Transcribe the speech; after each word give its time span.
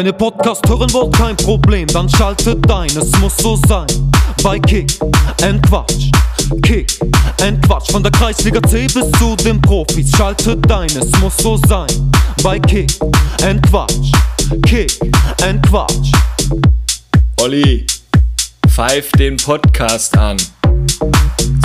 Wenn 0.00 0.06
ihr 0.06 0.12
Podcast 0.14 0.66
hören 0.66 0.90
wollt, 0.94 1.14
kein 1.14 1.36
Problem, 1.36 1.86
dann 1.88 2.08
schaltet 2.08 2.70
ein, 2.70 2.88
es 2.88 3.10
muss 3.18 3.36
so 3.36 3.54
sein. 3.68 3.86
Bei 4.42 4.58
Kick 4.58 4.98
and 5.42 5.62
Quatsch, 5.68 6.10
Kick 6.62 6.98
and 7.42 7.60
Quatsch, 7.66 7.92
von 7.92 8.02
der 8.02 8.10
Kreisliga 8.10 8.62
C 8.62 8.86
bis 8.86 9.12
zu 9.18 9.36
den 9.44 9.60
Profis, 9.60 10.10
schaltet 10.16 10.72
ein, 10.72 10.88
es 10.88 11.12
muss 11.20 11.36
so 11.36 11.58
sein. 11.68 11.86
Bei 12.42 12.58
Kick 12.58 12.90
and 13.42 13.60
Quatsch, 13.68 14.10
Kick 14.62 14.98
and 15.42 15.62
Quatsch. 15.68 16.10
Olli, 17.42 17.86
pfeif 18.70 19.12
den 19.18 19.36
Podcast 19.36 20.16
an. 20.16 20.38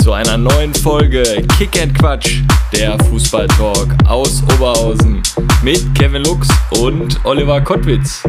Zu 0.02 0.12
einer 0.12 0.36
neuen 0.36 0.74
Folge 0.74 1.22
Kick 1.56 1.80
and 1.80 1.98
Quatsch, 1.98 2.42
der 2.72 2.98
Fußballtalk 3.04 3.94
aus 4.06 4.42
Oberhausen 4.54 5.22
mit 5.62 5.94
Kevin 5.94 6.22
Lux 6.24 6.48
und 6.80 7.24
Oliver 7.24 7.60
Kottwitz. 7.60 8.22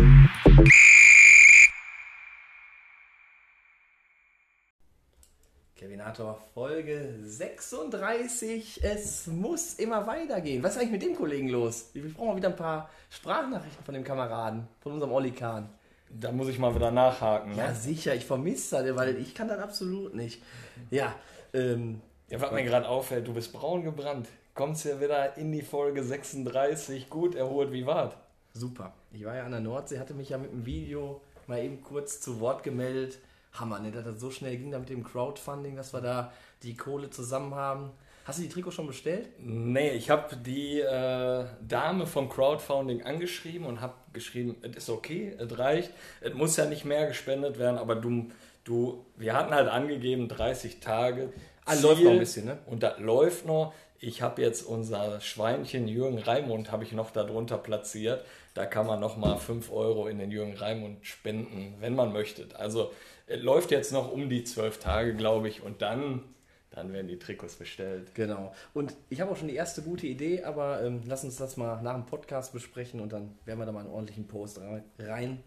Kevinator 5.76 6.39
Folge 6.53 7.20
36. 7.23 8.84
Es 8.84 9.27
muss 9.27 9.76
immer 9.76 10.07
weitergehen. 10.07 10.63
Was 10.63 10.71
ist 10.71 10.77
eigentlich 10.79 10.91
mit 10.91 11.01
dem 11.04 11.15
Kollegen 11.15 11.49
los? 11.49 11.90
Wir 11.93 12.12
brauchen 12.12 12.29
mal 12.29 12.35
wieder 12.35 12.49
ein 12.49 12.55
paar 12.55 12.90
Sprachnachrichten 13.12 13.84
von 13.85 13.93
dem 13.93 14.04
Kameraden, 14.04 14.67
von 14.79 14.93
unserem 14.93 15.12
Olli 15.12 15.31
Kahn. 15.31 15.70
Da 16.09 16.31
muss 16.31 16.48
ich 16.48 16.57
mal 16.57 16.73
wieder 16.73 16.90
nachhaken. 16.90 17.55
Ja, 17.55 17.67
Ne? 17.67 17.76
sicher, 17.76 18.15
ich 18.15 18.26
vermisse 18.26 18.84
das, 18.84 18.95
weil 18.95 19.17
ich 19.17 19.35
kann 19.35 19.48
das 19.49 19.59
absolut 19.59 20.15
nicht. 20.15 20.41
Ja, 20.90 21.13
ähm, 21.54 22.01
Ja, 22.30 22.41
was 22.41 22.52
mir 22.52 22.63
gerade 22.63 22.88
auffällt, 22.88 23.27
du 23.27 23.34
bist 23.34 23.54
braun 23.54 23.84
gebrannt. 23.84 24.27
Kommst 24.54 24.85
ja 24.85 24.99
wieder 24.99 25.38
in 25.38 25.52
die 25.52 25.62
Folge 25.62 26.04
36, 26.04 27.10
gut 27.10 27.35
erholt, 27.35 27.71
wie 27.71 27.85
war's? 27.85 28.13
super. 28.57 28.93
Ich 29.12 29.24
war 29.26 29.35
ja 29.35 29.46
an 29.46 29.51
der 29.51 29.62
Nordsee, 29.62 29.99
hatte 29.99 30.13
mich 30.13 30.29
ja 30.29 30.38
mit 30.38 30.51
dem 30.51 30.66
Video 30.66 31.21
mal 31.48 31.63
eben 31.63 31.82
kurz 31.82 32.20
zu 32.20 32.40
Wort 32.40 32.63
gemeldet. 32.63 33.20
Hammer, 33.54 33.79
ne, 33.79 33.91
dass 33.91 34.04
das 34.04 34.20
so 34.20 34.29
schnell 34.29 34.57
ging 34.57 34.71
da 34.71 34.79
mit 34.79 34.90
dem 34.90 35.04
Crowdfunding, 35.04 35.76
dass 35.76 35.93
wir 35.93 36.01
da 36.01 36.32
die 36.63 36.76
Kohle 36.76 37.10
zusammen 37.10 37.55
haben. 37.55 37.91
Hast 38.26 38.40
du 38.40 38.44
die 38.44 38.49
Trikots 38.49 38.76
schon 38.76 38.88
bestellt? 38.88 39.29
Nee, 39.40 39.91
ich 39.91 40.10
habe 40.10 40.35
die 40.35 40.82
äh, 40.82 41.46
Dame 41.66 42.05
vom 42.05 42.27
Crowdfunding 42.27 43.04
angeschrieben 43.04 43.66
und 43.66 43.79
habe 43.79 43.94
geschrieben, 44.12 44.57
es 44.62 44.76
ist 44.76 44.90
okay, 44.90 45.34
es 45.40 45.57
reicht, 45.57 45.91
es 46.20 46.34
muss 46.34 46.57
ja 46.57 46.66
nicht 46.66 46.84
mehr 46.84 47.07
gespendet 47.07 47.57
werden, 47.57 47.77
aber 47.77 47.96
du, 47.96 48.29
du, 48.66 49.05
wir 49.16 49.34
hatten 49.34 49.54
halt 49.54 49.70
angegeben 49.70 50.27
30 50.27 50.82
Tage. 50.82 51.32
Ah, 51.68 51.76
läuft 51.76 52.01
noch 52.01 52.12
ein 52.12 52.20
bisschen, 52.20 52.46
ne? 52.46 52.57
Und 52.65 52.84
das 52.84 52.99
läuft 52.99 53.46
noch. 53.46 53.73
Ich 53.99 54.21
habe 54.21 54.41
jetzt 54.41 54.62
unser 54.62 55.20
Schweinchen 55.21 55.87
Jürgen 55.87 56.20
Raimund 56.20 56.71
habe 56.71 56.84
ich 56.84 56.91
noch 56.91 57.12
darunter 57.12 57.57
platziert. 57.57 58.23
Da 58.54 58.65
kann 58.65 58.85
man 58.85 58.99
noch 58.99 59.18
mal 59.18 59.37
5 59.37 59.71
Euro 59.71 60.07
in 60.07 60.20
den 60.20 60.32
Jürgen 60.32 60.55
Raimund 60.55 61.05
spenden, 61.05 61.76
wenn 61.79 61.95
man 61.95 62.13
möchte. 62.13 62.48
Also 62.57 62.91
es 63.26 63.41
läuft 63.41 63.71
jetzt 63.71 63.91
noch 63.91 64.12
um 64.12 64.29
die 64.29 64.44
12 64.44 64.79
Tage, 64.79 65.16
glaube 65.16 65.50
ich, 65.50 65.63
und 65.63 65.81
dann, 65.81 66.23
dann 66.69 66.94
werden 66.94 67.07
die 67.07 67.19
Trikots 67.19 67.56
bestellt. 67.56 68.13
Genau. 68.13 68.53
Und 68.73 68.95
ich 69.09 69.19
habe 69.19 69.31
auch 69.31 69.38
schon 69.38 69.47
die 69.47 69.56
erste 69.56 69.81
gute 69.81 70.07
Idee, 70.07 70.44
aber 70.44 70.84
ähm, 70.84 71.01
lass 71.06 71.23
uns 71.23 71.35
das 71.38 71.57
mal 71.57 71.81
nach 71.81 71.95
dem 71.95 72.06
Podcast 72.06 72.53
besprechen 72.53 73.00
und 73.00 73.12
dann 73.13 73.35
werden 73.45 73.59
wir 73.59 73.66
da 73.66 73.72
mal 73.72 73.81
einen 73.81 73.90
ordentlichen 73.90 74.28
Post 74.28 74.62
rein 75.00 75.44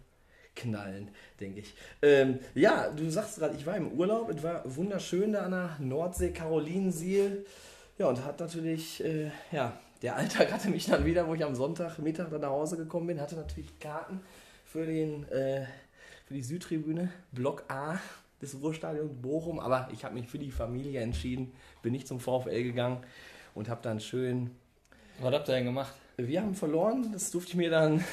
knallen, 0.54 1.10
denke 1.38 1.60
ich. 1.60 1.74
Ähm, 2.02 2.38
ja, 2.54 2.90
du 2.90 3.08
sagst 3.10 3.38
gerade, 3.38 3.56
ich 3.56 3.66
war 3.66 3.76
im 3.76 3.92
Urlaub, 3.92 4.30
es 4.30 4.42
war 4.42 4.62
wunderschön 4.64 5.32
da 5.32 5.42
an 5.42 5.52
der 5.52 5.76
Nordsee, 5.78 6.32
Karolinensiel. 6.32 7.44
Ja, 7.98 8.08
und 8.08 8.24
hat 8.24 8.40
natürlich, 8.40 9.04
äh, 9.04 9.30
ja, 9.52 9.78
der 10.02 10.16
Alltag 10.16 10.52
hatte 10.52 10.70
mich 10.70 10.86
dann 10.86 11.04
wieder, 11.04 11.26
wo 11.28 11.34
ich 11.34 11.44
am 11.44 11.54
Sonntagmittag 11.54 12.30
dann 12.30 12.40
nach 12.40 12.50
Hause 12.50 12.76
gekommen 12.76 13.06
bin, 13.06 13.20
hatte 13.20 13.36
natürlich 13.36 13.78
Karten 13.78 14.20
für 14.64 14.86
den, 14.86 15.28
äh, 15.28 15.66
für 16.26 16.34
die 16.34 16.42
Südtribüne, 16.42 17.10
Block 17.32 17.64
A 17.68 17.98
des 18.40 18.60
Ruhrstadions 18.60 19.12
Bochum, 19.20 19.60
aber 19.60 19.88
ich 19.92 20.04
habe 20.04 20.14
mich 20.14 20.28
für 20.28 20.38
die 20.38 20.50
Familie 20.50 21.00
entschieden, 21.00 21.52
bin 21.82 21.92
nicht 21.92 22.08
zum 22.08 22.20
VfL 22.20 22.62
gegangen 22.62 23.04
und 23.54 23.68
habe 23.68 23.82
dann 23.82 24.00
schön. 24.00 24.50
Was 25.20 25.34
habt 25.34 25.48
ihr 25.48 25.56
denn 25.56 25.66
gemacht? 25.66 25.94
Wir 26.26 26.42
haben 26.42 26.54
verloren, 26.54 27.10
das 27.12 27.30
durfte 27.30 27.50
ich 27.50 27.56
mir 27.56 27.70
dann. 27.70 28.04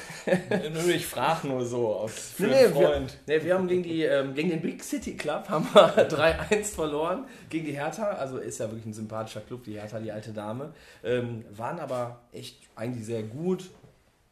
Nur 0.72 0.88
ich 0.88 1.06
frage 1.06 1.48
nur 1.48 1.64
so 1.64 1.94
aus 1.94 2.12
für 2.36 2.44
Nee, 2.44 2.48
nee, 2.68 2.74
wir, 2.74 2.88
Freund. 2.88 3.18
nee, 3.26 3.42
wir 3.42 3.54
haben 3.54 3.68
gegen, 3.68 3.82
die, 3.82 4.02
ähm, 4.02 4.34
gegen 4.34 4.50
den 4.50 4.60
Big 4.60 4.82
City 4.84 5.16
Club 5.16 5.48
haben 5.48 5.66
wir 5.72 6.08
3-1 6.08 6.64
verloren 6.74 7.24
gegen 7.50 7.66
die 7.66 7.72
Hertha. 7.72 8.10
Also 8.10 8.38
ist 8.38 8.58
ja 8.60 8.66
wirklich 8.66 8.86
ein 8.86 8.94
sympathischer 8.94 9.40
Club, 9.40 9.64
die 9.64 9.74
Hertha, 9.74 9.98
die 10.00 10.12
alte 10.12 10.32
Dame. 10.32 10.72
Ähm, 11.04 11.44
waren 11.50 11.78
aber 11.78 12.20
echt 12.32 12.58
eigentlich 12.76 13.06
sehr 13.06 13.22
gut. 13.22 13.70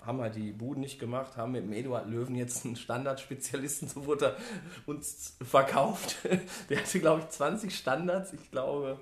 Haben 0.05 0.21
halt 0.21 0.37
die 0.37 0.53
Buden 0.53 0.83
nicht 0.83 1.01
gemacht, 1.01 1.37
haben 1.37 1.51
mit 1.53 1.65
dem 1.65 1.73
Eduard 1.73 2.09
Löwen 2.09 2.37
jetzt 2.37 2.65
einen 2.65 2.77
Standardspezialisten, 2.77 3.89
so 3.89 4.07
wurde 4.07 4.27
er 4.27 4.37
uns 4.87 5.37
verkauft. 5.43 6.17
Der 6.69 6.79
hatte, 6.79 7.01
glaube 7.01 7.23
ich, 7.23 7.29
20 7.31 7.75
Standards. 7.75 8.33
Ich 8.33 8.51
glaube, 8.53 9.01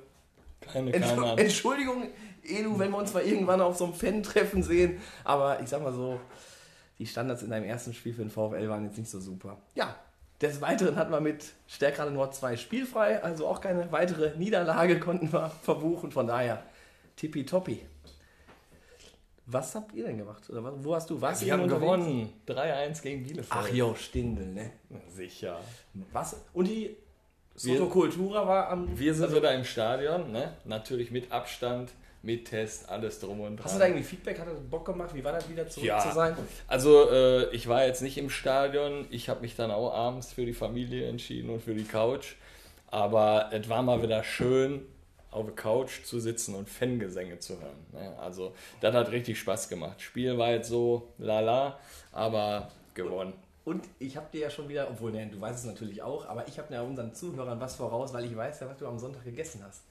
Keine, 0.73 0.93
keine 0.93 1.07
Ahnung. 1.13 1.39
Entschuldigung, 1.39 2.09
Edu, 2.43 2.79
wenn 2.79 2.91
wir 2.91 2.99
uns 2.99 3.13
mal 3.15 3.23
irgendwann 3.23 3.61
auf 3.61 3.77
so 3.77 3.85
einem 3.85 3.95
Fan-Treffen 3.95 4.63
sehen, 4.63 5.01
aber 5.25 5.61
ich 5.61 5.69
sag 5.69 5.83
mal 5.83 5.93
so, 5.93 6.21
die 6.99 7.07
Standards 7.07 7.43
in 7.43 7.51
deinem 7.51 7.65
ersten 7.65 7.93
Spiel 7.95 8.13
für 8.15 8.23
den 8.23 8.31
VfL 8.31 8.69
waren 8.69 8.85
jetzt 8.85 8.99
nicht 8.99 9.11
so 9.11 9.19
super. 9.21 9.59
Ja, 9.75 9.97
des 10.41 10.61
Weiteren 10.61 10.97
hatten 10.97 11.11
wir 11.13 11.21
mit 11.21 11.45
Stärkrade 11.67 12.11
Nord 12.11 12.35
2 12.35 12.57
spielfrei, 12.57 13.23
also 13.23 13.47
auch 13.47 13.61
keine 13.61 13.91
weitere 13.93 14.37
Niederlage 14.37 15.01
konnten 15.01 15.33
wir 15.33 15.51
verbuchen, 15.63 16.11
von 16.13 16.27
daher 16.27 16.63
tippitoppi. 17.17 17.81
Was 19.47 19.75
habt 19.75 19.95
ihr 19.95 20.07
denn 20.07 20.17
gemacht? 20.19 20.49
Oder 20.49 20.65
was- 20.65 20.73
wo 20.79 20.95
hast 20.95 21.11
du? 21.11 21.21
Warst 21.21 21.43
du 21.43 21.47
Wir 21.47 21.53
haben 21.53 21.69
gewonnen. 21.69 22.33
3-1 22.47 23.03
gegen 23.03 23.23
Bielefeld. 23.25 23.49
Ach 23.51 23.69
jo, 23.69 23.95
Stindel, 23.95 24.47
ne? 24.47 24.71
Sicher. 25.15 25.61
Was? 26.13 26.37
Und 26.55 26.67
die 26.69 26.97
Wir- 27.63 27.79
Sotokultura 27.79 28.47
war 28.47 28.69
am... 28.71 28.99
Wir 28.99 29.15
sind 29.15 29.25
also, 29.25 29.37
wieder 29.37 29.55
im 29.55 29.65
Stadion, 29.65 30.33
ne? 30.33 30.55
Natürlich 30.65 31.11
mit 31.11 31.31
Abstand, 31.31 31.91
mit 32.23 32.47
Test, 32.47 32.89
alles 32.89 33.21
drum 33.21 33.41
und 33.41 33.57
dran. 33.57 33.65
Hast 33.65 33.75
du 33.77 33.79
da 33.79 33.87
irgendwie 33.87 34.03
Feedback? 34.05 34.39
Hat 34.41 34.47
das 34.49 34.59
Bock 34.71 34.85
gemacht? 34.87 35.15
Wie 35.15 35.23
war 35.23 35.33
das 35.33 35.49
wieder 35.49 35.69
zurück 35.69 35.87
Ja. 35.87 35.99
zu 36.01 36.13
sein? 36.13 36.37
Also, 36.67 37.11
äh, 37.11 37.51
ich 37.55 37.69
war 37.69 37.85
jetzt 37.87 38.03
nicht 38.03 38.19
im 38.19 38.31
Stadion. 38.31 39.07
Ich 39.11 39.29
habe 39.29 39.41
mich 39.43 39.55
dann 39.57 39.71
auch 39.71 39.93
abends 39.93 40.33
für 40.33 40.45
die 40.47 40.53
Familie 40.55 41.07
entschieden 41.09 41.51
und 41.51 41.63
für 41.63 41.75
die 41.75 41.85
Couch. 41.85 42.35
Aber 42.91 43.51
es 43.53 43.69
war 43.69 43.83
mal 43.83 44.03
wieder 44.03 44.25
schön, 44.25 44.83
auf 45.31 45.45
der 45.47 45.55
Couch 45.55 46.05
zu 46.05 46.21
sitzen 46.21 46.55
und 46.55 46.69
Fangesänge 46.69 47.39
zu 47.41 47.61
hören. 47.61 47.77
Ne? 47.93 48.17
Also, 48.21 48.55
das 48.81 48.95
hat 48.95 49.11
richtig 49.11 49.39
Spaß 49.39 49.69
gemacht. 49.69 50.01
Spiel 50.01 50.39
war 50.39 50.51
jetzt 50.53 50.69
so 50.69 51.09
lala, 51.19 51.79
aber 52.13 52.71
gewonnen. 52.95 53.33
Und 53.65 53.87
ich 53.99 54.17
habe 54.17 54.27
dir 54.33 54.43
ja 54.43 54.51
schon 54.51 54.69
wieder, 54.69 54.89
obwohl, 54.91 55.11
ne, 55.13 55.27
du 55.27 55.41
weißt 55.41 55.61
es 55.61 55.65
natürlich 55.65 56.03
auch, 56.03 56.27
aber 56.29 56.47
ich 56.49 56.59
habe 56.59 56.73
ja 56.75 56.83
unseren 56.83 57.15
Zuhörern 57.15 57.59
was 57.61 57.77
voraus, 57.77 58.13
weil 58.13 58.25
ich 58.27 58.37
weiß 58.37 58.61
ja, 58.61 58.69
was 58.69 58.77
du 58.77 58.87
am 58.87 58.99
Sonntag 58.99 59.25
gegessen 59.25 59.63
hast. 59.67 59.83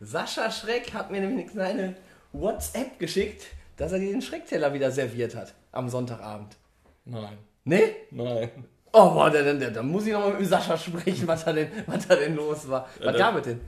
Sascha 0.00 0.50
Schreck 0.50 0.92
hat 0.92 1.10
mir 1.12 1.20
nämlich 1.20 1.44
eine 1.46 1.50
kleine 1.52 1.94
WhatsApp 2.32 2.98
geschickt, 2.98 3.44
dass 3.76 3.92
er 3.92 4.00
dir 4.00 4.10
den 4.10 4.22
Schreckteller 4.22 4.72
wieder 4.74 4.90
serviert 4.90 5.36
hat 5.36 5.54
am 5.70 5.88
Sonntagabend. 5.88 6.56
Nein, 7.04 7.38
Ne? 7.64 7.80
nein. 8.10 8.50
Oh, 8.92 9.10
boah, 9.12 9.30
da, 9.30 9.40
da, 9.54 9.70
da 9.70 9.82
muss 9.82 10.06
ich 10.06 10.12
nochmal 10.12 10.34
mit 10.34 10.46
Sascha 10.48 10.76
sprechen, 10.76 11.26
was 11.28 11.44
da 11.44 11.52
denn, 11.52 11.68
was 11.86 12.06
da 12.08 12.16
denn 12.16 12.34
los 12.34 12.68
war. 12.68 12.88
Was 12.98 13.12
da- 13.12 13.18
gab 13.18 13.36
es 13.36 13.44
denn? 13.44 13.60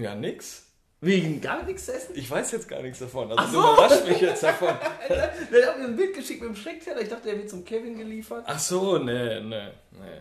Ja, 0.00 0.14
nix. 0.14 0.69
Wegen 1.02 1.40
gar 1.40 1.64
nichts 1.64 1.88
essen? 1.88 2.12
Ich 2.14 2.30
weiß 2.30 2.52
jetzt 2.52 2.68
gar 2.68 2.82
nichts 2.82 2.98
davon. 2.98 3.32
Also, 3.32 3.52
du 3.52 3.58
überrascht 3.58 4.06
mich 4.06 4.20
jetzt 4.20 4.42
davon. 4.42 4.74
Der 5.08 5.66
hat 5.66 5.78
mir 5.78 5.86
ein 5.86 5.96
Bild 5.96 6.14
geschickt 6.14 6.42
mit 6.42 6.50
dem 6.50 6.56
Schreckteller. 6.56 7.00
Ich 7.00 7.08
dachte, 7.08 7.28
der 7.28 7.38
wird 7.38 7.48
zum 7.48 7.64
Kevin 7.64 7.96
geliefert. 7.96 8.44
Ach 8.46 8.58
so, 8.58 8.98
nee, 8.98 9.40
nee, 9.40 9.68
nee. 9.92 10.20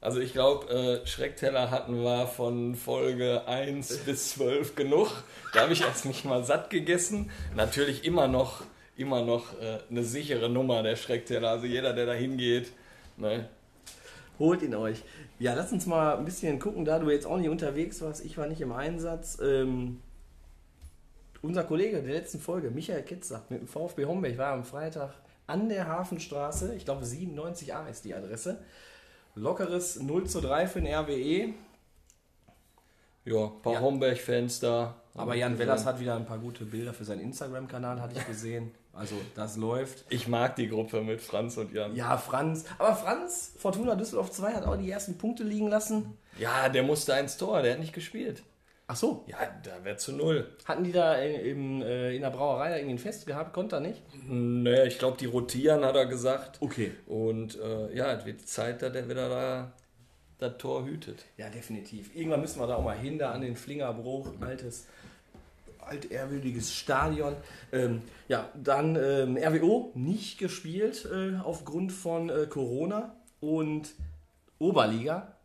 Also 0.00 0.18
ich 0.18 0.32
glaube, 0.32 1.02
äh, 1.04 1.06
Schreckteller 1.06 1.70
hatten 1.70 2.02
wir 2.02 2.26
von 2.26 2.74
Folge 2.74 3.42
1 3.46 3.98
bis 4.04 4.30
12 4.30 4.74
genug. 4.74 5.08
Da 5.54 5.60
habe 5.60 5.72
ich 5.72 5.82
erst 5.82 6.04
mich 6.06 6.24
mal 6.24 6.42
satt 6.44 6.70
gegessen. 6.70 7.30
Natürlich 7.54 8.04
immer 8.04 8.26
noch, 8.26 8.64
immer 8.96 9.22
noch 9.22 9.52
äh, 9.60 9.78
eine 9.88 10.02
sichere 10.02 10.48
Nummer, 10.48 10.82
der 10.82 10.96
Schreckteller. 10.96 11.50
Also 11.50 11.66
jeder, 11.66 11.92
der 11.92 12.06
da 12.06 12.14
hingeht, 12.14 12.72
ne? 13.16 13.48
Holt 14.38 14.62
ihn 14.62 14.74
euch. 14.74 15.02
Ja, 15.38 15.54
lass 15.54 15.72
uns 15.72 15.86
mal 15.86 16.16
ein 16.16 16.24
bisschen 16.24 16.58
gucken, 16.58 16.84
da 16.84 16.98
du 16.98 17.10
jetzt 17.10 17.26
auch 17.26 17.36
nicht 17.38 17.48
unterwegs 17.48 18.00
warst. 18.02 18.24
Ich 18.24 18.36
war 18.38 18.46
nicht 18.46 18.60
im 18.60 18.72
Einsatz. 18.72 19.38
Ähm, 19.42 20.00
unser 21.42 21.64
Kollege 21.64 22.02
der 22.02 22.14
letzten 22.14 22.38
Folge, 22.40 22.70
Michael 22.70 23.02
Ketzer, 23.02 23.42
mit 23.48 23.60
dem 23.60 23.68
VfB 23.68 24.04
Homberg, 24.06 24.38
war 24.38 24.52
am 24.52 24.64
Freitag 24.64 25.12
an 25.46 25.68
der 25.68 25.86
Hafenstraße. 25.88 26.74
Ich 26.74 26.84
glaube, 26.84 27.04
97a 27.04 27.88
ist 27.88 28.04
die 28.04 28.14
Adresse. 28.14 28.58
Lockeres 29.34 30.00
0 30.00 30.26
zu 30.28 30.40
3 30.40 30.66
für 30.66 30.80
den 30.80 30.92
RWE. 30.94 31.54
Ja, 33.24 33.44
ein 33.46 33.62
paar 33.62 33.72
Ja. 33.74 33.80
Homberg-Fans 33.80 34.60
da. 34.60 34.94
Aber 35.14 35.34
Jan 35.34 35.58
Wellers 35.58 35.84
hat 35.84 36.00
wieder 36.00 36.16
ein 36.16 36.26
paar 36.26 36.38
gute 36.38 36.64
Bilder 36.64 36.92
für 36.94 37.04
seinen 37.04 37.20
Instagram-Kanal, 37.20 38.00
hatte 38.00 38.18
ich 38.18 38.26
gesehen. 38.26 38.72
Also, 38.94 39.14
das 39.34 39.56
läuft. 39.56 40.04
Ich 40.10 40.28
mag 40.28 40.56
die 40.56 40.68
Gruppe 40.68 41.00
mit 41.00 41.22
Franz 41.22 41.56
und 41.56 41.72
Jan. 41.72 41.96
Ja, 41.96 42.18
Franz. 42.18 42.64
Aber 42.78 42.94
Franz, 42.94 43.54
Fortuna 43.56 43.94
Düsseldorf 43.94 44.30
2, 44.30 44.52
hat 44.52 44.66
auch 44.66 44.76
die 44.76 44.90
ersten 44.90 45.16
Punkte 45.16 45.44
liegen 45.44 45.68
lassen. 45.68 46.18
Ja, 46.38 46.68
der 46.68 46.82
musste 46.82 47.12
ins 47.14 47.36
Tor, 47.36 47.62
der 47.62 47.72
hat 47.72 47.80
nicht 47.80 47.94
gespielt. 47.94 48.42
Ach 48.86 48.96
so. 48.96 49.24
Ja, 49.26 49.38
da 49.62 49.82
wäre 49.84 49.96
zu 49.96 50.12
null. 50.12 50.46
Hatten 50.66 50.84
die 50.84 50.92
da 50.92 51.14
in, 51.14 51.40
im, 51.40 51.82
äh, 51.82 52.14
in 52.14 52.20
der 52.20 52.30
Brauerei 52.30 52.68
da 52.68 52.76
irgendwie 52.76 52.96
ein 52.96 52.98
Fest 52.98 53.26
gehabt? 53.26 53.54
Konnte 53.54 53.76
er 53.76 53.80
nicht? 53.80 54.02
Naja, 54.28 54.84
ich 54.84 54.98
glaube, 54.98 55.16
die 55.16 55.24
rotieren, 55.24 55.84
hat 55.84 55.96
er 55.96 56.04
gesagt. 56.04 56.58
Okay. 56.60 56.92
Und 57.06 57.58
äh, 57.58 57.94
ja, 57.96 58.12
es 58.12 58.26
wird 58.26 58.46
Zeit, 58.46 58.82
dass 58.82 58.92
der 58.92 59.08
wieder 59.08 59.30
da 59.30 59.72
das 60.38 60.58
Tor 60.58 60.84
hütet. 60.84 61.24
Ja, 61.38 61.48
definitiv. 61.48 62.14
Irgendwann 62.14 62.40
müssen 62.40 62.60
wir 62.60 62.66
da 62.66 62.76
auch 62.76 62.84
mal 62.84 62.98
hin, 62.98 63.18
da 63.18 63.30
an 63.30 63.40
den 63.40 63.56
Flingerbruch. 63.56 64.28
Altes, 64.40 64.88
altehrwürdiges 65.82 66.74
Stadion. 66.74 67.36
Ähm, 67.72 68.02
ja, 68.28 68.50
dann 68.54 68.96
ähm, 68.96 69.36
RWO 69.36 69.92
nicht 69.94 70.38
gespielt 70.38 71.08
äh, 71.12 71.36
aufgrund 71.42 71.92
von 71.92 72.30
äh, 72.30 72.46
Corona 72.48 73.16
und 73.40 73.94
Oberliga. 74.58 75.36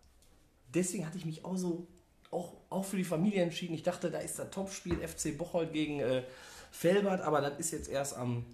Deswegen 0.74 1.06
hatte 1.06 1.18
ich 1.18 1.26
mich 1.26 1.46
auch 1.46 1.58
so, 1.58 1.88
auch, 2.32 2.54
auch 2.70 2.86
für 2.86 2.98
die 2.98 3.04
Familie 3.04 3.42
entschieden. 3.42 3.74
Ich 3.74 3.84
dachte, 3.84 4.12
da 4.12 4.20
ist 4.20 4.38
das 4.40 4.50
Topspiel 4.52 4.96
FC 4.96 5.38
Bocholt 5.38 5.74
gegen 5.74 6.00
äh, 6.00 6.24
Felbert, 6.72 7.22
aber 7.22 7.42
das 7.42 7.58
ist 7.60 7.72
jetzt 7.72 7.90
erst 7.90 8.18
am, 8.18 8.46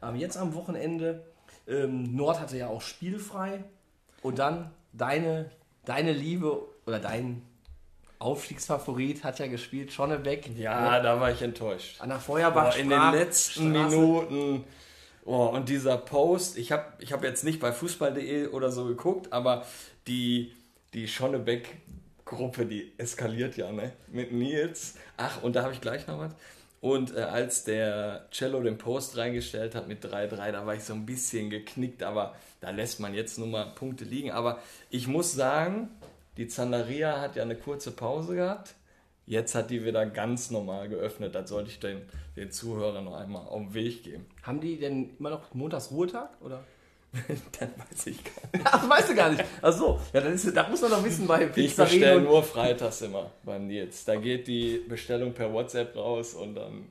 am 0.00 0.16
jetzt 0.16 0.36
am 0.36 0.54
Wochenende. 0.54 1.24
Ähm, 1.66 2.14
Nord 2.14 2.40
hatte 2.40 2.56
ja 2.56 2.68
auch 2.68 2.82
spielfrei. 2.82 3.64
Und 4.22 4.38
dann 4.38 4.70
deine, 4.92 5.50
deine 5.84 6.12
Liebe 6.12 6.62
oder 6.86 7.00
dein 7.00 7.42
Aufstiegsfavorit 8.22 9.24
hat 9.24 9.38
ja 9.38 9.46
gespielt, 9.46 9.92
Schonnebeck. 9.92 10.50
Ja, 10.56 11.00
da 11.00 11.20
war 11.20 11.30
ich 11.30 11.42
enttäuscht. 11.42 12.00
An 12.00 12.08
der 12.08 12.20
Feuerbach 12.20 12.72
Boah, 12.72 12.80
in 12.80 12.88
den 12.88 13.12
letzten 13.12 13.72
Minuten. 13.72 14.64
Oh, 15.24 15.46
und 15.46 15.68
dieser 15.68 15.98
Post, 15.98 16.58
ich 16.58 16.72
habe 16.72 16.84
ich 16.98 17.12
hab 17.12 17.22
jetzt 17.22 17.44
nicht 17.44 17.60
bei 17.60 17.72
fußball.de 17.72 18.48
oder 18.48 18.72
so 18.72 18.86
geguckt, 18.86 19.32
aber 19.32 19.64
die, 20.08 20.52
die 20.94 21.06
Schonnebeck-Gruppe, 21.06 22.66
die 22.66 22.92
eskaliert 22.98 23.56
ja, 23.56 23.70
ne? 23.70 23.92
Mit 24.08 24.32
Nils. 24.32 24.94
Ach, 25.16 25.42
und 25.42 25.54
da 25.54 25.62
habe 25.62 25.72
ich 25.72 25.80
gleich 25.80 26.06
noch 26.06 26.18
was. 26.18 26.32
Und 26.80 27.16
äh, 27.16 27.20
als 27.20 27.62
der 27.62 28.26
Cello 28.32 28.60
den 28.60 28.76
Post 28.76 29.16
reingestellt 29.16 29.76
hat 29.76 29.86
mit 29.86 30.04
3-3, 30.04 30.50
da 30.50 30.66
war 30.66 30.74
ich 30.74 30.82
so 30.82 30.94
ein 30.94 31.06
bisschen 31.06 31.48
geknickt, 31.48 32.02
aber 32.02 32.34
da 32.60 32.70
lässt 32.70 32.98
man 32.98 33.14
jetzt 33.14 33.38
nur 33.38 33.46
mal 33.46 33.66
Punkte 33.66 34.04
liegen. 34.04 34.32
Aber 34.32 34.58
ich 34.90 35.06
muss 35.06 35.32
sagen, 35.32 35.90
die 36.36 36.48
Zandaria 36.48 37.20
hat 37.20 37.36
ja 37.36 37.42
eine 37.42 37.56
kurze 37.56 37.90
Pause 37.90 38.34
gehabt. 38.36 38.74
Jetzt 39.26 39.54
hat 39.54 39.70
die 39.70 39.84
wieder 39.84 40.04
ganz 40.06 40.50
normal 40.50 40.88
geöffnet. 40.88 41.34
Das 41.34 41.48
sollte 41.48 41.70
ich 41.70 41.78
den, 41.78 42.02
den 42.36 42.50
Zuhörern 42.50 43.04
noch 43.04 43.14
einmal 43.14 43.46
auf 43.46 43.58
den 43.60 43.74
Weg 43.74 44.02
geben. 44.02 44.26
Haben 44.42 44.60
die 44.60 44.78
denn 44.78 45.10
immer 45.18 45.30
noch 45.30 45.54
montags 45.54 45.90
Ruhetag? 45.92 46.30
Oder? 46.40 46.64
das 47.12 47.68
weiß 47.76 48.06
ich 48.06 48.24
gar 48.24 48.32
nicht. 48.52 48.64
Ach, 48.64 48.88
weißt 48.88 49.10
du 49.10 49.14
gar 49.14 49.30
nicht. 49.30 49.44
Ach 49.60 49.72
so. 49.72 50.00
Ja, 50.12 50.22
dann 50.22 50.32
ist, 50.32 50.56
da 50.56 50.68
muss 50.68 50.80
man 50.80 50.90
doch 50.90 51.04
wissen 51.04 51.26
bei 51.26 51.44
Ich 51.44 51.52
Pizzerien 51.52 51.76
bestelle 52.00 52.16
und- 52.16 52.24
nur 52.24 52.42
freitags 52.42 53.02
immer 53.02 53.30
beim 53.44 53.66
Nils. 53.66 54.04
Da 54.04 54.16
geht 54.16 54.48
die 54.48 54.78
Bestellung 54.88 55.32
per 55.34 55.52
WhatsApp 55.52 55.94
raus 55.94 56.34
und 56.34 56.54
dann 56.54 56.88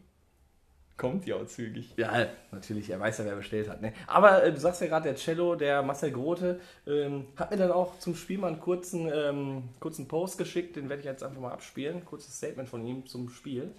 kommt 0.97 1.25
die 1.25 1.33
auch 1.33 1.45
zügig. 1.45 1.93
Ja, 1.97 2.27
natürlich, 2.51 2.89
er 2.89 2.99
weiß 2.99 3.19
ja, 3.19 3.25
wer 3.25 3.35
bestellt 3.35 3.69
hat. 3.69 3.81
Ne? 3.81 3.93
Aber 4.07 4.43
äh, 4.43 4.51
du 4.51 4.59
sagst 4.59 4.81
ja 4.81 4.87
gerade, 4.87 5.05
der 5.05 5.15
Cello, 5.15 5.55
der 5.55 5.81
Marcel 5.81 6.11
Grote, 6.11 6.59
ähm, 6.85 7.27
hat 7.35 7.51
mir 7.51 7.57
dann 7.57 7.71
auch 7.71 7.97
zum 7.99 8.15
Spiel 8.15 8.37
mal 8.37 8.47
einen 8.47 8.59
kurzen, 8.59 9.09
ähm, 9.13 9.69
kurzen 9.79 10.07
Post 10.07 10.37
geschickt, 10.37 10.75
den 10.75 10.89
werde 10.89 11.01
ich 11.01 11.05
jetzt 11.05 11.23
einfach 11.23 11.41
mal 11.41 11.51
abspielen. 11.51 12.05
Kurzes 12.05 12.37
Statement 12.37 12.69
von 12.69 12.85
ihm 12.85 13.07
zum 13.07 13.29
Spiel. 13.29 13.71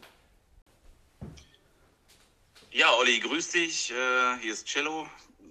Ja, 2.73 2.87
Olli, 2.99 3.21
grüß 3.21 3.51
dich. 3.51 3.93
Äh, 3.93 4.39
Hier 4.41 4.53
ist 4.53 4.67
Cello. 4.67 5.07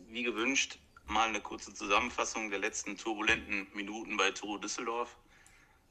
Wie 0.10 0.24
gewünscht, 0.24 0.78
mal 1.06 1.30
eine 1.30 1.40
kurze 1.40 1.74
Zusammenfassung 1.74 2.50
der 2.50 2.60
letzten 2.60 2.98
turbulenten 2.98 3.68
Minuten 3.74 4.18
bei 4.18 4.32
Turo 4.32 4.58
Düsseldorf. 4.58 5.16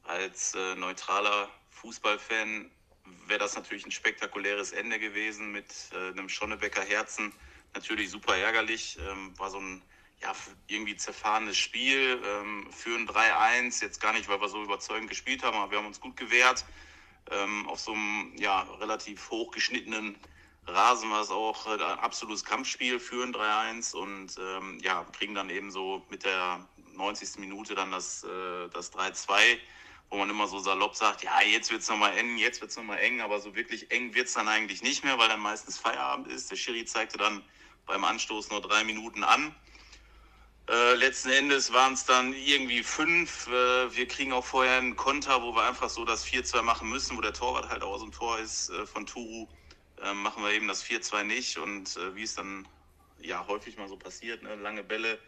Als 0.03 0.55
äh, 0.55 0.75
neutraler 0.75 1.49
Fußballfan 1.71 2.71
wäre 3.27 3.39
das 3.39 3.57
natürlich 3.57 3.87
ein 3.87 3.91
spektakuläres 3.91 4.73
Ende 4.73 4.99
gewesen 4.99 5.53
mit 5.53 5.67
äh, 5.93 6.11
einem 6.11 6.29
Schonnebecker 6.29 6.83
Herzen. 6.83 7.33
Natürlich 7.75 8.11
super 8.11 8.37
ärgerlich. 8.37 8.99
Ähm, 9.09 9.39
war 9.39 9.51
so 9.51 9.59
ein 9.59 9.83
ja, 10.21 10.35
irgendwie 10.67 10.97
zerfahrenes 10.97 11.57
Spiel. 11.57 12.21
Ähm, 12.25 12.69
führen 12.73 13.09
3-1. 13.09 13.83
Jetzt 13.83 14.01
gar 14.01 14.13
nicht, 14.13 14.29
weil 14.29 14.41
wir 14.41 14.49
so 14.49 14.63
überzeugend 14.63 15.09
gespielt 15.09 15.43
haben, 15.43 15.57
aber 15.57 15.71
wir 15.71 15.79
haben 15.79 15.87
uns 15.87 16.01
gut 16.01 16.17
gewehrt. 16.17 16.65
Ähm, 17.31 17.69
auf 17.69 17.81
so 17.81 17.93
einem 17.93 18.35
ja, 18.37 18.63
relativ 18.81 19.31
hochgeschnittenen 19.31 20.17
Rasen 20.67 21.11
war 21.11 21.23
es 21.23 21.31
auch 21.31 21.67
äh, 21.67 21.75
ein 21.75 21.99
absolutes 21.99 22.45
Kampfspiel, 22.45 22.99
führen 22.99 23.35
3-1 23.35 23.95
und 23.95 24.37
ähm, 24.39 24.79
ja, 24.83 25.05
kriegen 25.13 25.35
dann 25.35 25.51
eben 25.51 25.71
so 25.71 26.05
mit 26.11 26.25
der 26.25 26.67
90. 26.95 27.39
Minute 27.39 27.75
dann 27.75 27.91
das, 27.91 28.25
äh, 28.25 28.69
das 28.73 28.93
3-2, 28.93 29.59
wo 30.11 30.17
man 30.17 30.29
immer 30.29 30.49
so 30.49 30.59
salopp 30.59 30.97
sagt, 30.97 31.23
ja, 31.23 31.41
jetzt 31.41 31.71
wird's 31.71 31.89
noch 31.89 31.95
nochmal 31.95 32.19
eng, 32.19 32.37
jetzt 32.37 32.61
wird's 32.61 32.77
noch 32.77 32.83
nochmal 32.83 32.99
eng, 32.99 33.21
aber 33.21 33.41
so 33.41 33.55
wirklich 33.55 33.91
eng 33.93 34.13
wird's 34.15 34.35
dann 34.35 34.49
eigentlich 34.49 34.83
nicht 34.83 35.05
mehr, 35.05 35.17
weil 35.19 35.29
dann 35.29 35.41
meistens 35.41 35.79
Feierabend 35.79 36.27
ist. 36.29 36.51
Der 36.51 36.57
Schiri 36.57 36.85
zeigte 36.85 37.17
dann 37.17 37.43
beim 37.87 38.05
Anstoß 38.05 38.51
nur 38.51 38.61
drei 38.61 38.83
Minuten 38.83 39.23
an. 39.23 39.55
Äh, 40.69 40.95
letzten 40.95 41.31
Endes 41.31 41.73
waren 41.73 41.95
es 41.95 42.05
dann 42.05 42.33
irgendwie 42.33 42.83
fünf. 42.83 43.47
Äh, 43.49 43.97
wir 43.97 44.07
kriegen 44.07 44.33
auch 44.33 44.45
vorher 44.45 44.79
einen 44.79 44.97
Konter, 44.97 45.43
wo 45.43 45.55
wir 45.55 45.63
einfach 45.63 45.89
so 45.89 46.05
das 46.05 46.25
4-2 46.27 46.63
machen 46.63 46.89
müssen, 46.89 47.17
wo 47.17 47.21
der 47.21 47.33
Torwart 47.33 47.69
halt 47.69 47.83
auch 47.83 47.95
aus 47.95 48.03
dem 48.03 48.13
Tor 48.13 48.39
ist 48.39 48.71
äh, 48.71 48.87
von 48.87 49.07
Turu. 49.07 49.49
Äh, 50.03 50.15
machen 50.15 50.43
wir 50.45 50.53
eben 50.53 50.69
das 50.69 50.85
4-2 50.85 51.25
nicht. 51.25 51.59
Und 51.59 51.97
äh, 51.97 52.15
wie 52.15 52.23
es 52.23 52.35
dann 52.35 52.69
ja 53.21 53.45
häufig 53.49 53.77
mal 53.79 53.89
so 53.89 53.97
passiert, 53.97 54.43
ne? 54.43 54.55
lange 54.57 54.85
Bälle. 54.85 55.19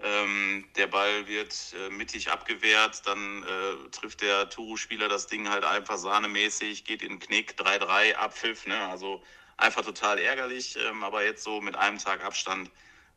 Ähm, 0.00 0.64
der 0.76 0.86
Ball 0.86 1.26
wird 1.26 1.74
äh, 1.74 1.90
mittig 1.90 2.30
abgewehrt, 2.30 3.02
dann 3.04 3.42
äh, 3.42 3.90
trifft 3.90 4.20
der 4.20 4.48
Turu-Spieler 4.48 5.08
das 5.08 5.26
Ding 5.26 5.48
halt 5.48 5.64
einfach 5.64 5.98
sahnemäßig, 5.98 6.84
geht 6.84 7.02
in 7.02 7.10
den 7.10 7.18
Knick, 7.18 7.54
3-3, 7.58 8.14
Abpfiff. 8.14 8.66
Ne? 8.66 8.78
Also 8.88 9.22
einfach 9.56 9.82
total 9.82 10.18
ärgerlich, 10.18 10.78
ähm, 10.88 11.02
aber 11.02 11.24
jetzt 11.24 11.42
so 11.42 11.60
mit 11.60 11.74
einem 11.74 11.98
Tag 11.98 12.24
Abstand 12.24 12.70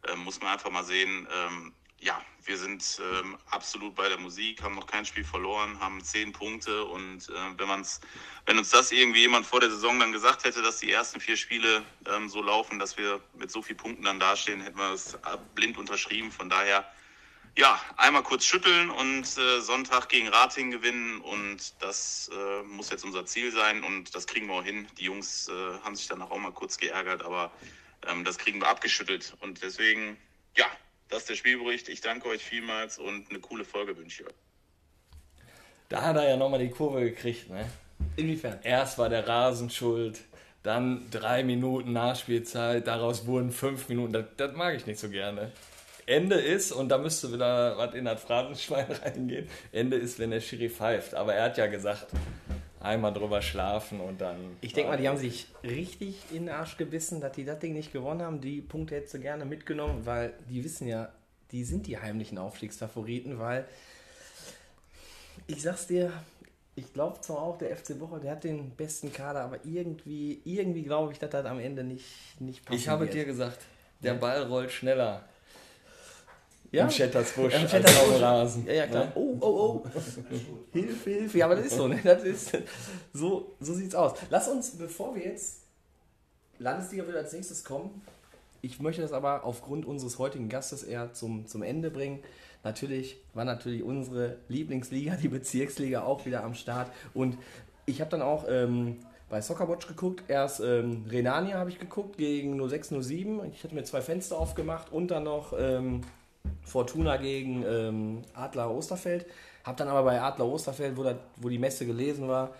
ähm, 0.07 0.19
muss 0.19 0.41
man 0.41 0.53
einfach 0.53 0.71
mal 0.71 0.83
sehen, 0.83 1.27
ähm, 1.31 1.73
ja, 2.01 2.19
wir 2.45 2.57
sind 2.57 2.99
ähm, 2.99 3.37
absolut 3.51 3.95
bei 3.95 4.09
der 4.09 4.17
Musik, 4.17 4.63
haben 4.63 4.73
noch 4.73 4.87
kein 4.87 5.05
Spiel 5.05 5.23
verloren, 5.23 5.79
haben 5.79 6.03
zehn 6.03 6.33
Punkte 6.33 6.83
und 6.85 7.29
äh, 7.29 7.33
wenn 7.57 7.67
man's, 7.67 8.01
wenn 8.47 8.57
uns 8.57 8.71
das 8.71 8.91
irgendwie 8.91 9.21
jemand 9.21 9.45
vor 9.45 9.59
der 9.59 9.69
Saison 9.69 9.99
dann 9.99 10.11
gesagt 10.11 10.43
hätte, 10.43 10.63
dass 10.63 10.79
die 10.79 10.91
ersten 10.91 11.19
vier 11.19 11.37
Spiele 11.37 11.83
ähm, 12.07 12.27
so 12.27 12.41
laufen, 12.41 12.79
dass 12.79 12.97
wir 12.97 13.21
mit 13.35 13.51
so 13.51 13.61
vielen 13.61 13.77
Punkten 13.77 14.03
dann 14.03 14.19
dastehen, 14.19 14.61
hätten 14.61 14.79
wir 14.79 14.91
es 14.93 15.17
blind 15.53 15.77
unterschrieben. 15.77 16.31
Von 16.31 16.49
daher, 16.49 16.91
ja, 17.55 17.79
einmal 17.97 18.23
kurz 18.23 18.45
schütteln 18.45 18.89
und 18.89 19.37
äh, 19.37 19.61
Sonntag 19.61 20.09
gegen 20.09 20.27
Rating 20.29 20.71
gewinnen 20.71 21.21
und 21.21 21.75
das 21.83 22.31
äh, 22.33 22.63
muss 22.63 22.89
jetzt 22.89 23.05
unser 23.05 23.27
Ziel 23.27 23.51
sein 23.51 23.83
und 23.83 24.15
das 24.15 24.25
kriegen 24.25 24.47
wir 24.47 24.55
auch 24.55 24.63
hin. 24.63 24.87
Die 24.97 25.03
Jungs 25.03 25.49
äh, 25.49 25.53
haben 25.83 25.95
sich 25.95 26.07
dann 26.07 26.23
auch 26.23 26.35
mal 26.35 26.51
kurz 26.51 26.77
geärgert, 26.77 27.23
aber 27.23 27.51
ähm, 28.07 28.23
das 28.23 28.39
kriegen 28.39 28.59
wir 28.59 28.69
abgeschüttelt 28.69 29.35
und 29.41 29.61
deswegen, 29.61 30.17
ja, 30.57 30.65
das 31.11 31.21
ist 31.21 31.29
der 31.29 31.35
Spielbericht. 31.35 31.89
Ich 31.89 32.01
danke 32.01 32.27
euch 32.29 32.43
vielmals 32.43 32.97
und 32.97 33.29
eine 33.29 33.39
coole 33.39 33.65
Folge 33.65 33.97
wünsche 33.97 34.23
ich 34.23 34.29
euch. 34.29 34.35
Da 35.89 36.01
hat 36.01 36.15
er 36.15 36.29
ja 36.29 36.37
nochmal 36.37 36.59
die 36.59 36.69
Kurve 36.69 37.01
gekriegt, 37.01 37.49
ne? 37.49 37.69
Inwiefern? 38.15 38.59
Erst 38.63 38.97
war 38.97 39.09
der 39.09 39.27
Rasen 39.27 39.69
schuld, 39.69 40.21
dann 40.63 41.07
drei 41.11 41.43
Minuten 41.43 41.91
Nachspielzeit, 41.91 42.87
daraus 42.87 43.25
wurden 43.25 43.51
fünf 43.51 43.89
Minuten. 43.89 44.13
Das, 44.13 44.25
das 44.37 44.55
mag 44.55 44.75
ich 44.75 44.85
nicht 44.85 44.99
so 44.99 45.09
gerne. 45.09 45.51
Ende 46.05 46.35
ist, 46.35 46.71
und 46.71 46.89
da 46.89 46.97
müsste 46.97 47.31
wieder 47.31 47.77
was 47.77 47.93
in 47.93 48.05
das 48.05 48.21
Phrasenschwein 48.23 48.91
reingehen, 49.03 49.49
Ende 49.71 49.97
ist, 49.97 50.17
wenn 50.17 50.31
der 50.31 50.41
Schiri 50.41 50.69
pfeift. 50.69 51.13
Aber 51.13 51.33
er 51.33 51.43
hat 51.43 51.57
ja 51.57 51.67
gesagt, 51.67 52.07
einmal 52.81 53.13
drüber 53.13 53.41
schlafen 53.41 53.99
und 53.99 54.21
dann... 54.21 54.57
Ich 54.61 54.73
denke 54.73 54.91
mal, 54.91 54.97
die 54.97 55.07
haben 55.07 55.17
sich 55.17 55.47
richtig 55.63 56.23
in 56.31 56.45
den 56.45 56.49
Arsch 56.49 56.77
gebissen, 56.77 57.21
dass 57.21 57.33
die 57.33 57.45
das 57.45 57.59
Ding 57.59 57.73
nicht 57.73 57.93
gewonnen 57.93 58.21
haben. 58.21 58.41
Die 58.41 58.61
Punkte 58.61 58.95
hättest 58.95 59.13
du 59.13 59.19
gerne 59.19 59.45
mitgenommen, 59.45 60.05
weil 60.05 60.33
die 60.49 60.63
wissen 60.63 60.87
ja, 60.87 61.11
die 61.51 61.63
sind 61.63 61.87
die 61.87 61.97
heimlichen 61.97 62.37
Aufstiegsfavoriten, 62.37 63.39
weil 63.39 63.65
ich 65.47 65.61
sag's 65.61 65.87
dir, 65.87 66.11
ich 66.75 66.93
glaube 66.93 67.19
zwar 67.21 67.41
auch, 67.41 67.57
der 67.57 67.75
FC 67.75 67.97
Bocholt, 67.99 68.23
der 68.23 68.31
hat 68.31 68.43
den 68.43 68.71
besten 68.71 69.11
Kader, 69.11 69.41
aber 69.41 69.59
irgendwie, 69.65 70.41
irgendwie 70.45 70.83
glaube 70.83 71.11
ich, 71.11 71.19
dass 71.19 71.29
das 71.29 71.45
am 71.45 71.59
Ende 71.59 71.83
nicht, 71.83 72.39
nicht 72.39 72.65
passiert. 72.65 72.81
Ich 72.81 72.87
habe 72.87 73.07
dir 73.07 73.25
gesagt, 73.25 73.59
der 73.99 74.13
Ball 74.15 74.43
rollt 74.43 74.71
schneller 74.71 75.23
ja? 76.71 76.85
im 76.85 76.89
Schettersbusch 76.89 77.53
Im 77.53 77.67
dem 77.67 78.21
Rasen. 78.21 78.65
Ja, 78.65 78.73
ja, 78.73 78.87
klar. 78.87 79.05
Ne? 79.05 79.11
Oh, 79.15 79.37
oh, 79.39 79.47
oh. 79.47 79.85
Hilfe, 80.71 81.09
Hilfe. 81.09 81.37
Ja, 81.37 81.45
aber 81.45 81.55
das 81.55 81.65
ist 81.65 81.75
so, 81.75 81.87
ne? 81.87 81.99
Das 82.03 82.23
ist, 82.23 82.57
so, 83.13 83.55
so 83.59 83.73
sieht's 83.73 83.95
aus. 83.95 84.13
Lass 84.29 84.47
uns, 84.47 84.71
bevor 84.71 85.15
wir 85.15 85.23
jetzt 85.23 85.61
Landesliga 86.59 87.05
wird 87.07 87.17
als 87.17 87.33
nächstes 87.33 87.63
kommen, 87.63 88.01
ich 88.61 88.79
möchte 88.79 89.01
das 89.01 89.11
aber 89.11 89.43
aufgrund 89.43 89.85
unseres 89.85 90.19
heutigen 90.19 90.47
Gastes 90.47 90.83
eher 90.83 91.13
zum, 91.13 91.47
zum 91.47 91.63
Ende 91.63 91.89
bringen. 91.89 92.19
Natürlich 92.63 93.17
war 93.33 93.43
natürlich 93.43 93.81
unsere 93.81 94.37
Lieblingsliga, 94.47 95.15
die 95.15 95.29
Bezirksliga, 95.29 96.03
auch 96.03 96.25
wieder 96.25 96.43
am 96.43 96.53
Start. 96.53 96.91
Und 97.13 97.37
ich 97.87 98.01
habe 98.01 98.11
dann 98.11 98.21
auch 98.21 98.45
ähm, 98.47 98.99
bei 99.29 99.41
Soccerwatch 99.41 99.87
geguckt. 99.87 100.23
Erst 100.27 100.59
ähm, 100.59 101.05
Renania 101.09 101.57
habe 101.57 101.71
ich 101.71 101.79
geguckt 101.79 102.17
gegen 102.17 102.59
0607. 102.59 103.51
Ich 103.51 103.63
hatte 103.63 103.73
mir 103.73 103.83
zwei 103.83 104.01
Fenster 104.01 104.37
aufgemacht 104.37 104.91
und 104.91 105.09
dann 105.09 105.23
noch 105.23 105.53
ähm, 105.57 106.01
Fortuna 106.65 107.17
gegen 107.17 107.63
ähm, 107.65 108.21
Adler 108.33 108.69
Osterfeld. 108.71 109.25
Habe 109.63 109.77
dann 109.77 109.87
aber 109.87 110.03
bei 110.03 110.21
Adler 110.21 110.45
Osterfeld, 110.47 110.97
wo, 110.97 111.03
das, 111.03 111.15
wo 111.37 111.49
die 111.49 111.59
Messe 111.59 111.85
gelesen 111.85 112.27
war, 112.27 112.51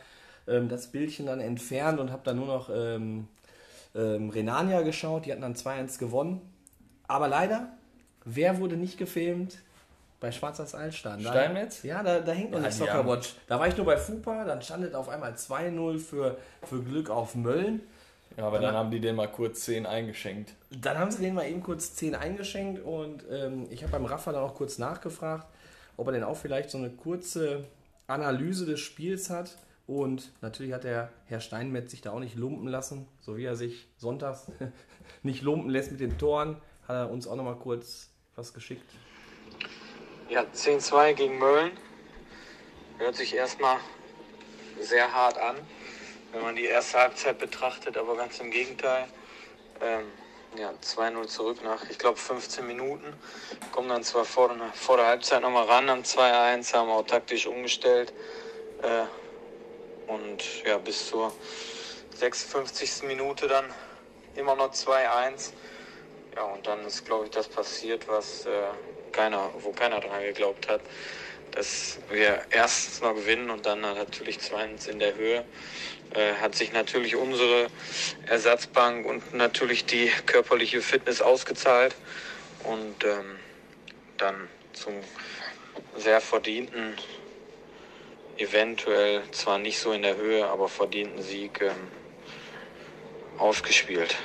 ähm, 0.47 0.69
das 0.69 0.87
Bildchen 0.87 1.25
dann 1.25 1.39
entfernt 1.39 1.99
und 1.99 2.11
habe 2.11 2.21
dann 2.23 2.37
nur 2.37 2.47
noch 2.47 2.69
ähm, 2.73 3.27
ähm, 3.95 4.29
Renania 4.29 4.81
geschaut. 4.81 5.25
Die 5.25 5.31
hatten 5.31 5.41
dann 5.41 5.55
2-1 5.55 5.97
gewonnen. 5.99 6.41
Aber 7.07 7.27
leider, 7.27 7.69
wer 8.25 8.59
wurde 8.59 8.77
nicht 8.77 8.97
gefilmt? 8.97 9.59
Bei 10.19 10.31
Schwarzers 10.31 10.75
Altstein. 10.75 11.19
Steinmetz? 11.21 11.81
Ja, 11.81 12.03
da, 12.03 12.19
da 12.19 12.31
hängt 12.31 12.51
noch 12.51 12.59
Ja, 12.59 12.65
eine 12.65 12.71
die 12.73 12.77
Soccer 12.79 12.93
haben- 12.93 13.09
Watch. 13.09 13.33
Da 13.47 13.59
war 13.59 13.67
ich 13.67 13.75
nur 13.75 13.87
bei 13.87 13.97
FUPA, 13.97 14.45
dann 14.45 14.61
stand 14.61 14.83
es 14.83 14.93
auf 14.93 15.09
einmal 15.09 15.33
2-0 15.33 15.97
für, 15.99 16.37
für 16.63 16.83
Glück 16.83 17.09
auf 17.09 17.33
Mölln. 17.33 17.81
Ja, 18.37 18.47
aber 18.47 18.59
dann 18.59 18.75
haben 18.75 18.91
die 18.91 18.99
den 18.99 19.15
mal 19.15 19.27
kurz 19.27 19.65
10 19.65 19.85
eingeschenkt. 19.85 20.53
Dann 20.69 20.97
haben 20.97 21.11
sie 21.11 21.21
den 21.21 21.33
mal 21.33 21.47
eben 21.47 21.61
kurz 21.61 21.95
10 21.95 22.15
eingeschenkt 22.15 22.83
und 22.83 23.25
ähm, 23.29 23.67
ich 23.69 23.83
habe 23.83 23.91
beim 23.91 24.05
Rafa 24.05 24.31
dann 24.31 24.43
auch 24.43 24.55
kurz 24.55 24.77
nachgefragt, 24.77 25.47
ob 25.97 26.07
er 26.07 26.13
denn 26.13 26.23
auch 26.23 26.37
vielleicht 26.37 26.69
so 26.69 26.77
eine 26.77 26.89
kurze 26.89 27.65
Analyse 28.07 28.65
des 28.65 28.79
Spiels 28.79 29.29
hat. 29.29 29.57
Und 29.87 30.31
natürlich 30.41 30.73
hat 30.73 30.85
der 30.85 31.09
Herr 31.25 31.41
Steinmetz 31.41 31.91
sich 31.91 32.01
da 32.01 32.11
auch 32.11 32.19
nicht 32.19 32.35
lumpen 32.35 32.67
lassen, 32.67 33.07
so 33.19 33.35
wie 33.35 33.43
er 33.43 33.55
sich 33.55 33.87
sonntags 33.97 34.47
nicht 35.23 35.41
lumpen 35.41 35.69
lässt 35.69 35.91
mit 35.91 35.99
den 35.99 36.17
Toren, 36.17 36.55
hat 36.87 36.95
er 36.95 37.11
uns 37.11 37.27
auch 37.27 37.35
nochmal 37.35 37.57
kurz 37.57 38.09
was 38.35 38.53
geschickt. 38.53 38.89
Ja, 40.29 40.45
10-2 40.55 41.13
gegen 41.13 41.37
Mölln. 41.39 41.71
Hört 42.97 43.15
sich 43.15 43.35
erstmal 43.35 43.77
sehr 44.79 45.11
hart 45.13 45.37
an, 45.37 45.55
wenn 46.31 46.41
man 46.41 46.55
die 46.55 46.65
erste 46.65 46.99
Halbzeit 46.99 47.37
betrachtet, 47.39 47.97
aber 47.97 48.15
ganz 48.15 48.39
im 48.39 48.51
Gegenteil. 48.51 49.07
Ähm, 49.81 50.11
ja, 50.57 50.73
2-0 50.81 51.27
zurück 51.27 51.63
nach, 51.63 51.89
ich 51.89 51.97
glaube, 51.97 52.17
15 52.17 52.67
Minuten. 52.67 53.13
Kommen 53.71 53.89
dann 53.89 54.03
zwar 54.03 54.25
vor, 54.25 54.49
der- 54.49 54.73
vor 54.73 54.97
der 54.97 55.07
Halbzeit 55.07 55.41
nochmal 55.41 55.65
ran 55.65 55.89
am 55.89 56.03
2-1, 56.03 56.73
haben 56.73 56.89
auch 56.89 57.05
taktisch 57.05 57.47
umgestellt. 57.47 58.13
Äh, 58.81 59.05
und 60.11 60.63
ja, 60.65 60.77
bis 60.77 61.07
zur 61.07 61.33
56. 62.17 63.03
Minute 63.03 63.47
dann 63.47 63.65
immer 64.35 64.55
noch 64.55 64.71
2-1. 64.71 65.53
Ja, 66.35 66.43
und 66.43 66.65
dann 66.67 66.85
ist, 66.85 67.05
glaube 67.05 67.25
ich, 67.25 67.31
das 67.31 67.47
passiert, 67.47 68.07
was 68.07 68.45
äh, 68.45 68.49
keiner, 69.11 69.49
wo 69.59 69.71
keiner 69.71 69.99
dran 69.99 70.21
geglaubt 70.21 70.69
hat, 70.69 70.81
dass 71.51 71.99
wir 72.09 72.41
erstens 72.49 73.01
noch 73.01 73.13
gewinnen 73.13 73.49
und 73.49 73.65
dann 73.65 73.81
natürlich 73.81 74.39
zweitens 74.39 74.87
in 74.87 74.99
der 74.99 75.15
Höhe. 75.15 75.43
Äh, 76.13 76.33
hat 76.35 76.55
sich 76.55 76.73
natürlich 76.73 77.15
unsere 77.15 77.67
Ersatzbank 78.25 79.05
und 79.05 79.33
natürlich 79.33 79.85
die 79.85 80.11
körperliche 80.25 80.81
Fitness 80.81 81.21
ausgezahlt 81.21 81.95
und 82.63 83.03
ähm, 83.05 83.37
dann 84.17 84.49
zum 84.73 84.93
sehr 85.97 86.19
verdienten, 86.19 86.95
eventuell 88.37 89.23
zwar 89.31 89.57
nicht 89.57 89.79
so 89.79 89.93
in 89.93 90.01
der 90.01 90.17
Höhe, 90.17 90.47
aber 90.47 90.67
verdienten 90.67 91.21
Sieg 91.21 91.61
ähm, 91.61 91.87
ausgespielt. 93.37 94.17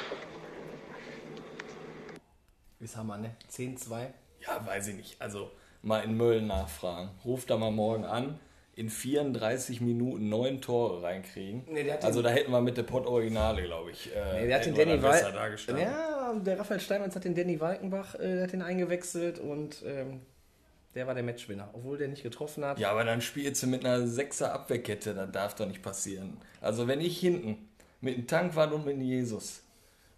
Wie 2.79 2.89
haben 2.89 3.07
wir, 3.07 3.17
ne? 3.17 3.37
10-2. 3.51 4.09
Ja, 4.41 4.67
weiß 4.67 4.89
ich 4.89 4.95
nicht. 4.95 5.21
Also 5.21 5.51
mal 5.87 6.01
in 6.01 6.17
Mölln 6.17 6.47
nachfragen. 6.49 7.11
Ruft 7.25 7.49
da 7.51 7.57
mal 7.57 7.71
morgen 7.71 8.05
an. 8.05 8.39
In 8.75 8.91
34 8.91 9.81
Minuten 9.81 10.29
neun 10.29 10.61
Tore 10.61 11.03
reinkriegen. 11.03 11.65
Nee, 11.71 11.91
also 11.91 12.21
da 12.21 12.29
hätten 12.29 12.51
wir 12.51 12.61
mit 12.61 12.77
der 12.77 12.83
Pott 12.83 13.07
Originale, 13.07 13.63
glaube 13.63 13.93
ich. 13.93 14.15
Äh, 14.15 14.41
Nee, 14.43 14.47
der 14.49 14.59
hat 14.59 14.67
den 14.67 14.75
Danny 14.75 15.01
da 15.01 15.09
besser 15.09 15.27
Wal 15.27 15.33
dargestanden. 15.33 15.85
Ja, 15.85 16.35
der 16.35 16.59
Raphael 16.59 16.81
Steinmetz 16.81 17.15
hat 17.17 17.25
den 17.25 17.35
Danny 17.35 17.59
Walkenbach, 17.59 18.17
äh, 18.17 18.35
der 18.35 18.43
hat 18.43 18.53
den 18.53 18.61
eingewechselt 18.61 19.39
und 19.39 19.83
ähm, 19.87 20.21
der 20.95 21.07
war 21.07 21.15
der 21.15 21.23
Matchwinner, 21.23 21.71
obwohl 21.73 21.97
der 21.97 22.09
nicht 22.09 22.23
getroffen 22.23 22.67
hat. 22.67 22.79
Ja, 22.79 22.91
aber 22.91 23.05
dann 23.05 23.23
spielst 23.23 23.63
du 23.63 23.67
mit 23.69 23.83
einer 23.87 24.07
Sechser 24.07 24.53
Abwehrkette, 24.53 25.15
das 25.15 25.31
darf 25.31 25.55
doch 25.55 25.67
nicht 25.67 25.81
passieren. 25.83 26.37
Also 26.61 26.87
wenn 26.87 27.01
ich 27.01 27.19
hinten 27.19 27.71
mit 28.03 28.17
einem 28.17 28.27
Tankwart 28.27 28.73
und 28.73 28.85
mit 28.85 28.97
einem 28.97 29.05
Jesus, 29.05 29.63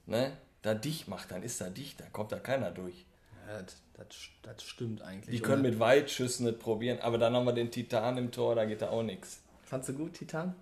ne, 0.06 0.32
da 0.62 0.74
dicht 0.74 1.06
macht, 1.06 1.30
dann 1.30 1.44
ist 1.44 1.60
da 1.60 1.68
dicht, 1.68 2.00
da 2.00 2.06
kommt 2.10 2.32
da 2.32 2.40
keiner 2.40 2.72
durch. 2.72 3.04
Ja, 3.46 3.62
das, 3.62 3.76
das, 3.98 4.16
das 4.42 4.62
stimmt 4.62 5.02
eigentlich. 5.02 5.34
Die 5.36 5.42
können 5.42 5.62
mit 5.62 5.78
Weitschüssen 5.78 6.46
nicht 6.46 6.58
probieren, 6.60 6.98
aber 7.00 7.18
dann 7.18 7.34
haben 7.34 7.44
wir 7.44 7.52
den 7.52 7.70
Titan 7.70 8.16
im 8.16 8.30
Tor, 8.30 8.54
da 8.54 8.64
geht 8.64 8.80
da 8.82 8.90
auch 8.90 9.02
nichts. 9.02 9.40
Fandst 9.64 9.88
du 9.90 9.94
gut, 9.94 10.14
Titan? 10.14 10.54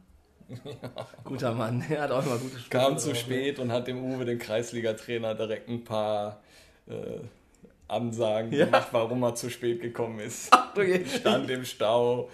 Guter 1.25 1.53
Mann, 1.55 1.85
er 1.91 2.03
hat 2.03 2.11
auch 2.13 2.25
immer 2.25 2.39
gute 2.39 2.59
Sprüche 2.59 2.71
Kam 2.71 2.99
zu 2.99 3.15
spät 3.15 3.59
und 3.59 3.73
hat 3.73 3.87
dem 3.89 4.03
Uwe, 4.03 4.25
den 4.25 4.39
Kreisliga-Trainer, 4.39 5.35
direkt 5.35 5.69
ein 5.69 5.83
paar 5.85 6.41
äh, 6.89 7.19
Ansagen 7.89 8.53
Ja. 8.53 8.65
gemacht, 8.67 8.89
warum 8.93 9.23
er 9.23 9.35
zu 9.35 9.51
spät 9.51 9.81
gekommen 9.81 10.21
ist. 10.21 10.51
Okay. 10.77 11.07
Stand 11.07 11.49
im 11.51 11.65
Stau, 11.65 12.29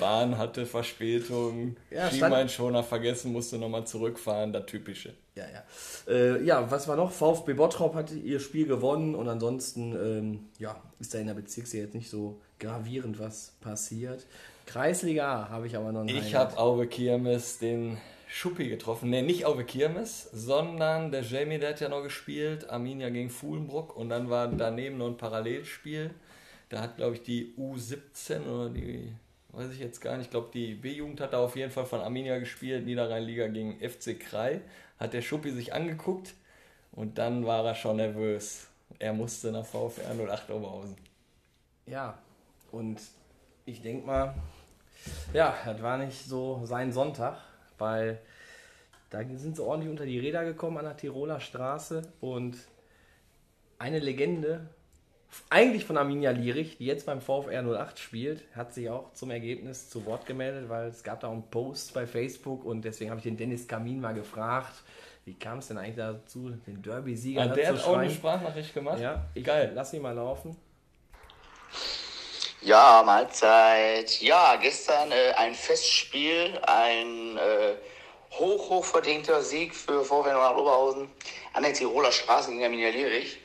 Bahn 0.00 0.36
hatte 0.36 0.66
Verspätung, 0.66 1.76
Ja, 1.92 2.10
Schienbeinschoner 2.10 2.82
vergessen, 2.82 3.30
musste 3.30 3.56
nochmal 3.56 3.86
zurückfahren, 3.86 4.52
das 4.52 4.66
Typische. 4.66 5.14
Ja, 5.34 5.44
ja. 5.52 6.12
Äh, 6.12 6.44
ja, 6.44 6.70
was 6.70 6.86
war 6.86 6.96
noch? 6.96 7.10
VfB 7.10 7.54
Bottrop 7.54 7.94
hat 7.94 8.12
ihr 8.12 8.38
Spiel 8.38 8.66
gewonnen 8.66 9.14
und 9.14 9.28
ansonsten 9.28 9.92
ähm, 9.92 10.46
ja, 10.58 10.80
ist 11.00 11.12
da 11.12 11.18
in 11.18 11.26
der 11.26 11.34
Bezirksliga 11.34 11.84
jetzt 11.84 11.94
nicht 11.94 12.08
so 12.08 12.40
gravierend 12.60 13.18
was 13.18 13.56
passiert. 13.60 14.26
Kreisliga 14.66 15.48
habe 15.50 15.66
ich 15.66 15.76
aber 15.76 15.92
noch 15.92 16.02
ein 16.02 16.08
Ich 16.08 16.34
habe 16.34 16.56
Auwe 16.56 16.86
Kirmes 16.86 17.58
den 17.58 17.98
Schuppi 18.28 18.68
getroffen. 18.68 19.10
Ne, 19.10 19.22
nicht 19.22 19.44
Auwe 19.44 19.64
Kirmes, 19.64 20.28
sondern 20.32 21.10
der 21.10 21.22
Jamie, 21.22 21.58
der 21.58 21.70
hat 21.70 21.80
ja 21.80 21.88
noch 21.88 22.02
gespielt. 22.02 22.70
Arminia 22.70 23.10
gegen 23.10 23.30
Fuhlenbruck. 23.30 23.96
Und 23.96 24.08
dann 24.08 24.30
war 24.30 24.48
daneben 24.48 24.98
noch 24.98 25.08
ein 25.08 25.16
Parallelspiel. 25.16 26.10
Da 26.68 26.80
hat, 26.80 26.96
glaube 26.96 27.14
ich, 27.14 27.22
die 27.22 27.54
U17 27.58 28.46
oder 28.46 28.70
die, 28.70 29.12
weiß 29.56 29.72
ich 29.72 29.78
jetzt 29.78 30.00
gar 30.00 30.16
nicht, 30.16 30.26
ich 30.26 30.30
glaube, 30.30 30.50
die 30.52 30.74
B-Jugend 30.74 31.20
hat 31.20 31.32
da 31.32 31.38
auf 31.38 31.56
jeden 31.56 31.70
Fall 31.70 31.86
von 31.86 32.00
Arminia 32.00 32.38
gespielt. 32.38 32.84
Niederrhein-Liga 32.84 33.48
gegen 33.48 33.78
FC 33.78 34.18
Krei. 34.18 34.60
Hat 34.98 35.12
der 35.12 35.22
Schuppi 35.22 35.50
sich 35.50 35.74
angeguckt 35.74 36.34
und 36.92 37.18
dann 37.18 37.46
war 37.46 37.64
er 37.64 37.74
schon 37.74 37.96
nervös. 37.96 38.68
Er 38.98 39.12
musste 39.12 39.50
nach 39.50 39.64
VfR 39.64 40.14
08 40.28 40.50
Oberhausen. 40.50 40.96
Ja, 41.86 42.18
und 42.70 43.00
ich 43.66 43.82
denke 43.82 44.06
mal, 44.06 44.34
ja, 45.32 45.56
das 45.64 45.82
war 45.82 45.98
nicht 45.98 46.24
so 46.24 46.62
sein 46.64 46.92
Sonntag, 46.92 47.38
weil 47.78 48.20
da 49.10 49.22
sind 49.36 49.56
sie 49.56 49.62
ordentlich 49.62 49.90
unter 49.90 50.06
die 50.06 50.18
Räder 50.18 50.44
gekommen 50.44 50.78
an 50.78 50.84
der 50.84 50.96
Tiroler 50.96 51.40
Straße 51.40 52.02
und 52.20 52.56
eine 53.78 53.98
Legende, 53.98 54.68
eigentlich 55.50 55.84
von 55.84 55.96
Arminia 55.96 56.30
Lierich, 56.30 56.78
die 56.78 56.86
jetzt 56.86 57.06
beim 57.06 57.20
VfR 57.20 57.62
08 57.62 57.98
spielt, 57.98 58.42
hat 58.54 58.74
sich 58.74 58.88
auch 58.90 59.12
zum 59.14 59.30
Ergebnis 59.30 59.88
zu 59.88 60.04
Wort 60.06 60.26
gemeldet, 60.26 60.68
weil 60.68 60.88
es 60.88 61.02
gab 61.02 61.20
da 61.20 61.30
einen 61.30 61.48
Post 61.50 61.94
bei 61.94 62.06
Facebook 62.06 62.64
und 62.64 62.82
deswegen 62.82 63.10
habe 63.10 63.18
ich 63.18 63.24
den 63.24 63.36
Dennis 63.36 63.66
Kamin 63.68 64.00
mal 64.00 64.14
gefragt, 64.14 64.74
wie 65.24 65.34
kam 65.34 65.58
es 65.58 65.68
denn 65.68 65.78
eigentlich 65.78 65.96
dazu, 65.96 66.50
den 66.66 66.82
Derby-Sieger 66.82 67.42
Ah, 67.42 67.46
der 67.48 67.68
hat 67.68 67.84
auch 67.84 67.96
eine? 67.96 68.10
Sprachnachricht 68.10 68.74
gemacht. 68.74 69.00
Ja, 69.00 69.24
ich 69.34 69.44
Geil. 69.44 69.72
lass 69.74 69.92
ihn 69.94 70.02
mal 70.02 70.14
laufen. 70.14 70.56
Ja, 72.60 73.02
Mahlzeit. 73.04 74.20
Ja, 74.20 74.56
gestern 74.56 75.12
äh, 75.12 75.32
ein 75.36 75.54
Festspiel, 75.54 76.58
ein 76.66 77.36
äh, 77.36 77.74
hoch, 78.38 78.70
hoch 78.70 78.84
verdienter 78.84 79.42
Sieg 79.42 79.74
für 79.74 80.04
VfL 80.04 80.32
nach 80.32 80.56
Oberhausen 80.56 81.08
an 81.52 81.62
der 81.62 81.72
Tiroler 81.72 82.10
Straße 82.12 82.50
gegen 82.50 82.64
Arminia 82.64 82.90
Lierich. 82.90 83.38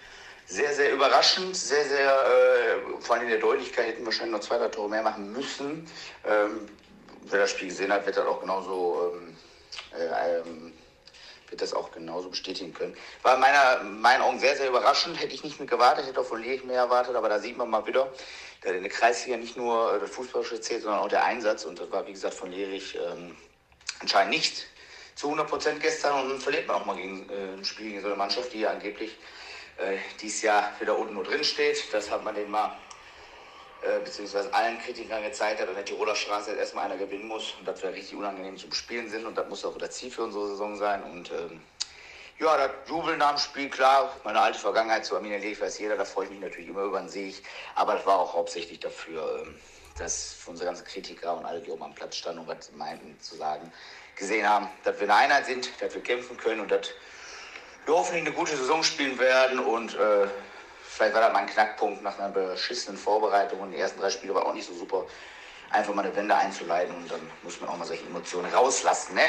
Sehr, 0.51 0.73
sehr 0.73 0.91
überraschend, 0.91 1.55
sehr, 1.55 1.85
sehr, 1.85 2.11
äh, 2.11 3.01
vor 3.01 3.15
allem 3.15 3.25
in 3.25 3.29
der 3.29 3.39
Deutlichkeit 3.39 3.85
hätten 3.85 3.99
wir 3.99 4.07
wahrscheinlich 4.07 4.31
noch 4.31 4.39
zwei, 4.39 4.57
drei 4.57 4.69
Tore 4.69 4.89
mehr 4.89 5.03
machen 5.03 5.31
müssen. 5.31 5.85
Ähm, 6.25 6.67
wer 7.25 7.41
das 7.41 7.51
Spiel 7.51 7.67
gesehen 7.67 7.93
hat, 7.93 8.03
wird 8.07 8.17
das 8.17 8.25
auch 8.25 8.41
genauso 8.41 9.13
ähm, 9.13 9.37
äh, 9.95 10.39
ähm, 10.39 10.73
wird 11.49 11.61
das 11.61 11.75
auch 11.75 11.91
genauso 11.91 12.31
bestätigen 12.31 12.73
können. 12.73 12.97
War 13.21 13.35
in 13.35 13.41
meiner, 13.41 13.81
in 13.81 14.01
meinen 14.01 14.23
Augen 14.23 14.39
sehr, 14.39 14.55
sehr 14.55 14.69
überraschend. 14.69 15.21
Hätte 15.21 15.35
ich 15.35 15.43
nicht 15.43 15.59
mit 15.59 15.69
gewartet, 15.69 16.07
hätte 16.07 16.19
auch 16.19 16.25
von 16.25 16.41
Lierich 16.41 16.63
mehr 16.63 16.77
erwartet, 16.77 17.15
aber 17.15 17.29
da 17.29 17.37
sieht 17.37 17.55
man 17.55 17.69
mal 17.69 17.85
wieder, 17.85 18.11
dass 18.63 18.71
in 18.71 18.81
der 18.81 18.91
Kreisliga 18.91 19.37
nicht 19.37 19.55
nur 19.55 19.93
äh, 19.93 19.99
das 19.99 20.09
Fußballische 20.09 20.59
zählt, 20.61 20.81
sondern 20.81 21.01
auch 21.01 21.09
der 21.09 21.25
Einsatz. 21.25 21.63
Und 21.65 21.79
das 21.79 21.91
war, 21.91 22.07
wie 22.07 22.13
gesagt, 22.13 22.33
von 22.33 22.51
Lierich 22.51 22.95
ähm, 22.95 23.35
anscheinend 23.99 24.31
nicht 24.31 24.65
zu 25.13 25.27
100 25.27 25.47
Prozent 25.47 25.79
gestern. 25.79 26.23
Und 26.23 26.29
dann 26.31 26.41
verliert 26.41 26.67
man 26.67 26.77
auch 26.77 26.85
mal 26.85 26.95
gegen 26.95 27.29
äh, 27.29 27.53
ein 27.55 27.63
Spiel 27.63 27.89
gegen 27.89 28.01
so 28.01 28.07
eine 28.07 28.15
Mannschaft, 28.15 28.51
die 28.51 28.61
ja 28.61 28.71
angeblich 28.71 29.15
äh, 29.79 29.97
dieses 30.21 30.41
Jahr 30.41 30.71
wieder 30.79 30.97
unten 30.97 31.13
nur 31.13 31.23
drin 31.23 31.43
steht. 31.43 31.93
Das 31.93 32.11
hat 32.11 32.23
man 32.23 32.35
den 32.35 32.49
mal 32.49 32.77
äh, 33.81 33.99
beziehungsweise 33.99 34.53
allen 34.53 34.77
Kritikern 34.79 35.23
gezeigt 35.23 35.61
hat, 35.61 35.69
an 35.69 35.75
der 35.75 35.85
Tiroler 35.85 36.15
Straße 36.15 36.49
jetzt 36.49 36.59
erstmal 36.59 36.85
einer 36.85 36.97
gewinnen 36.97 37.27
muss 37.27 37.53
und 37.57 37.65
dass 37.65 37.81
wir 37.81 37.93
richtig 37.93 38.17
unangenehm 38.17 38.57
zum 38.57 38.73
Spielen 38.73 39.09
sind 39.09 39.25
und 39.25 39.37
das 39.37 39.47
muss 39.47 39.63
auch 39.63 39.77
das 39.77 39.91
Ziel 39.91 40.11
für 40.11 40.23
unsere 40.23 40.49
Saison 40.49 40.75
sein 40.75 41.01
und 41.03 41.31
ähm, 41.31 41.61
ja, 42.39 42.57
das 42.57 42.89
Jubeln 42.89 43.19
dem 43.19 43.37
Spiel, 43.37 43.69
klar, 43.69 44.13
meine 44.25 44.41
alte 44.41 44.59
Vergangenheit 44.59 45.05
zu 45.05 45.15
Arminia 45.15 45.37
Leg 45.37 45.61
weiß 45.61 45.79
jeder, 45.79 45.95
da 45.95 46.03
freue 46.03 46.25
ich 46.25 46.31
mich 46.31 46.41
natürlich 46.41 46.69
immer 46.69 46.83
über 46.83 46.99
einen 46.99 47.07
Sieg, 47.07 47.41
aber 47.75 47.95
das 47.95 48.05
war 48.05 48.19
auch 48.19 48.33
hauptsächlich 48.33 48.81
dafür, 48.81 49.43
ähm, 49.45 49.55
dass 49.97 50.35
unsere 50.45 50.67
ganzen 50.67 50.85
Kritiker 50.85 51.37
und 51.37 51.45
alle, 51.45 51.61
die 51.61 51.71
oben 51.71 51.83
am 51.83 51.95
Platz 51.95 52.17
standen 52.17 52.41
und 52.41 52.47
was 52.49 52.71
meinten 52.73 53.17
zu 53.21 53.37
sagen, 53.37 53.71
gesehen 54.17 54.47
haben, 54.47 54.69
dass 54.83 54.99
wir 54.99 55.03
eine 55.03 55.15
Einheit 55.15 55.45
sind, 55.45 55.69
dass 55.81 55.93
wir 55.93 56.03
kämpfen 56.03 56.35
können 56.35 56.59
und 56.59 56.69
dass 56.69 56.89
wir 57.89 57.95
hoffentlich 57.95 58.25
eine 58.25 58.35
gute 58.35 58.55
Saison 58.55 58.83
spielen 58.83 59.17
werden 59.17 59.59
und 59.59 59.95
äh, 59.95 60.27
vielleicht 60.83 61.13
war 61.13 61.21
das 61.21 61.33
mal 61.33 61.39
ein 61.39 61.47
Knackpunkt 61.47 62.03
nach 62.03 62.19
einer 62.19 62.29
beschissenen 62.29 62.97
Vorbereitung 62.97 63.59
und 63.61 63.71
die 63.71 63.77
ersten 63.77 63.99
drei 63.99 64.11
Spiele 64.11 64.35
waren 64.35 64.45
auch 64.45 64.53
nicht 64.53 64.67
so 64.67 64.73
super. 64.73 65.05
einfach 65.71 65.93
mal 65.93 66.05
eine 66.05 66.15
Wende 66.15 66.35
einzuleiten 66.35 66.95
und 66.95 67.09
dann 67.11 67.19
muss 67.43 67.59
man 67.59 67.69
auch 67.69 67.77
mal 67.77 67.85
solche 67.85 68.05
Emotionen 68.05 68.51
rauslassen. 68.53 69.15
Ne? 69.15 69.21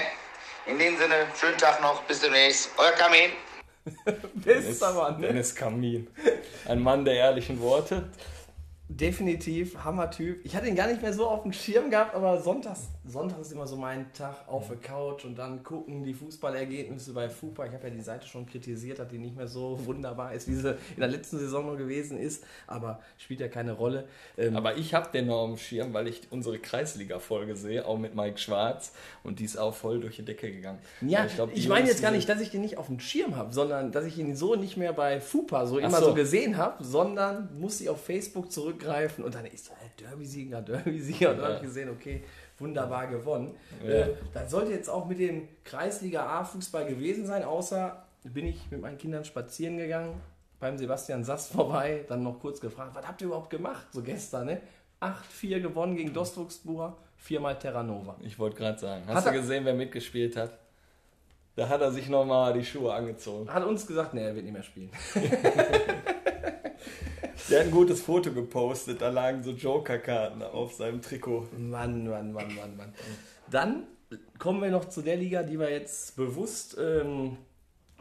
In 0.67 0.79
dem 0.79 0.97
Sinne, 0.99 1.27
schönen 1.39 1.57
Tag 1.57 1.81
noch, 1.81 2.03
bis 2.03 2.21
demnächst. 2.21 2.71
Euer 2.77 2.93
Kamin. 2.93 3.31
Bester 4.35 4.93
Mann, 4.93 5.21
ne? 5.21 5.29
Dennis 5.29 5.55
Kamin. 5.55 6.09
Ein 6.67 6.83
Mann 6.83 7.05
der 7.07 7.15
ehrlichen 7.15 7.61
Worte. 7.63 8.11
Definitiv, 8.93 9.85
Hammer-Typ. 9.85 10.45
Ich 10.45 10.57
hatte 10.57 10.67
ihn 10.67 10.75
gar 10.75 10.89
nicht 10.89 11.01
mehr 11.01 11.13
so 11.13 11.29
auf 11.29 11.45
dem 11.45 11.53
Schirm 11.53 11.91
gehabt, 11.91 12.13
aber 12.13 12.43
sonntags, 12.43 12.89
Sonntag 13.07 13.41
ist 13.41 13.53
immer 13.53 13.67
so 13.69 13.77
mein 13.77 14.13
Tag 14.13 14.49
auf 14.49 14.67
der 14.67 14.79
Couch 14.79 15.25
und 15.25 15.39
dann 15.39 15.63
gucken 15.63 16.03
die 16.03 16.13
Fußballergebnisse 16.13 17.13
bei 17.13 17.29
FUPA. 17.29 17.67
Ich 17.67 17.73
habe 17.73 17.85
ja 17.85 17.95
die 17.95 18.01
Seite 18.01 18.27
schon 18.27 18.47
kritisiert, 18.47 18.99
dass 18.99 19.07
die 19.07 19.19
nicht 19.19 19.37
mehr 19.37 19.47
so 19.47 19.79
wunderbar 19.85 20.35
ist, 20.35 20.49
wie 20.49 20.55
sie 20.55 20.71
in 20.71 20.99
der 20.99 21.07
letzten 21.07 21.39
Saison 21.39 21.67
noch 21.67 21.77
gewesen 21.77 22.19
ist, 22.19 22.43
aber 22.67 23.01
spielt 23.17 23.39
ja 23.39 23.47
keine 23.47 23.73
Rolle. 23.73 24.09
Ähm, 24.37 24.57
Aber 24.57 24.77
ich 24.77 24.93
habe 24.93 25.09
den 25.13 25.27
noch 25.27 25.45
am 25.45 25.57
Schirm, 25.57 25.95
weil 25.95 26.09
ich 26.09 26.23
unsere 26.31 26.59
Kreisliga-Folge 26.59 27.55
sehe, 27.55 27.87
auch 27.87 27.97
mit 27.97 28.17
Mike 28.17 28.39
Schwarz. 28.39 28.93
Und 29.23 29.39
die 29.39 29.45
ist 29.45 29.57
auch 29.57 29.75
voll 29.75 30.01
durch 30.01 30.17
die 30.17 30.25
Decke 30.25 30.51
gegangen. 30.51 30.81
Ja, 31.01 31.27
ich, 31.27 31.37
glaub, 31.37 31.55
die 31.55 31.69
meine 31.69 31.87
jetzt 31.87 32.03
gar 32.03 32.11
nicht, 32.11 32.29
dass 32.29 32.41
ich 32.41 32.51
den 32.51 32.63
nicht 32.63 32.77
auf 32.77 32.87
dem 32.87 32.99
Schirm 32.99 33.37
habe, 33.37 33.53
sondern 33.53 33.93
dass 33.93 34.05
ich 34.05 34.19
ihn 34.19 34.35
so 34.35 34.57
nicht 34.57 34.77
mehr 34.77 34.93
bei 34.93 35.21
FUPA 35.21 35.67
so 35.67 35.79
immer 35.79 36.01
so. 36.01 36.07
so 36.07 36.15
gesehen 36.15 36.57
habe, 36.57 36.83
sondern 36.83 37.49
muss 37.61 37.81
ich 37.81 37.89
auf 37.89 38.05
Facebook 38.05 38.51
zurückgreifen 38.81 39.25
und 39.25 39.35
dann 39.35 39.47
ist 39.47 39.67
so, 39.67 39.73
hey, 39.79 39.91
Derby-Sieger, 39.99 40.63
Derby-Sieger. 40.63 41.31
Und 41.31 41.37
dann 41.39 41.47
habe 41.47 41.55
ich 41.57 41.63
gesehen, 41.63 41.91
okay, 41.91 42.23
wunderbar 42.59 43.07
gewonnen. 43.07 43.55
Ja. 43.85 43.91
Äh, 43.91 44.15
das 44.33 44.51
sollte 44.51 44.73
jetzt 44.73 44.89
auch 44.89 45.07
mit 45.07 45.19
dem 45.19 45.49
Kreisliga 45.65 46.27
A-Fußball 46.27 46.87
gewesen 46.87 47.27
sein, 47.27 47.45
außer 47.45 48.05
bin 48.25 48.47
ich 48.47 48.71
mit 48.71 48.81
meinen 48.81 48.99
Kindern 48.99 49.25
spazieren 49.25 49.79
gegangen, 49.79 50.21
beim 50.59 50.77
Sebastian 50.77 51.25
Sass 51.25 51.49
vorbei, 51.49 52.05
dann 52.09 52.23
noch 52.23 52.39
kurz 52.39 52.61
gefragt, 52.61 52.95
was 52.95 53.07
habt 53.07 53.21
ihr 53.23 53.29
überhaupt 53.29 53.51
gemacht, 53.51 53.87
so 53.93 54.03
gestern, 54.03 54.47
ne? 54.47 54.61
8-4 55.01 55.61
gewonnen 55.61 55.97
gegen 55.97 56.13
Dostwuchsbucher, 56.13 56.95
viermal 57.17 57.59
Terranova. 57.59 58.17
Ich 58.21 58.39
wollte 58.39 58.57
gerade 58.57 58.79
sagen. 58.79 59.05
Hast 59.07 59.25
Hat 59.25 59.35
du 59.35 59.39
gesehen, 59.39 59.65
wer 59.65 59.73
mitgespielt 59.73 60.37
hat? 60.37 60.59
Da 61.57 61.69
hat 61.71 61.81
er 61.81 61.91
sich 61.91 62.11
nochmal 62.11 62.53
die 62.53 62.65
Schuhe 62.65 62.93
angezogen. 62.93 63.53
Hat 63.53 63.65
uns 63.65 63.87
gesagt, 63.87 64.13
ne, 64.13 64.21
er 64.21 64.35
wird 64.35 64.45
nicht 64.45 64.53
mehr 64.53 64.63
spielen. 64.63 64.91
Der 67.51 67.61
hat 67.61 67.67
ein 67.67 67.71
gutes 67.73 68.01
Foto 68.03 68.33
gepostet. 68.33 69.01
Da 69.01 69.09
lagen 69.11 69.43
so 69.43 69.51
Joker-Karten 69.51 70.43
auf 70.43 70.73
seinem 70.75 71.03
Trikot. 71.03 71.49
Mann, 71.59 72.09
Mann, 72.09 72.33
Mann, 72.33 72.55
Mann, 72.55 72.77
Mann. 72.77 72.95
Dann 73.51 73.85
kommen 74.39 74.63
wir 74.63 74.71
noch 74.71 74.85
zu 74.87 75.03
der 75.03 75.17
Liga, 75.17 75.43
die 75.43 75.59
wir 75.59 75.71
jetzt 75.71 76.17
bewusst 76.17 76.77
ähm, 76.81 77.37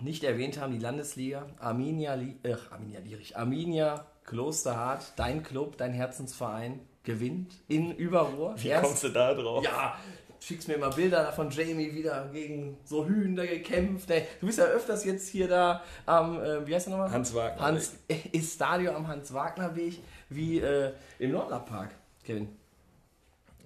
nicht 0.01 0.23
erwähnt 0.23 0.59
haben, 0.59 0.73
die 0.73 0.79
Landesliga. 0.79 1.47
Arminia, 1.59 2.15
äh, 2.43 2.55
Arminia 2.69 2.99
Lierich, 2.99 3.37
Arminia 3.37 4.05
Klosterhardt, 4.25 5.13
dein 5.15 5.41
Club, 5.43 5.77
dein 5.77 5.93
Herzensverein, 5.93 6.81
gewinnt 7.03 7.55
in 7.67 7.91
Überruhr. 7.95 8.53
Wie 8.57 8.67
Erst- 8.67 8.83
kommst 8.85 9.03
du 9.03 9.09
da 9.09 9.33
drauf? 9.33 9.63
ja, 9.63 9.97
schickst 10.39 10.67
mir 10.67 10.77
mal 10.77 10.89
Bilder 10.89 11.23
da 11.23 11.31
von 11.31 11.49
Jamie 11.49 11.93
wieder 11.93 12.29
gegen 12.31 12.77
so 12.85 13.05
Hühn 13.05 13.35
da 13.35 13.45
gekämpft. 13.45 14.09
Ey, 14.11 14.23
du 14.39 14.47
bist 14.47 14.57
ja 14.59 14.65
öfters 14.65 15.03
jetzt 15.05 15.27
hier 15.29 15.47
da 15.47 15.83
am, 16.05 16.41
äh, 16.41 16.65
wie 16.67 16.73
heißt 16.75 16.87
der 16.87 16.91
nochmal? 16.91 17.11
Hans 17.11 17.33
Wagner 17.33 17.61
Hans 17.61 17.95
Estadio 18.31 18.91
am 18.95 19.07
Hans-Wagner-Weg, 19.07 19.99
wie 20.29 20.59
äh, 20.59 20.91
im 21.19 21.31
Nordlerpark, 21.31 21.89
Kevin. 22.23 22.49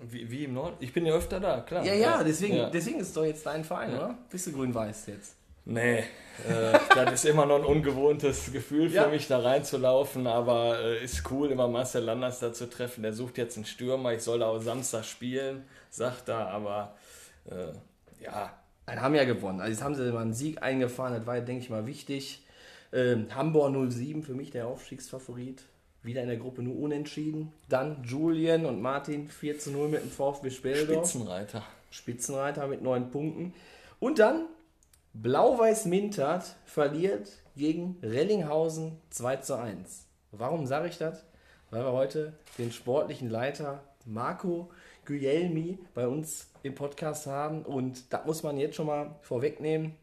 Wie, 0.01 0.29
wie 0.29 0.43
im 0.45 0.53
Norden? 0.53 0.75
Ich 0.79 0.91
bin 0.91 1.05
ja 1.05 1.13
öfter 1.13 1.39
da, 1.39 1.61
klar. 1.61 1.85
Ja, 1.85 1.93
ja, 1.93 2.23
deswegen, 2.23 2.55
Ja. 2.57 2.69
deswegen 2.69 2.99
ist 2.99 3.15
doch 3.15 3.23
jetzt 3.23 3.45
dein 3.45 3.63
Verein, 3.63 3.95
oder? 3.95 4.17
Bist 4.29 4.47
du 4.47 4.51
grün-weiß 4.51 5.05
jetzt? 5.07 5.35
Nee, 5.65 5.99
äh, 5.99 6.77
das 6.93 7.13
ist 7.13 7.25
immer 7.25 7.45
noch 7.45 7.55
ein 7.59 7.63
ungewohntes 7.63 8.51
Gefühl 8.51 8.89
für 8.89 8.95
Ja. 8.95 9.07
mich, 9.07 9.29
da 9.29 9.39
reinzulaufen, 9.39 10.27
aber 10.27 10.77
äh, 10.81 11.03
ist 11.05 11.23
cool, 11.31 11.51
immer 11.51 11.69
Marcel 11.69 12.03
Landers 12.03 12.39
da 12.41 12.51
zu 12.51 12.69
treffen. 12.69 13.01
Der 13.03 13.13
sucht 13.13 13.37
jetzt 13.37 13.55
einen 13.55 13.65
Stürmer, 13.65 14.11
ich 14.11 14.23
soll 14.23 14.43
auch 14.43 14.59
Samstag 14.59 15.05
spielen, 15.05 15.63
sagt 15.95 16.29
er, 16.29 16.47
aber 16.47 16.95
äh, 17.45 17.73
ja, 18.23 18.53
Nein, 18.85 19.01
haben 19.01 19.15
ja 19.15 19.23
gewonnen. 19.23 19.61
Also 19.61 19.71
jetzt 19.71 19.83
haben 19.83 19.95
sie 19.95 20.11
mal 20.11 20.21
einen 20.21 20.33
Sieg 20.33 20.61
eingefahren, 20.61 21.13
das 21.13 21.25
war, 21.25 21.39
denke 21.39 21.63
ich 21.63 21.69
mal, 21.69 21.87
wichtig. 21.87 22.45
Ähm, 22.91 23.27
Hamburg 23.33 23.91
07 23.91 24.23
für 24.23 24.33
mich 24.33 24.51
der 24.51 24.67
Aufstiegsfavorit. 24.67 25.63
Wieder 26.01 26.21
in 26.21 26.27
der 26.27 26.37
Gruppe 26.37 26.61
nur 26.63 26.77
unentschieden. 26.77 27.53
Dann 27.69 28.03
Julian 28.03 28.65
und 28.65 28.81
Martin 28.81 29.29
4 29.29 29.57
zu 29.57 29.71
0 29.71 29.87
mit 29.87 30.03
dem 30.03 30.11
VfB 30.11 30.49
Speldorf. 30.49 31.09
Spitzenreiter. 31.09 31.63
Spitzenreiter 31.91 32.67
mit 32.67 32.81
neun 32.81 33.09
Punkten. 33.09 33.53
Und 34.01 34.19
dann 34.19 34.47
Blau-Weiß 35.13 35.85
Mintert 35.85 36.55
verliert 36.65 37.29
gegen 37.55 37.97
Rellinghausen 38.03 38.99
2 39.11 39.37
zu 39.37 39.57
1. 39.57 40.05
Warum 40.31 40.65
sage 40.65 40.89
ich 40.89 40.97
das? 40.97 41.23
Weil 41.69 41.85
wir 41.85 41.93
heute 41.93 42.33
den 42.57 42.73
sportlichen 42.73 43.29
Leiter 43.29 43.81
Marco 44.05 44.69
Guglielmi 45.05 45.77
bei 45.93 46.07
uns 46.07 46.47
im 46.63 46.75
Podcast 46.75 47.27
haben. 47.27 47.63
Und 47.63 48.11
da 48.11 48.23
muss 48.25 48.43
man 48.43 48.57
jetzt 48.57 48.75
schon 48.75 48.87
mal 48.87 49.15
vorwegnehmen. 49.21 49.95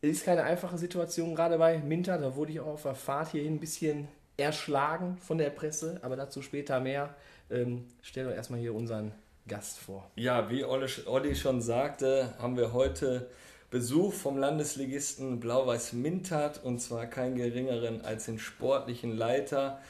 Es 0.00 0.10
ist 0.10 0.24
keine 0.24 0.44
einfache 0.44 0.78
Situation, 0.78 1.34
gerade 1.34 1.58
bei 1.58 1.78
Minter. 1.78 2.18
Da 2.18 2.36
wurde 2.36 2.52
ich 2.52 2.60
auch 2.60 2.74
auf 2.74 2.82
der 2.82 2.94
Fahrt 2.94 3.30
hierhin 3.30 3.54
ein 3.54 3.60
bisschen 3.60 4.08
erschlagen 4.36 5.18
von 5.20 5.38
der 5.38 5.50
Presse, 5.50 5.98
aber 6.02 6.16
dazu 6.16 6.42
später 6.42 6.80
mehr. 6.80 7.14
Ähm, 7.50 7.86
stell 8.02 8.24
doch 8.24 8.32
erstmal 8.32 8.60
hier 8.60 8.74
unseren 8.74 9.12
Gast 9.46 9.78
vor. 9.78 10.10
Ja, 10.16 10.50
wie 10.50 10.64
Olli, 10.64 11.34
schon 11.34 11.60
sagte, 11.60 12.34
haben 12.38 12.56
wir 12.56 12.72
heute 12.72 13.28
Besuch 13.70 14.12
vom 14.12 14.38
Landesligisten 14.38 15.40
Blau-Weiß 15.40 15.92
Mintat 15.92 16.62
und 16.62 16.80
zwar 16.80 17.06
keinen 17.06 17.36
geringeren 17.36 18.04
als 18.04 18.26
den 18.26 18.38
sportlichen 18.38 19.16
Leiter. 19.16 19.80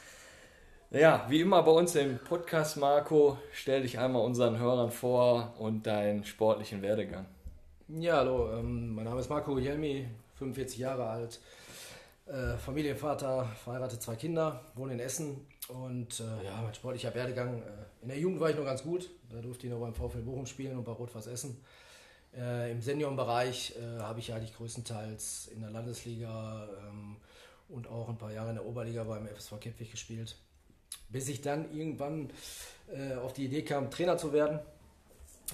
Ja, 0.95 1.25
wie 1.27 1.41
immer 1.41 1.61
bei 1.61 1.71
uns 1.71 1.93
im 1.95 2.19
Podcast, 2.19 2.77
Marco, 2.77 3.37
stell 3.51 3.81
dich 3.81 3.99
einmal 3.99 4.21
unseren 4.21 4.57
Hörern 4.57 4.91
vor 4.91 5.53
und 5.59 5.85
deinen 5.85 6.23
sportlichen 6.23 6.81
Werdegang. 6.81 7.25
Ja, 7.89 8.15
hallo, 8.15 8.53
ähm, 8.53 8.95
mein 8.95 9.03
Name 9.03 9.19
ist 9.19 9.29
Marco 9.29 9.59
Jelmi, 9.59 10.07
45 10.35 10.79
Jahre 10.79 11.05
alt, 11.05 11.41
äh, 12.27 12.55
Familienvater, 12.55 13.43
verheiratet, 13.61 14.01
zwei 14.01 14.15
Kinder, 14.15 14.61
wohne 14.75 14.93
in 14.93 15.01
Essen 15.01 15.45
und 15.67 16.21
äh, 16.21 16.45
ja, 16.45 16.61
mein 16.63 16.73
sportlicher 16.73 17.13
Werdegang. 17.13 17.61
Äh, 17.61 18.03
in 18.03 18.07
der 18.07 18.17
Jugend 18.17 18.39
war 18.39 18.51
ich 18.51 18.55
noch 18.55 18.63
ganz 18.63 18.81
gut, 18.81 19.09
da 19.29 19.41
durfte 19.41 19.67
ich 19.67 19.73
noch 19.73 19.81
beim 19.81 19.93
VfL 19.93 20.21
Bochum 20.21 20.45
spielen 20.45 20.77
und 20.77 20.85
bei 20.85 20.93
Rot-Weiß 20.93 21.27
Essen. 21.27 21.61
Äh, 22.33 22.71
Im 22.71 22.81
Seniorenbereich 22.81 23.75
äh, 23.75 23.99
habe 23.99 24.21
ich 24.21 24.33
eigentlich 24.33 24.55
größtenteils 24.55 25.49
in 25.53 25.59
der 25.59 25.71
Landesliga 25.71 26.69
ähm, 26.87 27.17
und 27.67 27.89
auch 27.89 28.07
ein 28.07 28.17
paar 28.17 28.31
Jahre 28.31 28.51
in 28.51 28.55
der 28.55 28.65
Oberliga 28.65 29.03
beim 29.03 29.27
FSV 29.27 29.59
Kettwig 29.59 29.91
gespielt, 29.91 30.37
bis 31.09 31.29
ich 31.29 31.41
dann 31.41 31.71
irgendwann 31.75 32.31
äh, 32.93 33.15
auf 33.15 33.33
die 33.33 33.45
Idee 33.45 33.63
kam, 33.63 33.89
Trainer 33.91 34.17
zu 34.17 34.33
werden 34.33 34.59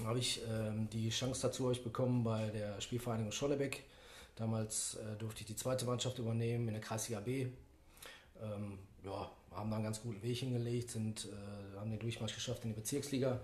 habe 0.04 0.18
ich 0.18 0.40
ähm, 0.48 0.88
die 0.90 1.10
Chance 1.10 1.42
dazu 1.42 1.70
ich 1.70 1.84
bekommen 1.84 2.24
bei 2.24 2.48
der 2.50 2.80
Spielvereinigung 2.80 3.32
Schollebeck. 3.32 3.84
Damals 4.36 4.94
äh, 4.94 5.16
durfte 5.18 5.42
ich 5.42 5.46
die 5.46 5.56
zweite 5.56 5.84
Mannschaft 5.84 6.18
übernehmen 6.18 6.66
in 6.68 6.74
der 6.74 6.82
Kreisliga 6.82 7.20
B. 7.20 7.48
Ähm, 8.42 8.78
ja, 9.04 9.30
haben 9.50 9.70
da 9.70 9.76
einen 9.76 9.84
ganz 9.84 10.00
guten 10.00 10.22
Weg 10.22 10.38
hingelegt, 10.38 10.90
sind, 10.90 11.26
äh, 11.26 11.78
haben 11.78 11.90
den 11.90 12.00
Durchmarsch 12.00 12.34
geschafft 12.34 12.64
in 12.64 12.70
die 12.70 12.80
Bezirksliga. 12.80 13.40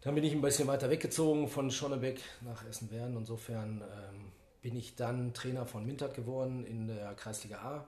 Dann 0.00 0.14
bin 0.14 0.24
ich 0.24 0.32
ein 0.32 0.40
bisschen 0.40 0.66
weiter 0.66 0.90
weggezogen 0.90 1.48
von 1.48 1.70
Schonnebeck 1.70 2.20
nach 2.40 2.66
Essen-Werden. 2.66 3.16
Insofern 3.16 3.82
ähm, 3.82 4.32
bin 4.62 4.74
ich 4.74 4.96
dann 4.96 5.34
Trainer 5.34 5.66
von 5.66 5.84
Mintert 5.84 6.14
geworden 6.14 6.64
in 6.64 6.88
der 6.88 7.14
Kreisliga 7.14 7.58
A. 7.58 7.86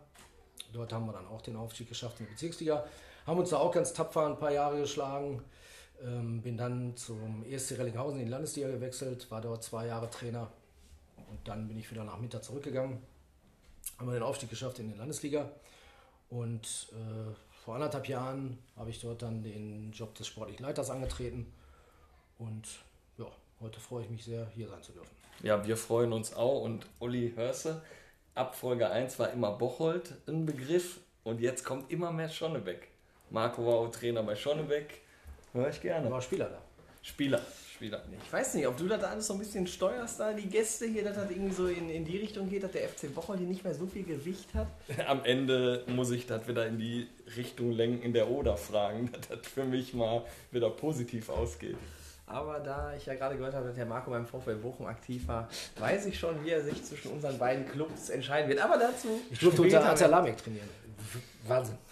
Dort 0.73 0.93
haben 0.93 1.07
wir 1.07 1.13
dann 1.13 1.27
auch 1.27 1.43
den 1.43 1.57
Aufstieg 1.57 1.89
geschafft 1.89 2.21
in 2.21 2.27
die 2.27 2.33
Bezirksliga. 2.33 2.85
Haben 3.27 3.41
uns 3.41 3.51
da 3.51 3.59
auch 3.59 3.73
ganz 3.73 3.93
tapfer 3.93 4.27
ein 4.27 4.39
paar 4.39 4.53
Jahre 4.53 4.81
geschlagen. 4.81 5.43
Ähm, 6.03 6.43
bin 6.43 6.57
dann 6.57 6.97
zum 6.97 7.45
ESC 7.45 7.79
Rellinghausen 7.79 8.19
in 8.19 8.27
die 8.27 8.31
Landesliga 8.31 8.69
gewechselt, 8.69 9.31
war 9.31 9.41
dort 9.41 9.63
zwei 9.63 9.87
Jahre 9.87 10.11
Trainer 10.11 10.51
und 11.31 11.47
dann 11.47 11.69
bin 11.69 11.79
ich 11.79 11.91
wieder 11.91 12.05
nach 12.05 12.19
Mittag 12.19 12.43
zurückgegangen. 12.43 12.99
Haben 13.99 14.09
wir 14.09 14.15
den 14.15 14.23
Aufstieg 14.23 14.51
geschafft 14.51 14.81
in 14.81 14.91
die 14.91 14.99
Landesliga 14.99 15.51
und 16.31 16.89
äh, 16.93 17.33
vor 17.65 17.77
anderthalb 17.77 18.09
Jahren 18.09 18.59
habe 18.77 18.91
ich 18.91 19.01
dort 19.01 19.23
dann 19.23 19.43
den 19.43 19.93
Job 19.93 20.15
des 20.17 20.27
sportlichen 20.27 20.65
Leiters 20.65 20.91
angetreten 20.91 21.53
und 22.39 22.67
ja, 23.17 23.27
heute 23.61 23.79
freue 23.79 24.05
ich 24.05 24.11
mich 24.11 24.25
sehr, 24.25 24.49
hier 24.55 24.69
sein 24.69 24.83
zu 24.83 24.93
dürfen. 24.93 25.15
Ja, 25.43 25.65
wir 25.65 25.77
freuen 25.77 26.13
uns 26.13 26.35
auch 26.35 26.63
und 26.63 26.87
Uli 26.99 27.33
Hörse, 27.37 27.83
ab 28.35 28.55
Folge 28.55 28.91
1 28.91 29.19
war 29.19 29.31
immer 29.33 29.53
Bocholt 29.53 30.15
ein 30.27 30.47
Begriff 30.47 31.01
und 31.23 31.41
jetzt 31.41 31.65
kommt 31.65 31.91
immer 31.91 32.13
mehr 32.13 32.29
Schonnebeck. 32.29 32.89
Marco 33.31 33.65
war 33.67 33.75
auch 33.75 33.91
Trainer 33.91 34.23
bei 34.23 34.37
Schonnebeck, 34.37 35.01
höre 35.53 35.69
ich 35.69 35.81
gerne. 35.81 36.11
war 36.11 36.21
Spieler 36.21 36.49
da. 36.51 36.59
Spieler, 37.03 37.41
Spieler. 37.71 38.03
Ich 38.25 38.33
weiß 38.33 38.55
nicht, 38.55 38.67
ob 38.67 38.79
du 38.79 38.89
das 38.89 39.05
alles 39.05 39.27
so 39.27 39.35
ein 39.35 39.39
bisschen 39.39 39.67
steuerst, 39.67 40.21
da 40.21 40.33
die 40.33 40.49
Gäste 40.49 40.87
hier, 40.87 41.05
dass 41.05 41.17
das 41.17 41.31
irgendwie 41.31 41.55
so 41.55 41.67
in, 41.67 41.91
in 41.91 42.05
die 42.05 42.17
Richtung 42.17 42.49
geht, 42.49 42.63
dass 42.63 42.73
der 42.73 42.89
FC 42.89 43.15
Bocholt 43.15 43.41
hier 43.41 43.49
nicht 43.49 43.63
mehr 43.63 43.75
so 43.75 43.87
viel 43.87 44.05
Gewicht 44.05 44.55
hat. 44.55 44.69
Am 45.07 45.23
Ende 45.25 45.85
muss 45.87 46.11
ich 46.11 46.27
das 46.27 46.49
wieder 46.49 46.67
in 46.67 46.79
die 46.79 47.09
Richtung 47.37 47.73
lenken 47.73 48.03
in 48.03 48.15
der 48.15 48.31
Oder 48.31 48.57
fragen, 48.57 49.13
dass 49.29 49.29
das 49.29 49.47
für 49.47 49.65
mich 49.65 49.93
mal 49.93 50.25
wieder 50.51 50.71
positiv 50.71 51.29
ausgeht. 51.29 51.77
Aber 52.27 52.59
da 52.61 52.95
ich 52.97 53.05
ja 53.05 53.15
gerade 53.15 53.37
gehört 53.37 53.55
habe, 53.55 53.67
dass 53.67 53.77
der 53.77 53.87
Marco 53.87 54.11
beim 54.11 54.27
VfL 54.27 54.57
Bochum 54.57 54.87
aktiv 54.87 55.29
war, 55.29 55.49
weiß 55.79 56.07
ich 56.07 56.19
schon, 56.19 56.43
wie 56.45 56.51
er 56.51 56.63
sich 56.63 56.83
zwischen 56.83 57.13
unseren 57.13 57.39
beiden 57.39 57.69
Clubs 57.69 58.09
entscheiden 58.09 58.49
wird. 58.49 58.61
Aber 58.61 58.79
dazu. 58.79 59.09
Ich 59.31 59.39
durfte 59.39 59.63
unter. 59.63 59.85
Atalamek 59.85 60.39
trainieren. 60.39 60.69
Wahnsinn. 61.47 61.79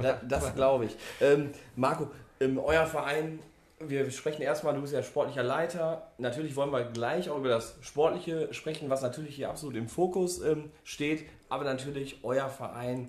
Da, 0.00 0.20
das 0.22 0.54
glaube 0.54 0.84
ich. 0.84 0.96
Ähm, 1.20 1.50
Marco, 1.74 2.08
ähm, 2.38 2.56
euer 2.56 2.86
Verein, 2.86 3.40
wir 3.80 4.08
sprechen 4.12 4.42
erstmal, 4.42 4.74
du 4.74 4.80
bist 4.80 4.92
ja 4.92 5.02
sportlicher 5.02 5.42
Leiter. 5.42 6.12
Natürlich 6.18 6.54
wollen 6.54 6.70
wir 6.70 6.84
gleich 6.84 7.28
auch 7.28 7.38
über 7.38 7.48
das 7.48 7.74
Sportliche 7.80 8.54
sprechen, 8.54 8.90
was 8.90 9.02
natürlich 9.02 9.34
hier 9.34 9.50
absolut 9.50 9.74
im 9.74 9.88
Fokus 9.88 10.40
ähm, 10.40 10.70
steht. 10.84 11.28
Aber 11.48 11.64
natürlich 11.64 12.20
euer 12.22 12.48
Verein 12.48 13.08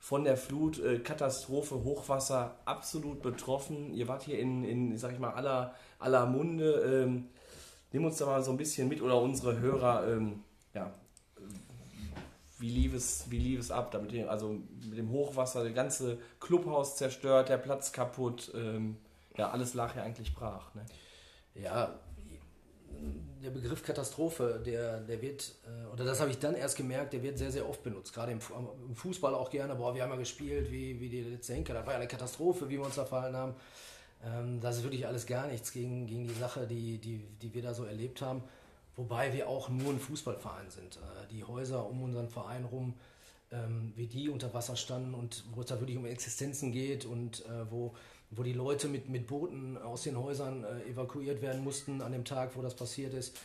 von 0.00 0.24
der 0.24 0.38
Flut, 0.38 0.80
äh, 0.80 0.98
Katastrophe, 0.98 1.84
Hochwasser 1.84 2.56
absolut 2.64 3.20
betroffen. 3.20 3.92
Ihr 3.92 4.08
wart 4.08 4.22
hier 4.22 4.38
in, 4.38 4.64
in 4.64 4.96
sag 4.96 5.12
ich 5.12 5.18
mal, 5.18 5.34
aller, 5.34 5.74
aller 5.98 6.24
Munde. 6.26 7.04
Ähm, 7.04 7.28
nimm 7.92 8.06
uns 8.06 8.16
da 8.16 8.26
mal 8.26 8.42
so 8.42 8.50
ein 8.50 8.56
bisschen 8.56 8.88
mit 8.88 9.02
oder 9.02 9.20
unsere 9.20 9.60
Hörer, 9.60 10.08
ähm, 10.08 10.42
ja, 10.72 10.90
wie 12.58 12.70
lief 12.70 12.94
es, 12.94 13.30
wie 13.30 13.38
lief 13.38 13.60
es 13.60 13.70
ab? 13.70 13.90
Damit, 13.90 14.26
also 14.26 14.58
mit 14.88 14.98
dem 14.98 15.10
Hochwasser, 15.10 15.64
das 15.64 15.74
ganze 15.74 16.18
Clubhaus 16.40 16.96
zerstört, 16.96 17.50
der 17.50 17.58
Platz 17.58 17.92
kaputt. 17.92 18.52
Ähm, 18.54 18.96
ja, 19.36 19.50
alles 19.50 19.74
lag 19.74 19.94
ja 19.96 20.02
eigentlich 20.02 20.34
brach. 20.34 20.74
Ne? 20.74 20.84
Ja, 21.54 21.94
der 23.42 23.50
Begriff 23.50 23.82
Katastrophe, 23.82 24.60
der, 24.64 25.00
der 25.00 25.22
wird, 25.22 25.54
äh, 25.64 25.92
oder 25.92 26.04
das 26.04 26.20
habe 26.20 26.30
ich 26.30 26.38
dann 26.38 26.54
erst 26.54 26.76
gemerkt, 26.76 27.12
der 27.12 27.22
wird 27.22 27.38
sehr, 27.38 27.50
sehr 27.50 27.68
oft 27.68 27.82
benutzt. 27.82 28.12
Gerade 28.12 28.32
im, 28.32 28.40
im 28.88 28.94
Fußball 28.94 29.34
auch 29.34 29.50
gerne. 29.50 29.74
Boah, 29.74 29.94
wir 29.94 30.02
haben 30.02 30.10
ja 30.10 30.16
gespielt, 30.16 30.70
wie, 30.70 31.00
wie 31.00 31.08
die 31.08 31.22
letzte 31.22 31.54
Henker. 31.54 31.74
Das 31.74 31.86
war 31.86 31.94
ja 31.94 31.98
eine 31.98 32.08
Katastrophe, 32.08 32.68
wie 32.68 32.78
wir 32.78 32.84
uns 32.84 32.96
da 32.96 33.04
verhalten 33.04 33.36
haben. 33.36 33.54
Ähm, 34.24 34.60
das 34.60 34.78
ist 34.78 34.82
wirklich 34.82 35.06
alles 35.06 35.26
gar 35.26 35.46
nichts 35.46 35.72
gegen, 35.72 36.06
gegen 36.06 36.26
die 36.26 36.34
Sache, 36.34 36.66
die, 36.66 36.98
die, 36.98 37.18
die 37.40 37.54
wir 37.54 37.62
da 37.62 37.72
so 37.72 37.84
erlebt 37.84 38.20
haben. 38.20 38.42
Wobei 38.96 39.32
wir 39.32 39.48
auch 39.48 39.68
nur 39.70 39.92
ein 39.92 40.00
Fußballverein 40.00 40.70
sind. 40.70 40.96
Äh, 40.96 41.26
die 41.30 41.44
Häuser 41.44 41.88
um 41.88 42.02
unseren 42.02 42.28
Verein 42.28 42.64
rum, 42.64 42.94
ähm, 43.52 43.92
wie 43.96 44.06
die 44.06 44.28
unter 44.28 44.52
Wasser 44.52 44.76
standen 44.76 45.14
und 45.14 45.44
wo 45.52 45.62
es 45.62 45.66
da 45.66 45.80
wirklich 45.80 45.96
um 45.96 46.04
Existenzen 46.04 46.72
geht 46.72 47.04
und 47.06 47.44
äh, 47.46 47.70
wo 47.70 47.94
wo 48.30 48.42
die 48.42 48.52
Leute 48.52 48.88
mit, 48.88 49.08
mit 49.08 49.26
Booten 49.26 49.76
aus 49.76 50.02
den 50.02 50.16
Häusern 50.18 50.64
äh, 50.64 50.90
evakuiert 50.90 51.42
werden 51.42 51.64
mussten 51.64 52.00
an 52.00 52.12
dem 52.12 52.24
Tag, 52.24 52.56
wo 52.56 52.62
das 52.62 52.74
passiert 52.74 53.12
ist. 53.12 53.36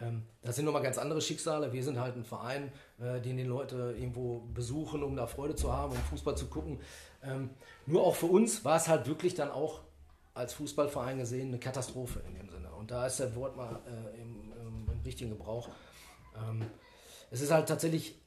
Ähm, 0.00 0.22
das 0.42 0.56
sind 0.56 0.64
nochmal 0.64 0.82
ganz 0.82 0.98
andere 0.98 1.20
Schicksale. 1.20 1.72
Wir 1.72 1.84
sind 1.84 1.98
halt 1.98 2.16
ein 2.16 2.24
Verein, 2.24 2.72
äh, 3.00 3.20
den 3.20 3.36
die 3.36 3.44
Leute 3.44 3.94
irgendwo 3.96 4.40
besuchen, 4.52 5.02
um 5.02 5.16
da 5.16 5.26
Freude 5.26 5.54
zu 5.54 5.72
haben, 5.72 5.92
um 5.92 5.98
Fußball 5.98 6.36
zu 6.36 6.46
gucken. 6.46 6.80
Ähm, 7.22 7.50
nur 7.86 8.02
auch 8.04 8.16
für 8.16 8.26
uns 8.26 8.64
war 8.64 8.76
es 8.76 8.88
halt 8.88 9.06
wirklich 9.06 9.34
dann 9.34 9.50
auch 9.50 9.80
als 10.34 10.54
Fußballverein 10.54 11.18
gesehen 11.18 11.48
eine 11.48 11.58
Katastrophe 11.58 12.20
in 12.26 12.34
dem 12.34 12.48
Sinne. 12.48 12.72
Und 12.72 12.90
da 12.90 13.06
ist 13.06 13.20
der 13.20 13.34
Wort 13.36 13.56
mal 13.56 13.80
äh, 13.86 14.20
im, 14.20 14.52
im, 14.60 14.88
im, 14.92 15.00
richtigen 15.04 15.30
Gebrauch. 15.30 15.68
Ähm, 16.36 16.62
es 17.30 17.40
ist 17.40 17.50
halt 17.50 17.68
tatsächlich 17.68 18.21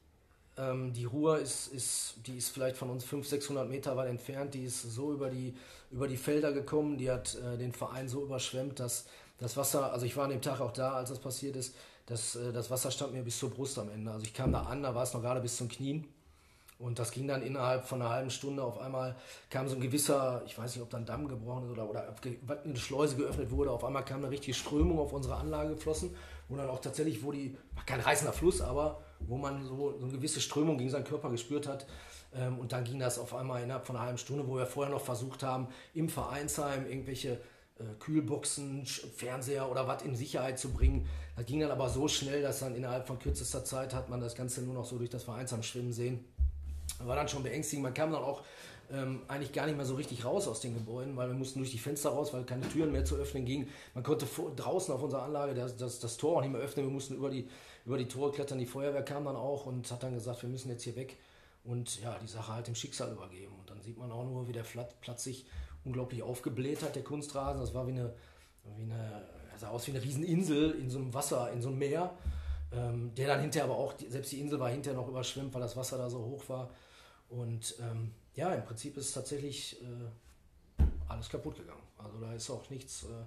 ähm, 0.57 0.93
die 0.93 1.05
Ruhr 1.05 1.39
ist, 1.39 1.67
ist, 1.67 2.15
die 2.25 2.37
ist 2.37 2.49
vielleicht 2.49 2.77
von 2.77 2.89
uns 2.89 3.03
500, 3.03 3.41
600 3.41 3.69
Meter 3.69 3.97
weit 3.97 4.09
entfernt. 4.09 4.53
Die 4.53 4.63
ist 4.63 4.81
so 4.81 5.11
über 5.11 5.29
die, 5.29 5.55
über 5.91 6.07
die 6.07 6.17
Felder 6.17 6.53
gekommen. 6.53 6.97
Die 6.97 7.11
hat 7.11 7.35
äh, 7.35 7.57
den 7.57 7.73
Verein 7.73 8.07
so 8.07 8.23
überschwemmt, 8.23 8.79
dass 8.79 9.05
das 9.37 9.57
Wasser, 9.57 9.91
also 9.91 10.05
ich 10.05 10.15
war 10.15 10.25
an 10.25 10.29
dem 10.29 10.41
Tag 10.41 10.61
auch 10.61 10.71
da, 10.71 10.93
als 10.93 11.09
das 11.09 11.19
passiert 11.19 11.55
ist, 11.55 11.75
dass, 12.05 12.35
äh, 12.35 12.53
das 12.53 12.69
Wasser 12.69 12.91
stand 12.91 13.13
mir 13.13 13.23
bis 13.23 13.37
zur 13.37 13.49
Brust 13.49 13.77
am 13.79 13.89
Ende. 13.89 14.11
Also 14.11 14.25
ich 14.25 14.33
kam 14.33 14.51
da 14.51 14.61
an, 14.63 14.83
da 14.83 14.95
war 14.95 15.03
es 15.03 15.13
noch 15.13 15.21
gerade 15.21 15.41
bis 15.41 15.57
zum 15.57 15.67
Knien. 15.67 16.07
Und 16.77 16.99
das 16.99 17.11
ging 17.11 17.27
dann 17.27 17.41
innerhalb 17.41 17.85
von 17.85 18.01
einer 18.01 18.11
halben 18.11 18.29
Stunde. 18.29 18.61
Auf 18.61 18.79
einmal 18.79 19.15
kam 19.49 19.67
so 19.67 19.75
ein 19.75 19.81
gewisser, 19.81 20.43
ich 20.45 20.57
weiß 20.57 20.75
nicht, 20.75 20.83
ob 20.83 20.89
dann 20.89 21.05
Damm 21.05 21.27
gebrochen 21.27 21.65
ist 21.65 21.71
oder, 21.71 21.89
oder 21.89 22.15
eine 22.63 22.75
Schleuse 22.75 23.15
geöffnet 23.15 23.49
wurde. 23.49 23.71
Auf 23.71 23.83
einmal 23.85 24.03
kam 24.03 24.19
eine 24.19 24.29
richtige 24.29 24.53
Strömung 24.53 24.99
auf 24.99 25.13
unsere 25.13 25.35
Anlage 25.35 25.75
geflossen, 25.75 26.13
wo 26.49 26.57
dann 26.57 26.69
auch 26.69 26.79
tatsächlich, 26.79 27.23
wo 27.23 27.31
die, 27.31 27.57
kein 27.85 28.01
reißender 28.01 28.33
Fluss, 28.33 28.61
aber 28.61 29.01
wo 29.19 29.37
man 29.37 29.63
so, 29.63 29.97
so 29.97 30.05
eine 30.05 30.13
gewisse 30.13 30.41
Strömung 30.41 30.77
gegen 30.77 30.89
seinen 30.89 31.05
Körper 31.05 31.29
gespürt 31.29 31.65
hat. 31.65 31.85
Ähm, 32.33 32.59
und 32.59 32.73
dann 32.73 32.83
ging 32.83 32.99
das 32.99 33.19
auf 33.19 33.33
einmal 33.33 33.63
innerhalb 33.63 33.85
von 33.85 33.95
einer 33.95 34.05
halben 34.05 34.17
Stunde, 34.17 34.45
wo 34.47 34.57
wir 34.57 34.65
vorher 34.65 34.93
noch 34.93 35.01
versucht 35.01 35.43
haben, 35.43 35.69
im 35.93 36.09
Vereinsheim 36.09 36.85
irgendwelche 36.85 37.39
äh, 37.77 37.83
Kühlboxen, 37.99 38.85
Fernseher 38.85 39.69
oder 39.69 39.87
was 39.87 40.03
in 40.03 40.15
Sicherheit 40.15 40.59
zu 40.59 40.71
bringen. 40.71 41.07
Das 41.35 41.45
ging 41.45 41.59
dann 41.59 41.71
aber 41.71 41.89
so 41.89 42.07
schnell, 42.07 42.41
dass 42.41 42.59
dann 42.59 42.75
innerhalb 42.75 43.07
von 43.07 43.19
kürzester 43.19 43.63
Zeit 43.63 43.93
hat 43.93 44.09
man 44.09 44.21
das 44.21 44.35
Ganze 44.35 44.61
nur 44.61 44.73
noch 44.73 44.85
so 44.85 44.97
durch 44.97 45.09
das 45.09 45.23
Vereinsheim 45.23 45.63
schwimmen 45.63 45.93
sehen. 45.93 46.25
War 46.99 47.15
dann 47.15 47.27
schon 47.27 47.43
beängstigend. 47.43 47.83
Man 47.83 47.93
kam 47.93 48.11
dann 48.11 48.23
auch 48.23 48.43
ähm, 48.91 49.21
eigentlich 49.27 49.51
gar 49.51 49.65
nicht 49.65 49.75
mehr 49.75 49.85
so 49.85 49.95
richtig 49.95 50.23
raus 50.25 50.47
aus 50.47 50.61
den 50.61 50.73
Gebäuden, 50.73 51.15
weil 51.17 51.27
wir 51.27 51.35
mussten 51.35 51.59
durch 51.59 51.71
die 51.71 51.79
Fenster 51.79 52.09
raus, 52.09 52.33
weil 52.33 52.43
keine 52.43 52.67
Türen 52.69 52.91
mehr 52.91 53.05
zu 53.05 53.15
öffnen 53.15 53.45
gingen. 53.45 53.67
Man 53.93 54.03
konnte 54.03 54.25
vor, 54.25 54.55
draußen 54.55 54.93
auf 54.93 55.01
unserer 55.01 55.23
Anlage 55.23 55.53
das, 55.53 55.75
das, 55.75 55.99
das 55.99 56.17
Tor 56.17 56.37
auch 56.37 56.41
nicht 56.41 56.51
mehr 56.51 56.61
öffnen. 56.61 56.85
Wir 56.85 56.93
mussten 56.93 57.15
über 57.15 57.29
die 57.29 57.47
über 57.85 57.97
die 57.97 58.07
Tore 58.07 58.31
klettern. 58.31 58.57
Die 58.57 58.65
Feuerwehr 58.65 59.03
kam 59.03 59.25
dann 59.25 59.35
auch 59.35 59.65
und 59.65 59.89
hat 59.91 60.03
dann 60.03 60.13
gesagt, 60.13 60.41
wir 60.41 60.49
müssen 60.49 60.69
jetzt 60.69 60.83
hier 60.83 60.95
weg 60.95 61.17
und 61.63 62.01
ja, 62.01 62.17
die 62.21 62.27
Sache 62.27 62.53
halt 62.53 62.67
dem 62.67 62.75
Schicksal 62.75 63.11
übergeben. 63.11 63.53
Und 63.59 63.69
dann 63.69 63.81
sieht 63.81 63.97
man 63.97 64.11
auch 64.11 64.25
nur, 64.25 64.47
wie 64.47 64.53
der 64.53 64.65
Platz 65.01 65.23
sich 65.23 65.45
unglaublich 65.83 66.23
aufgebläht 66.23 66.81
hat, 66.81 66.95
der 66.95 67.03
Kunstrasen. 67.03 67.61
Das 67.61 67.73
war 67.73 67.87
wie 67.87 67.91
eine, 67.91 68.13
wie 68.75 68.83
eine 68.83 69.23
sah 69.57 69.69
aus 69.69 69.87
wie 69.87 69.91
eine 69.91 70.01
Rieseninsel 70.01 70.71
in 70.71 70.89
so 70.89 70.97
einem 70.97 71.13
Wasser, 71.13 71.51
in 71.51 71.61
so 71.61 71.69
einem 71.69 71.77
Meer. 71.77 72.11
Ähm, 72.73 73.13
der 73.15 73.27
dann 73.27 73.41
hinterher 73.41 73.69
aber 73.69 73.77
auch, 73.77 73.93
selbst 74.09 74.31
die 74.31 74.41
Insel 74.41 74.59
war 74.59 74.69
hinterher 74.69 74.99
noch 74.99 75.07
überschwemmt, 75.07 75.53
weil 75.53 75.61
das 75.61 75.77
Wasser 75.77 75.97
da 75.97 76.09
so 76.09 76.19
hoch 76.19 76.43
war. 76.49 76.71
Und 77.29 77.75
ähm, 77.79 78.11
ja, 78.35 78.53
im 78.53 78.63
Prinzip 78.63 78.97
ist 78.97 79.13
tatsächlich 79.13 79.81
äh, 79.81 80.83
alles 81.07 81.29
kaputt 81.29 81.57
gegangen. 81.57 81.83
Also 81.97 82.19
da 82.19 82.33
ist 82.33 82.49
auch 82.49 82.69
nichts. 82.69 83.03
Äh, 83.03 83.25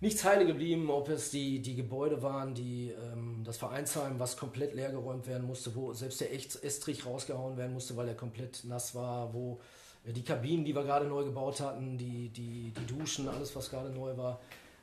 nichts 0.00 0.24
heile 0.24 0.46
geblieben, 0.46 0.90
ob 0.90 1.08
es 1.08 1.30
die, 1.30 1.60
die 1.60 1.74
Gebäude 1.74 2.22
waren, 2.22 2.54
die, 2.54 2.90
ähm, 2.90 3.42
das 3.44 3.56
Vereinsheim, 3.56 4.18
was 4.18 4.36
komplett 4.36 4.74
leergeräumt 4.74 5.26
werden 5.26 5.46
musste, 5.46 5.74
wo 5.74 5.92
selbst 5.92 6.20
der 6.20 6.32
Estrich 6.32 7.04
rausgehauen 7.04 7.56
werden 7.56 7.72
musste, 7.72 7.96
weil 7.96 8.08
er 8.08 8.14
komplett 8.14 8.64
nass 8.64 8.94
war, 8.94 9.34
wo 9.34 9.60
äh, 10.06 10.12
die 10.12 10.22
Kabinen, 10.22 10.64
die 10.64 10.74
wir 10.74 10.84
gerade 10.84 11.06
neu 11.06 11.24
gebaut 11.24 11.60
hatten, 11.60 11.98
die, 11.98 12.28
die, 12.28 12.72
die 12.72 12.86
Duschen, 12.86 13.28
alles, 13.28 13.54
was 13.56 13.70
gerade 13.70 13.90
neu 13.90 14.16
war, 14.16 14.40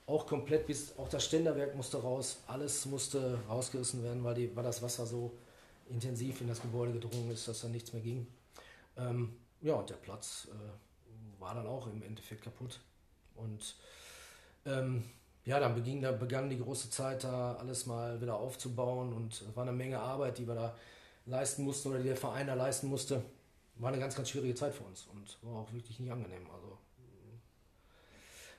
auch 0.08 0.28
komplett 0.28 0.68
bis, 0.68 0.98
auch 0.98 1.08
das 1.10 1.26
Ständerwerk 1.26 1.76
musste 1.76 1.98
raus, 1.98 2.40
alles 2.48 2.86
musste 2.86 3.40
rausgerissen 3.50 4.04
werden, 4.04 4.24
weil, 4.24 4.36
die, 4.36 4.56
weil 4.56 4.64
das 4.64 4.82
Wasser 4.82 5.06
so 5.06 5.32
intensiv 5.90 6.42
in 6.42 6.48
das 6.48 6.62
Gebäude 6.62 6.94
gedrungen 6.94 7.32
ist, 7.32 7.48
dass 7.48 7.62
da 7.62 7.68
nichts 7.68 7.94
mehr 7.94 8.02
ging. 8.02 8.28
Ähm, 8.98 9.34
ja, 9.62 9.74
und 9.74 9.90
der 9.90 9.96
Platz 9.96 10.48
äh, 10.52 11.42
war 11.42 11.56
dann 11.56 11.68
auch 11.68 11.88
im 11.88 12.02
Endeffekt 12.04 12.44
kaputt. 12.44 12.80
Und 13.36 13.76
ähm, 14.66 15.04
ja, 15.46 15.60
dann 15.60 15.76
beging, 15.76 16.02
da 16.02 16.12
begann 16.12 16.50
die 16.50 16.60
große 16.60 16.90
Zeit, 16.90 17.24
da 17.24 17.56
alles 17.56 17.86
mal 17.86 18.20
wieder 18.22 18.36
aufzubauen 18.36 19.14
und 19.14 19.34
es 19.34 19.56
war 19.56 19.64
eine 19.64 19.74
Menge 19.74 20.00
Arbeit, 20.00 20.38
die 20.38 20.48
wir 20.48 20.56
da 20.56 20.76
leisten 21.26 21.64
mussten 21.64 21.90
oder 21.90 22.00
die 22.00 22.08
der 22.08 22.18
Verein 22.18 22.48
da 22.48 22.56
leisten 22.56 22.88
musste. 22.88 23.22
War 23.76 23.90
eine 23.90 24.00
ganz, 24.00 24.16
ganz 24.16 24.30
schwierige 24.30 24.56
Zeit 24.56 24.74
für 24.74 24.84
uns 24.84 25.06
und 25.12 25.38
war 25.42 25.62
auch 25.62 25.74
wirklich 25.74 26.00
nicht 26.00 26.12
angenehm. 26.12 26.50
Also 26.52 26.78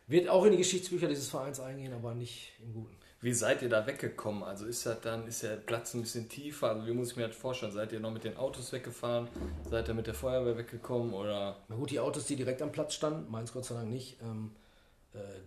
wird 0.06 0.28
auch 0.28 0.44
in 0.44 0.52
die 0.52 0.58
Geschichtsbücher 0.58 1.08
dieses 1.08 1.28
Vereins 1.28 1.58
eingehen, 1.58 1.92
aber 1.92 2.14
nicht 2.14 2.52
im 2.60 2.72
Guten. 2.72 2.96
Wie 3.26 3.32
seid 3.32 3.60
ihr 3.60 3.68
da 3.68 3.84
weggekommen? 3.88 4.44
Also 4.44 4.66
ist 4.66 4.86
das 4.86 5.00
dann, 5.00 5.26
ist 5.26 5.42
der 5.42 5.56
Platz 5.56 5.94
ein 5.94 6.02
bisschen 6.02 6.28
tiefer? 6.28 6.68
Also 6.70 6.86
wie 6.86 6.92
muss 6.92 7.10
ich 7.10 7.16
mir 7.16 7.26
das 7.26 7.36
vorstellen? 7.36 7.72
Seid 7.72 7.90
ihr 7.90 7.98
noch 7.98 8.12
mit 8.12 8.22
den 8.22 8.36
Autos 8.36 8.72
weggefahren? 8.72 9.26
Seid 9.68 9.88
ihr 9.88 9.94
mit 9.94 10.06
der 10.06 10.14
Feuerwehr 10.14 10.56
weggekommen? 10.56 11.12
Oder? 11.12 11.56
Na 11.66 11.74
gut, 11.74 11.90
die 11.90 11.98
Autos, 11.98 12.26
die 12.26 12.36
direkt 12.36 12.62
am 12.62 12.70
Platz 12.70 12.94
standen, 12.94 13.28
meins 13.28 13.52
Gott 13.52 13.64
sei 13.64 13.74
Dank 13.74 13.88
nicht. 13.88 14.22
Ähm, 14.22 14.52
äh, 14.54 14.65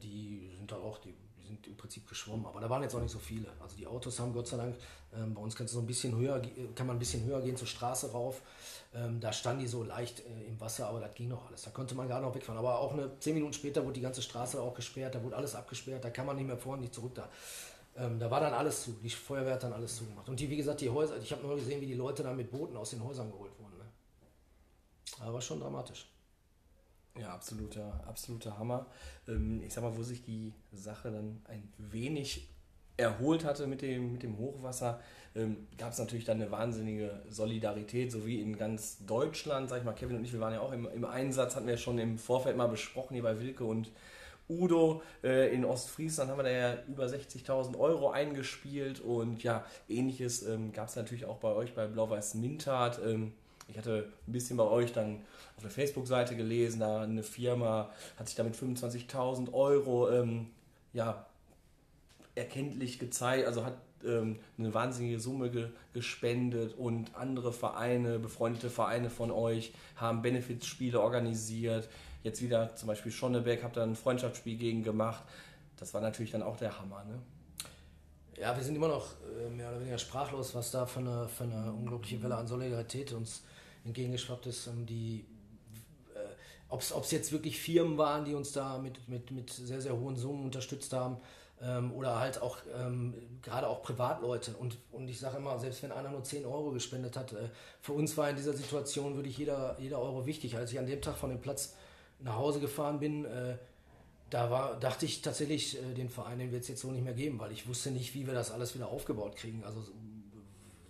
die 0.01 0.51
sind 0.57 0.71
da 0.71 0.77
auch, 0.77 0.97
die, 0.97 1.13
sind 1.49 1.67
im 1.67 1.75
Prinzip 1.75 2.07
geschwommen, 2.07 2.45
aber 2.45 2.61
da 2.61 2.69
waren 2.69 2.83
jetzt 2.83 2.95
auch 2.95 3.01
nicht 3.01 3.11
so 3.11 3.19
viele. 3.19 3.47
Also 3.59 3.75
die 3.75 3.87
Autos 3.87 4.19
haben 4.19 4.33
Gott 4.33 4.47
sei 4.47 4.57
Dank, 4.57 4.75
ähm, 5.13 5.33
bei 5.33 5.41
uns 5.41 5.55
kannst 5.55 5.73
du 5.73 5.77
so 5.77 5.83
ein 5.83 5.87
bisschen 5.87 6.15
höher, 6.15 6.41
kann 6.75 6.87
man 6.87 6.95
ein 6.95 6.99
bisschen 6.99 7.25
höher 7.25 7.41
gehen 7.41 7.57
zur 7.57 7.67
Straße 7.67 8.11
rauf. 8.11 8.41
Ähm, 8.93 9.19
da 9.19 9.33
standen 9.33 9.61
die 9.61 9.67
so 9.67 9.83
leicht 9.83 10.19
äh, 10.21 10.47
im 10.47 10.59
Wasser, 10.61 10.87
aber 10.87 10.99
das 10.99 11.13
ging 11.15 11.27
noch 11.27 11.47
alles. 11.47 11.63
Da 11.63 11.71
konnte 11.71 11.95
man 11.95 12.07
gar 12.07 12.21
noch 12.21 12.33
wegfahren. 12.33 12.57
Aber 12.57 12.79
auch 12.79 12.93
eine, 12.93 13.19
zehn 13.19 13.33
Minuten 13.33 13.53
später 13.53 13.83
wurde 13.83 13.93
die 13.93 14.01
ganze 14.01 14.21
Straße 14.21 14.61
auch 14.61 14.73
gesperrt, 14.73 15.15
da 15.15 15.23
wurde 15.23 15.35
alles 15.35 15.55
abgesperrt, 15.55 16.03
da 16.05 16.09
kann 16.09 16.25
man 16.25 16.35
nicht 16.35 16.47
mehr 16.47 16.57
vor 16.57 16.73
und 16.73 16.81
nicht 16.81 16.93
zurück 16.93 17.15
da. 17.15 17.29
Ähm, 17.97 18.19
da 18.19 18.29
war 18.29 18.39
dann 18.39 18.53
alles 18.53 18.83
zu. 18.83 18.91
Die 19.03 19.09
Feuerwehr 19.09 19.55
hat 19.55 19.63
dann 19.63 19.73
alles 19.73 19.97
zugemacht. 19.97 20.29
Und 20.29 20.39
die, 20.39 20.49
wie 20.49 20.57
gesagt, 20.57 20.81
die 20.81 20.89
Häuser, 20.89 21.17
ich 21.17 21.31
habe 21.31 21.45
nur 21.45 21.55
gesehen, 21.55 21.81
wie 21.81 21.87
die 21.87 21.95
Leute 21.95 22.23
dann 22.23 22.35
mit 22.35 22.51
Booten 22.51 22.77
aus 22.77 22.91
den 22.91 23.03
Häusern 23.03 23.31
geholt 23.31 23.51
wurden. 23.59 23.77
Ne? 23.77 23.85
Aber 25.25 25.41
schon 25.41 25.59
dramatisch. 25.59 26.07
Ja, 27.19 27.33
absoluter, 27.33 28.01
absoluter 28.07 28.57
Hammer. 28.57 28.85
Ähm, 29.27 29.61
ich 29.65 29.73
sag 29.73 29.83
mal, 29.83 29.97
wo 29.97 30.03
sich 30.03 30.23
die 30.23 30.53
Sache 30.71 31.11
dann 31.11 31.41
ein 31.45 31.67
wenig 31.77 32.49
erholt 32.95 33.45
hatte 33.45 33.67
mit 33.67 33.81
dem, 33.81 34.13
mit 34.13 34.23
dem 34.23 34.37
Hochwasser, 34.37 34.99
ähm, 35.35 35.67
gab 35.77 35.93
es 35.93 35.99
natürlich 35.99 36.25
dann 36.25 36.41
eine 36.41 36.51
wahnsinnige 36.51 37.21
Solidarität, 37.29 38.11
so 38.11 38.25
wie 38.25 38.41
in 38.41 38.57
ganz 38.57 39.05
Deutschland, 39.05 39.69
sag 39.69 39.79
ich 39.79 39.83
mal, 39.85 39.93
Kevin 39.93 40.17
und 40.17 40.25
ich, 40.25 40.33
wir 40.33 40.39
waren 40.39 40.53
ja 40.53 40.59
auch 40.59 40.71
im, 40.71 40.87
im 40.87 41.05
Einsatz, 41.05 41.55
hatten 41.55 41.67
wir 41.67 41.77
schon 41.77 41.97
im 41.97 42.17
Vorfeld 42.17 42.57
mal 42.57 42.67
besprochen, 42.67 43.13
hier 43.13 43.23
bei 43.23 43.39
Wilke 43.39 43.63
und 43.63 43.91
Udo 44.49 45.03
äh, 45.23 45.53
in 45.53 45.63
Ostfriesland 45.63 46.31
haben 46.31 46.39
wir 46.39 46.43
da 46.43 46.49
ja 46.49 46.77
über 46.87 47.05
60.000 47.05 47.77
Euro 47.77 48.09
eingespielt 48.09 48.99
und 48.99 49.43
ja, 49.43 49.63
ähnliches 49.87 50.41
ähm, 50.43 50.73
gab 50.73 50.87
es 50.87 50.95
natürlich 50.95 51.25
auch 51.25 51.37
bei 51.37 51.53
euch 51.53 51.75
bei 51.75 51.85
Blau-Weiß 51.85 52.33
Mintat. 52.33 52.99
Ähm, 53.05 53.33
ich 53.69 53.77
hatte 53.77 54.11
ein 54.27 54.31
bisschen 54.31 54.57
bei 54.57 54.63
euch 54.63 54.93
dann 54.93 55.21
auf 55.55 55.63
der 55.63 55.71
Facebook-Seite 55.71 56.35
gelesen, 56.35 56.79
da 56.79 57.03
eine 57.03 57.23
Firma 57.23 57.89
hat 58.17 58.27
sich 58.27 58.35
damit 58.35 58.55
25.000 58.55 59.53
Euro 59.53 60.09
ähm, 60.09 60.47
ja, 60.93 61.25
erkenntlich 62.35 62.99
gezeigt, 62.99 63.45
also 63.45 63.65
hat 63.65 63.77
ähm, 64.05 64.39
eine 64.57 64.73
wahnsinnige 64.73 65.19
Summe 65.19 65.49
ge 65.49 65.69
gespendet 65.93 66.77
und 66.77 67.15
andere 67.15 67.51
Vereine, 67.51 68.19
befreundete 68.19 68.69
Vereine 68.69 69.09
von 69.09 69.31
euch 69.31 69.73
haben 69.95 70.21
Benefits-Spiele 70.21 70.99
organisiert. 70.99 71.89
jetzt 72.23 72.41
wieder 72.41 72.75
zum 72.75 72.87
Beispiel 72.87 73.11
Schonneberg, 73.11 73.63
habe 73.63 73.73
da 73.75 73.83
ein 73.83 73.95
Freundschaftsspiel 73.95 74.57
gegen 74.57 74.83
gemacht. 74.83 75.23
Das 75.77 75.93
war 75.93 76.01
natürlich 76.01 76.31
dann 76.31 76.43
auch 76.43 76.57
der 76.57 76.79
Hammer. 76.79 77.03
Ne? 77.05 77.19
Ja, 78.39 78.55
wir 78.55 78.63
sind 78.63 78.75
immer 78.75 78.87
noch 78.87 79.07
äh, 79.45 79.49
mehr 79.49 79.69
oder 79.69 79.81
weniger 79.81 79.97
sprachlos, 79.97 80.55
was 80.55 80.71
da 80.71 80.85
für 80.85 80.99
eine, 80.99 81.27
für 81.27 81.43
eine 81.43 81.73
unglaubliche 81.73 82.21
Welle 82.23 82.35
an 82.35 82.47
Solidarität 82.47 83.11
uns 83.11 83.43
entgegengeschwappt 83.89 84.47
ist. 84.47 84.67
Ähm, 84.67 84.85
die, 84.85 85.25
äh, 86.15 86.19
ob 86.69 86.81
es 86.81 87.11
jetzt 87.11 87.31
wirklich 87.31 87.59
Firmen 87.59 87.97
waren, 87.97 88.25
die 88.25 88.33
uns 88.33 88.51
da 88.51 88.77
mit, 88.77 89.07
mit, 89.07 89.31
mit 89.31 89.49
sehr, 89.51 89.81
sehr 89.81 89.97
hohen 89.97 90.15
Summen 90.15 90.45
unterstützt 90.45 90.93
haben 90.93 91.17
ähm, 91.61 91.91
oder 91.93 92.19
halt 92.19 92.41
auch 92.41 92.57
ähm, 92.77 93.13
gerade 93.41 93.67
auch 93.67 93.83
Privatleute. 93.83 94.55
Und, 94.55 94.77
und 94.91 95.07
ich 95.09 95.19
sage 95.19 95.37
immer, 95.37 95.59
selbst 95.59 95.83
wenn 95.83 95.91
einer 95.91 96.09
nur 96.09 96.23
10 96.23 96.45
Euro 96.45 96.71
gespendet 96.71 97.17
hat, 97.17 97.33
äh, 97.33 97.49
für 97.81 97.93
uns 97.93 98.15
war 98.17 98.29
in 98.29 98.35
dieser 98.35 98.53
Situation 98.53 99.15
wirklich 99.15 99.37
jeder, 99.37 99.75
jeder 99.79 99.99
Euro 99.99 100.25
wichtig. 100.25 100.55
Als 100.55 100.71
ich 100.71 100.79
an 100.79 100.87
dem 100.87 101.01
Tag 101.01 101.17
von 101.17 101.29
dem 101.29 101.41
Platz 101.41 101.75
nach 102.19 102.35
Hause 102.35 102.59
gefahren 102.59 102.99
bin, 102.99 103.25
äh, 103.25 103.57
da 104.29 104.51
war, 104.51 104.79
dachte 104.79 105.05
ich 105.05 105.21
tatsächlich, 105.21 105.77
äh, 105.77 105.93
den 105.93 106.09
Verein, 106.09 106.39
den 106.39 106.51
wird 106.51 106.61
es 106.63 106.67
jetzt 106.67 106.81
so 106.81 106.91
nicht 106.91 107.03
mehr 107.03 107.13
geben, 107.13 107.39
weil 107.39 107.51
ich 107.51 107.67
wusste 107.67 107.91
nicht, 107.91 108.13
wie 108.13 108.27
wir 108.27 108.33
das 108.33 108.51
alles 108.51 108.75
wieder 108.75 108.89
aufgebaut 108.89 109.35
kriegen. 109.35 109.63
Also 109.63 109.81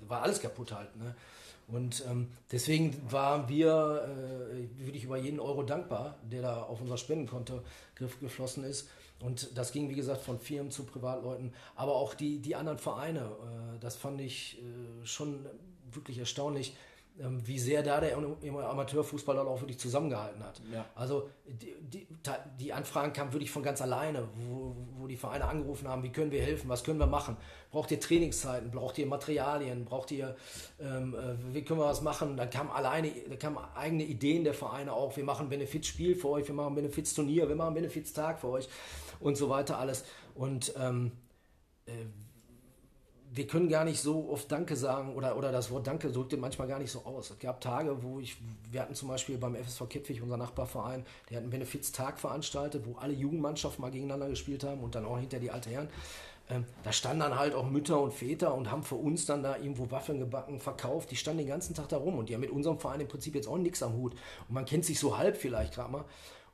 war 0.07 0.23
alles 0.23 0.41
kaputt 0.41 0.71
halt. 0.71 0.95
Ne? 0.97 1.15
Und 1.71 2.03
ähm, 2.09 2.29
deswegen 2.51 2.99
waren 3.11 3.47
wir 3.47 4.07
äh, 4.51 4.83
wirklich 4.85 5.03
über 5.03 5.17
jeden 5.17 5.39
Euro 5.39 5.63
dankbar, 5.63 6.17
der 6.23 6.41
da 6.41 6.63
auf 6.63 6.81
unser 6.81 6.97
Spendenkonto 6.97 7.61
geflossen 7.95 8.63
ist. 8.63 8.89
Und 9.19 9.57
das 9.57 9.71
ging, 9.71 9.89
wie 9.89 9.95
gesagt, 9.95 10.21
von 10.21 10.39
Firmen 10.39 10.71
zu 10.71 10.83
Privatleuten, 10.85 11.53
aber 11.75 11.95
auch 11.95 12.13
die, 12.13 12.39
die 12.39 12.55
anderen 12.55 12.79
Vereine. 12.79 13.19
Äh, 13.19 13.79
das 13.79 13.95
fand 13.95 14.21
ich 14.21 14.59
äh, 14.59 15.05
schon 15.05 15.45
wirklich 15.91 16.17
erstaunlich, 16.17 16.75
wie 17.19 17.59
sehr 17.59 17.83
da 17.83 17.99
der 17.99 18.17
Amateurfußball 18.17 19.37
auch 19.39 19.59
wirklich 19.61 19.79
zusammengehalten 19.79 20.41
hat. 20.43 20.61
Ja. 20.73 20.85
Also 20.95 21.29
die, 21.45 21.75
die, 21.81 22.07
die, 22.59 22.71
Anfragen 22.71 23.11
kamen 23.11 23.33
wirklich 23.33 23.51
von 23.51 23.61
ganz 23.61 23.81
alleine, 23.81 24.29
wo, 24.35 24.75
wo, 24.97 25.07
die 25.07 25.17
Vereine 25.17 25.45
angerufen 25.45 25.87
haben, 25.87 26.01
wie 26.03 26.11
können 26.11 26.31
wir 26.31 26.41
helfen, 26.41 26.69
was 26.69 26.83
können 26.83 26.99
wir 26.99 27.07
machen? 27.07 27.35
Braucht 27.71 27.91
ihr 27.91 27.99
Trainingszeiten, 27.99 28.71
braucht 28.71 28.97
ihr 28.97 29.05
Materialien, 29.05 29.83
braucht 29.83 30.11
ihr, 30.11 30.35
ähm, 30.79 31.13
äh, 31.13 31.53
wie 31.53 31.63
können 31.63 31.79
wir 31.79 31.87
was 31.87 32.01
machen? 32.01 32.37
Da 32.37 32.45
kamen 32.45 32.69
alleine, 32.69 33.11
da 33.29 33.35
kamen 33.35 33.57
eigene 33.75 34.03
Ideen 34.03 34.45
der 34.45 34.53
Vereine 34.53 34.93
auch, 34.93 35.17
wir 35.17 35.25
machen 35.25 35.49
Benefizspiel 35.49 36.15
für 36.15 36.29
euch, 36.29 36.47
wir 36.47 36.55
machen 36.55 36.75
Benefizturnier, 36.75 37.49
wir 37.49 37.55
machen 37.55 37.73
Benefiztag 37.73 38.39
für 38.39 38.47
euch 38.47 38.69
und 39.19 39.35
so 39.35 39.49
weiter 39.49 39.77
alles. 39.77 40.05
Und 40.35 40.73
ähm, 40.77 41.11
äh, 41.85 41.91
wir 43.31 43.45
können 43.45 43.69
gar 43.69 43.85
nicht 43.85 44.01
so 44.01 44.29
oft 44.29 44.51
Danke 44.51 44.75
sagen 44.75 45.13
oder, 45.15 45.37
oder 45.37 45.51
das 45.51 45.69
Wort 45.69 45.85
Danke 45.85 46.11
drückt 46.11 46.35
manchmal 46.37 46.67
gar 46.67 46.79
nicht 46.79 46.91
so 46.91 47.05
aus. 47.05 47.29
Es 47.29 47.39
gab 47.39 47.61
Tage, 47.61 48.01
wo 48.01 48.19
ich, 48.19 48.37
wir 48.71 48.81
hatten 48.81 48.95
zum 48.95 49.07
Beispiel 49.07 49.37
beim 49.37 49.55
FSV 49.55 49.87
Kettwig, 49.87 50.21
unser 50.21 50.37
Nachbarverein, 50.37 51.05
der 51.29 51.37
hat 51.37 51.43
einen 51.43 51.51
Benefiztag 51.51 52.19
veranstaltet, 52.19 52.85
wo 52.85 52.97
alle 52.97 53.13
Jugendmannschaften 53.13 53.81
mal 53.81 53.91
gegeneinander 53.91 54.29
gespielt 54.29 54.63
haben 54.63 54.81
und 54.81 54.95
dann 54.95 55.05
auch 55.05 55.19
hinter 55.19 55.39
die 55.39 55.51
alten 55.51 55.69
Herren. 55.69 55.89
Ähm, 56.49 56.65
da 56.83 56.91
standen 56.91 57.19
dann 57.19 57.37
halt 57.37 57.53
auch 57.53 57.69
Mütter 57.69 58.01
und 58.01 58.11
Väter 58.11 58.55
und 58.55 58.71
haben 58.71 58.81
für 58.81 58.95
uns 58.95 59.27
dann 59.27 59.43
da 59.43 59.57
irgendwo 59.57 59.91
Waffeln 59.91 60.19
gebacken, 60.19 60.59
verkauft. 60.59 61.11
Die 61.11 61.15
standen 61.15 61.39
den 61.39 61.47
ganzen 61.47 61.75
Tag 61.75 61.89
da 61.89 61.97
rum 61.97 62.17
und 62.17 62.29
die 62.29 62.33
haben 62.33 62.41
mit 62.41 62.49
unserem 62.49 62.79
Verein 62.79 63.01
im 63.01 63.07
Prinzip 63.07 63.35
jetzt 63.35 63.47
auch 63.47 63.57
nichts 63.57 63.83
am 63.83 63.93
Hut. 63.93 64.13
Und 64.47 64.55
man 64.55 64.65
kennt 64.65 64.85
sich 64.85 64.99
so 64.99 65.19
halb 65.19 65.37
vielleicht 65.37 65.75
gerade 65.75 65.91
mal. 65.91 66.05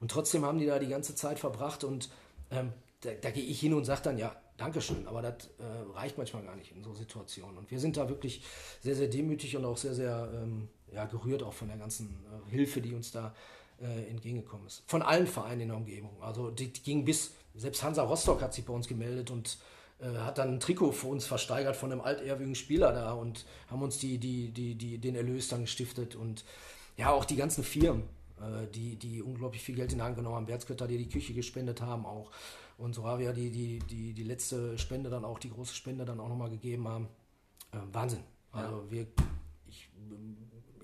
Und 0.01 0.11
trotzdem 0.11 0.43
haben 0.43 0.57
die 0.57 0.65
da 0.65 0.79
die 0.79 0.89
ganze 0.89 1.15
Zeit 1.15 1.39
verbracht 1.39 1.85
und 1.85 2.09
ähm, 2.51 2.73
da, 3.01 3.11
da 3.21 3.31
gehe 3.31 3.43
ich 3.43 3.61
hin 3.61 3.73
und 3.73 3.85
sage 3.85 4.01
dann, 4.03 4.17
ja, 4.17 4.35
Dankeschön, 4.57 5.05
aber 5.07 5.21
das 5.21 5.49
äh, 5.59 5.97
reicht 5.97 6.17
manchmal 6.17 6.43
gar 6.43 6.55
nicht 6.55 6.71
in 6.71 6.81
so 6.83 6.93
Situationen. 6.93 7.57
Und 7.57 7.69
wir 7.69 7.79
sind 7.79 7.97
da 7.97 8.07
wirklich 8.07 8.41
sehr, 8.81 8.95
sehr 8.95 9.07
demütig 9.07 9.57
und 9.57 9.65
auch 9.65 9.77
sehr, 9.77 9.93
sehr 9.93 10.31
ähm, 10.33 10.69
ja, 10.93 11.05
gerührt 11.05 11.43
auch 11.43 11.53
von 11.53 11.67
der 11.67 11.77
ganzen 11.77 12.23
äh, 12.25 12.51
Hilfe, 12.51 12.81
die 12.81 12.93
uns 12.93 13.11
da 13.11 13.35
äh, 13.81 14.09
entgegengekommen 14.09 14.65
ist. 14.67 14.83
Von 14.87 15.01
allen 15.01 15.27
Vereinen 15.27 15.61
in 15.61 15.67
der 15.69 15.77
Umgebung. 15.77 16.21
Also 16.21 16.51
die, 16.51 16.71
die 16.71 16.81
ging 16.81 17.03
bis, 17.03 17.33
selbst 17.53 17.83
Hansa 17.83 18.03
Rostock 18.03 18.41
hat 18.41 18.53
sich 18.53 18.65
bei 18.65 18.73
uns 18.73 18.87
gemeldet 18.87 19.29
und 19.29 19.57
äh, 19.99 20.17
hat 20.19 20.37
dann 20.37 20.55
ein 20.55 20.59
Trikot 20.59 20.91
für 20.93 21.07
uns 21.07 21.25
versteigert 21.25 21.75
von 21.75 21.91
einem 21.91 22.01
altehrwürdigen 22.01 22.55
Spieler 22.55 22.93
da 22.93 23.13
und 23.13 23.45
haben 23.69 23.81
uns 23.81 23.97
die, 23.97 24.17
die, 24.17 24.51
die, 24.51 24.75
die, 24.75 24.97
den 24.97 25.15
Erlös 25.15 25.49
dann 25.49 25.61
gestiftet. 25.61 26.15
Und 26.15 26.45
ja, 26.97 27.11
auch 27.11 27.25
die 27.25 27.35
ganzen 27.35 27.63
Firmen, 27.63 28.03
äh, 28.39 28.67
die, 28.73 28.95
die 28.95 29.21
unglaublich 29.21 29.61
viel 29.61 29.75
Geld 29.75 29.91
in 29.91 29.99
die 29.99 30.03
Hand 30.03 30.15
genommen 30.15 30.35
haben. 30.35 30.47
Wertskötter, 30.47 30.87
die 30.87 30.97
die 30.97 31.09
Küche 31.09 31.33
gespendet 31.33 31.81
haben 31.81 32.05
auch. 32.05 32.31
Und 32.77 32.93
so 32.93 33.05
haben 33.05 33.19
wir 33.19 33.33
die, 33.33 33.49
die, 33.51 33.79
die, 33.79 34.13
die 34.13 34.23
letzte 34.23 34.77
Spende 34.77 35.09
dann 35.09 35.23
auch, 35.23 35.39
die 35.39 35.49
große 35.49 35.73
Spende 35.73 36.05
dann 36.05 36.19
auch 36.19 36.27
nochmal 36.27 36.49
gegeben 36.49 36.87
haben. 36.87 37.07
Äh, 37.71 37.77
Wahnsinn. 37.91 38.23
Also 38.51 38.83
ja. 38.83 38.91
wir, 38.91 39.07
ich, 39.67 39.89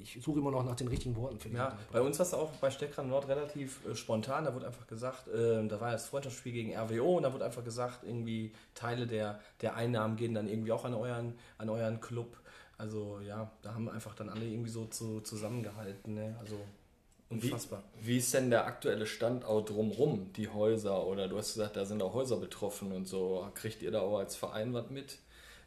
ich 0.02 0.24
suche 0.24 0.40
immer 0.40 0.52
noch 0.52 0.64
nach 0.64 0.76
den 0.76 0.88
richtigen 0.88 1.16
Worten 1.16 1.40
für 1.40 1.50
die. 1.50 1.56
Ja, 1.56 1.78
bei 1.92 2.02
uns 2.02 2.18
war 2.20 2.26
es 2.26 2.34
auch 2.34 2.52
bei 2.54 2.72
Steckkran 2.72 3.10
Nord 3.10 3.28
relativ 3.28 3.86
äh, 3.86 3.96
spontan. 3.96 4.46
Da 4.46 4.54
wurde 4.54 4.68
einfach 4.68 4.88
gesagt, 4.88 5.28
äh, 5.28 5.66
da 5.68 5.82
war 5.82 5.92
das 5.92 6.06
Freundschaftsspiel 6.06 6.54
gegen 6.54 6.76
RWO 6.76 7.18
und 7.18 7.24
da 7.24 7.34
wurde 7.34 7.46
einfach 7.46 7.64
gesagt, 7.64 8.04
irgendwie 8.04 8.54
Teile 8.74 9.08
der, 9.08 9.40
der 9.62 9.76
Einnahmen 9.76 10.16
gehen 10.16 10.34
dann 10.34 10.48
irgendwie 10.48 10.72
auch 10.72 10.86
an 10.86 10.94
euren, 10.94 11.36
an 11.58 11.70
euren 11.70 12.00
Club. 12.00 12.38
Also 12.78 13.20
ja, 13.20 13.52
da 13.62 13.74
haben 13.74 13.90
einfach 13.90 14.16
dann 14.16 14.30
alle 14.30 14.46
irgendwie 14.46 14.72
so 14.72 14.86
zu, 14.86 15.22
zusammengehalten. 15.22 16.16
Ne? 16.16 16.36
Also 16.40 16.56
Unfassbar. 17.32 17.84
Wie, 18.00 18.08
wie, 18.08 18.18
ist 18.18 18.34
denn 18.34 18.50
der 18.50 18.66
aktuelle 18.66 19.06
Stand 19.06 19.46
auch 19.46 19.62
drumrum, 19.62 20.32
die 20.34 20.50
Häuser? 20.50 21.08
Oder 21.08 21.28
du 21.28 21.38
hast 21.38 21.54
gesagt, 21.54 21.78
da 21.78 21.86
sind 21.86 22.02
auch 22.02 22.14
Häuser 22.14 22.38
betroffen 22.38 22.92
und 22.92 23.08
so. 23.08 23.48
Kriegt 23.56 23.82
ihr 23.82 23.92
da 23.92 24.02
auch 24.02 24.18
als 24.18 24.36
Verein 24.36 24.74
was 24.74 24.90
mit? 24.90 25.18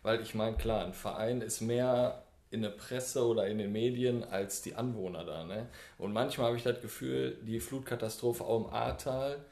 Weil 0.02 0.20
ich 0.20 0.34
meine, 0.34 0.56
klar, 0.56 0.84
ein 0.84 0.92
Verein 0.92 1.40
ist 1.40 1.62
mehr 1.62 2.22
in 2.50 2.62
der 2.62 2.70
Presse 2.70 3.26
oder 3.26 3.48
in 3.48 3.58
den 3.58 3.72
Medien 3.72 4.22
als 4.22 4.62
die 4.62 4.76
Anwohner 4.76 5.24
da. 5.24 5.44
Ne? 5.44 5.66
Und 5.98 6.12
manchmal 6.12 6.48
habe 6.48 6.56
ich 6.56 6.62
das 6.62 6.80
Gefühl, 6.80 7.36
die 7.42 7.58
Flutkatastrophe 7.58 8.44
auch 8.44 8.66
im 8.66 8.72
Ahrtal, 8.72 9.44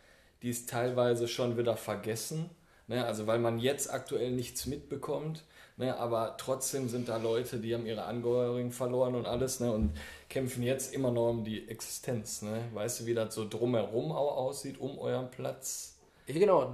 die 0.42 0.50
ist 0.50 0.68
teilweise 0.68 1.26
schon 1.26 1.56
wieder 1.56 1.76
vergessen. 1.76 2.50
Ne? 2.86 3.04
Also 3.04 3.26
weil 3.26 3.38
man 3.38 3.58
jetzt 3.58 3.92
aktuell 3.92 4.30
nichts 4.30 4.66
mitbekommt. 4.66 5.42
Ne? 5.76 5.96
Aber 5.96 6.36
trotzdem 6.38 6.88
sind 6.88 7.08
da 7.08 7.16
Leute, 7.16 7.58
die 7.58 7.74
haben 7.74 7.86
ihre 7.86 8.04
Angehörigen 8.04 8.72
verloren 8.72 9.14
und 9.14 9.26
alles. 9.26 9.60
Ne? 9.60 9.72
Und 9.72 9.92
kämpfen 10.28 10.62
jetzt 10.62 10.94
immer 10.94 11.10
noch 11.10 11.30
um 11.30 11.44
die 11.44 11.68
Existenz. 11.68 12.42
Ne? 12.42 12.64
Weißt 12.74 13.00
du, 13.00 13.06
wie 13.06 13.14
das 13.14 13.34
so 13.34 13.48
drumherum 13.48 14.12
auch 14.12 14.36
aussieht, 14.36 14.80
um 14.80 14.98
euren 14.98 15.30
Platz? 15.30 15.96
Ja, 16.26 16.38
genau. 16.38 16.72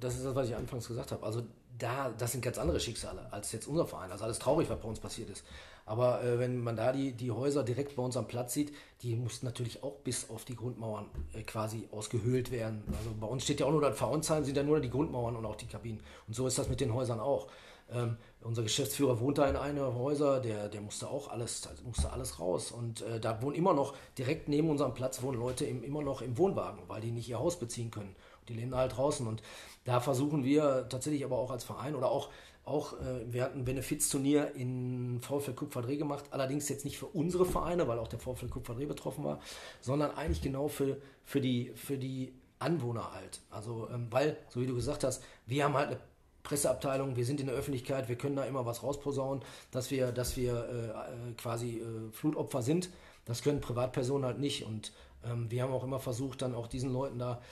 Das 0.00 0.14
ist 0.14 0.24
das, 0.24 0.34
was 0.34 0.48
ich 0.48 0.54
anfangs 0.54 0.86
gesagt 0.86 1.12
habe. 1.12 1.24
Also 1.24 1.42
da, 1.78 2.10
das 2.16 2.32
sind 2.32 2.42
ganz 2.42 2.58
andere 2.58 2.80
Schicksale 2.80 3.32
als 3.32 3.52
jetzt 3.52 3.66
unser 3.66 3.86
Verein. 3.86 4.10
Also 4.10 4.24
alles 4.24 4.38
traurig, 4.38 4.68
was 4.68 4.80
bei 4.80 4.88
uns 4.88 5.00
passiert 5.00 5.30
ist. 5.30 5.44
Aber 5.88 6.22
äh, 6.22 6.38
wenn 6.38 6.62
man 6.62 6.76
da 6.76 6.92
die, 6.92 7.12
die 7.12 7.30
Häuser 7.30 7.64
direkt 7.64 7.96
bei 7.96 8.02
uns 8.02 8.16
am 8.16 8.28
Platz 8.28 8.52
sieht, 8.52 8.74
die 9.00 9.16
mussten 9.16 9.46
natürlich 9.46 9.82
auch 9.82 9.94
bis 10.04 10.28
auf 10.28 10.44
die 10.44 10.54
Grundmauern 10.54 11.06
äh, 11.32 11.42
quasi 11.42 11.88
ausgehöhlt 11.90 12.50
werden. 12.50 12.82
Also 12.98 13.10
bei 13.18 13.26
uns 13.26 13.44
steht 13.44 13.60
ja 13.60 13.66
auch 13.66 13.70
nur 13.70 13.80
das 13.80 13.96
Verunzahlen, 13.96 14.44
sind 14.44 14.56
ja 14.56 14.62
nur 14.62 14.80
die 14.80 14.90
Grundmauern 14.90 15.34
und 15.34 15.46
auch 15.46 15.56
die 15.56 15.66
Kabinen. 15.66 16.00
Und 16.26 16.34
so 16.34 16.46
ist 16.46 16.58
das 16.58 16.68
mit 16.68 16.80
den 16.80 16.92
Häusern 16.92 17.20
auch. 17.20 17.46
Ähm, 17.90 18.16
unser 18.42 18.62
Geschäftsführer 18.62 19.20
wohnt 19.20 19.38
da 19.38 19.48
in 19.48 19.56
einem 19.56 19.94
Häuser, 19.94 20.40
der, 20.40 20.68
der 20.68 20.80
musste 20.80 21.08
auch 21.08 21.28
alles, 21.28 21.68
musste 21.84 22.12
alles 22.12 22.38
raus. 22.38 22.70
Und 22.70 23.02
äh, 23.02 23.20
da 23.20 23.42
wohnen 23.42 23.56
immer 23.56 23.74
noch, 23.74 23.94
direkt 24.16 24.48
neben 24.48 24.70
unserem 24.70 24.94
Platz 24.94 25.22
wohnen 25.22 25.38
Leute 25.38 25.64
im, 25.64 25.82
immer 25.82 26.02
noch 26.02 26.22
im 26.22 26.36
Wohnwagen, 26.38 26.80
weil 26.88 27.00
die 27.00 27.10
nicht 27.10 27.28
ihr 27.28 27.38
Haus 27.38 27.58
beziehen 27.58 27.90
können. 27.90 28.14
Die 28.48 28.54
leben 28.54 28.70
da 28.70 28.78
halt 28.78 28.96
draußen. 28.96 29.26
Und 29.26 29.42
da 29.84 30.00
versuchen 30.00 30.44
wir 30.44 30.88
tatsächlich 30.88 31.24
aber 31.24 31.38
auch 31.38 31.50
als 31.50 31.64
Verein 31.64 31.94
oder 31.94 32.10
auch, 32.10 32.30
auch 32.64 32.92
äh, 33.00 33.32
wir 33.32 33.44
hatten 33.44 33.60
ein 33.60 33.64
Benefizturnier 33.64 34.54
in 34.54 35.20
VfL 35.20 35.54
Kupferdreh 35.54 35.96
gemacht, 35.96 36.26
allerdings 36.30 36.68
jetzt 36.68 36.84
nicht 36.84 36.98
für 36.98 37.06
unsere 37.06 37.46
Vereine, 37.46 37.88
weil 37.88 37.98
auch 37.98 38.08
der 38.08 38.18
VfL 38.18 38.48
Kupferdreh 38.48 38.86
betroffen 38.86 39.24
war, 39.24 39.40
sondern 39.80 40.10
eigentlich 40.12 40.42
genau 40.42 40.68
für, 40.68 40.98
für, 41.24 41.40
die, 41.40 41.72
für 41.74 41.96
die 41.96 42.34
Anwohner 42.58 43.12
halt. 43.14 43.40
Also, 43.50 43.88
ähm, 43.92 44.08
weil, 44.10 44.36
so 44.48 44.60
wie 44.60 44.66
du 44.66 44.74
gesagt 44.74 45.04
hast, 45.04 45.22
wir 45.46 45.64
haben 45.64 45.74
halt 45.74 45.88
eine 45.88 46.00
Presseabteilung, 46.48 47.14
wir 47.14 47.26
sind 47.26 47.40
in 47.40 47.46
der 47.46 47.54
Öffentlichkeit, 47.54 48.08
wir 48.08 48.16
können 48.16 48.36
da 48.36 48.44
immer 48.44 48.64
was 48.64 48.82
rausposaunen, 48.82 49.44
dass 49.70 49.90
wir, 49.90 50.12
dass 50.12 50.36
wir 50.38 50.54
äh, 50.54 51.30
äh, 51.30 51.34
quasi 51.36 51.80
äh, 51.80 52.10
Flutopfer 52.12 52.62
sind. 52.62 52.88
Das 53.26 53.42
können 53.42 53.60
Privatpersonen 53.60 54.24
halt 54.24 54.38
nicht. 54.38 54.64
Und 54.64 54.92
ähm, 55.26 55.50
wir 55.50 55.62
haben 55.62 55.72
auch 55.74 55.84
immer 55.84 56.00
versucht, 56.00 56.40
dann 56.40 56.54
auch 56.54 56.66
diesen 56.66 56.90
Leuten 56.90 57.18
da, 57.18 57.42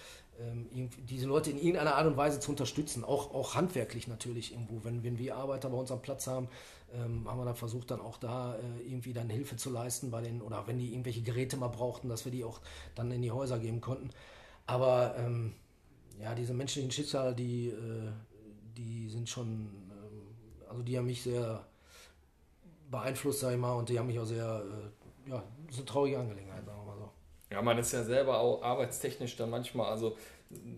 ähm, 0.41 0.89
diese 1.11 1.27
Leute 1.27 1.51
in 1.51 1.59
irgendeiner 1.59 1.97
Art 1.97 2.07
und 2.07 2.17
Weise 2.17 2.41
zu 2.41 2.51
unterstützen, 2.51 3.05
auch, 3.05 3.35
auch 3.35 3.55
handwerklich 3.55 4.09
natürlich 4.09 4.53
irgendwo. 4.53 4.83
Wenn, 4.83 5.05
wenn 5.05 5.19
wir 5.19 5.37
Arbeiter 5.37 5.69
bei 5.69 5.77
uns 5.77 5.91
am 5.91 6.01
Platz 6.01 6.27
haben, 6.27 6.49
ähm, 6.95 7.29
haben 7.29 7.39
wir 7.39 7.45
dann 7.45 7.55
versucht, 7.55 7.91
dann 7.91 8.01
auch 8.01 8.17
da 8.17 8.55
äh, 8.55 8.89
irgendwie 8.91 9.13
dann 9.13 9.29
Hilfe 9.29 9.57
zu 9.57 9.69
leisten 9.69 10.11
bei 10.11 10.23
den, 10.23 10.41
oder 10.41 10.67
wenn 10.67 10.79
die 10.79 10.93
irgendwelche 10.93 11.21
Geräte 11.21 11.59
mal 11.59 11.69
brauchten, 11.69 12.09
dass 12.09 12.25
wir 12.25 12.33
die 12.33 12.45
auch 12.45 12.63
dann 12.95 13.11
in 13.11 13.21
die 13.21 13.31
Häuser 13.31 13.59
geben 13.59 13.83
konnten. 13.83 14.09
Aber 14.67 15.17
ähm, 15.19 15.53
ja, 16.19 16.35
diese 16.35 16.55
menschlichen 16.55 16.91
Schicksale, 16.91 17.35
die, 17.35 17.69
äh, 17.69 18.11
die 18.77 19.09
sind 19.09 19.29
schon, 19.29 19.69
ähm, 19.91 20.69
also 20.69 20.83
die 20.83 20.97
haben 20.97 21.07
mich 21.07 21.23
sehr 21.23 21.65
beeinflusst, 22.91 23.41
sag 23.41 23.53
ich 23.53 23.59
mal, 23.59 23.73
und 23.73 23.89
die 23.89 23.99
haben 23.99 24.07
mich 24.07 24.19
auch 24.19 24.25
sehr, 24.25 24.63
äh, 25.27 25.31
ja, 25.31 25.43
das 25.67 25.75
ist 25.75 25.79
eine 25.81 25.87
traurige 25.87 26.19
Angelegenheit, 26.19 26.65
sagen 26.65 26.79
wir 26.79 26.93
mal 26.93 26.99
so. 26.99 27.11
Ja, 27.51 27.63
man 27.63 27.79
ist 27.79 27.93
ja 27.93 28.05
selber 28.05 28.39
auch 28.39 28.63
arbeitstechnisch 28.63 29.37
dann 29.37 29.51
manchmal, 29.51 29.91
also 29.91 30.17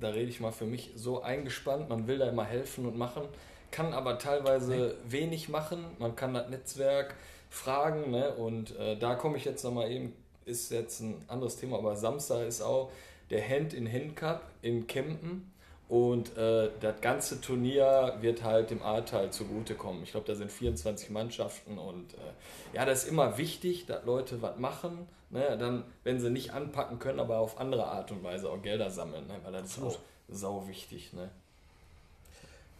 da 0.00 0.08
rede 0.08 0.30
ich 0.30 0.40
mal 0.40 0.52
für 0.52 0.64
mich, 0.64 0.92
so 0.96 1.22
eingespannt, 1.22 1.88
man 1.88 2.06
will 2.06 2.18
da 2.18 2.28
immer 2.28 2.44
helfen 2.44 2.86
und 2.86 2.96
machen, 2.96 3.24
kann 3.70 3.92
aber 3.92 4.18
teilweise 4.18 4.96
nee. 5.04 5.12
wenig 5.12 5.48
machen, 5.48 5.84
man 5.98 6.16
kann 6.16 6.34
das 6.34 6.48
Netzwerk 6.48 7.14
fragen, 7.50 8.10
ne? 8.10 8.34
und 8.34 8.76
äh, 8.76 8.98
da 8.98 9.14
komme 9.14 9.36
ich 9.36 9.44
jetzt 9.44 9.64
nochmal 9.64 9.90
eben 9.90 10.14
ist 10.48 10.70
jetzt 10.70 11.00
ein 11.00 11.22
anderes 11.28 11.56
Thema, 11.56 11.78
aber 11.78 11.94
Samstag 11.94 12.46
ist 12.46 12.62
auch 12.62 12.90
der 13.30 13.46
Hand-in-Hand-Cup 13.46 14.42
in 14.62 14.86
Kempen. 14.86 15.52
Und 15.88 16.36
äh, 16.36 16.70
das 16.80 17.00
ganze 17.00 17.40
Turnier 17.40 18.18
wird 18.20 18.42
halt 18.42 18.70
dem 18.70 18.82
A-Teil 18.82 19.30
zugutekommen. 19.30 20.02
Ich 20.02 20.10
glaube, 20.10 20.26
da 20.26 20.34
sind 20.34 20.52
24 20.52 21.08
Mannschaften 21.08 21.78
und 21.78 22.12
äh, 22.14 22.76
ja, 22.76 22.84
das 22.84 23.04
ist 23.04 23.10
immer 23.10 23.38
wichtig, 23.38 23.86
dass 23.86 24.04
Leute 24.04 24.42
was 24.42 24.58
machen. 24.58 25.08
Ne? 25.30 25.56
Dann, 25.58 25.84
wenn 26.04 26.20
sie 26.20 26.30
nicht 26.30 26.52
anpacken 26.52 26.98
können, 26.98 27.20
aber 27.20 27.38
auf 27.38 27.58
andere 27.58 27.86
Art 27.86 28.10
und 28.10 28.22
Weise 28.22 28.50
auch 28.50 28.60
Gelder 28.60 28.90
sammeln, 28.90 29.26
ne? 29.26 29.36
weil 29.42 29.52
das 29.52 29.70
ist 29.70 29.82
auch 29.82 29.98
sau 30.28 30.68
wichtig. 30.68 31.14
Ne? 31.14 31.30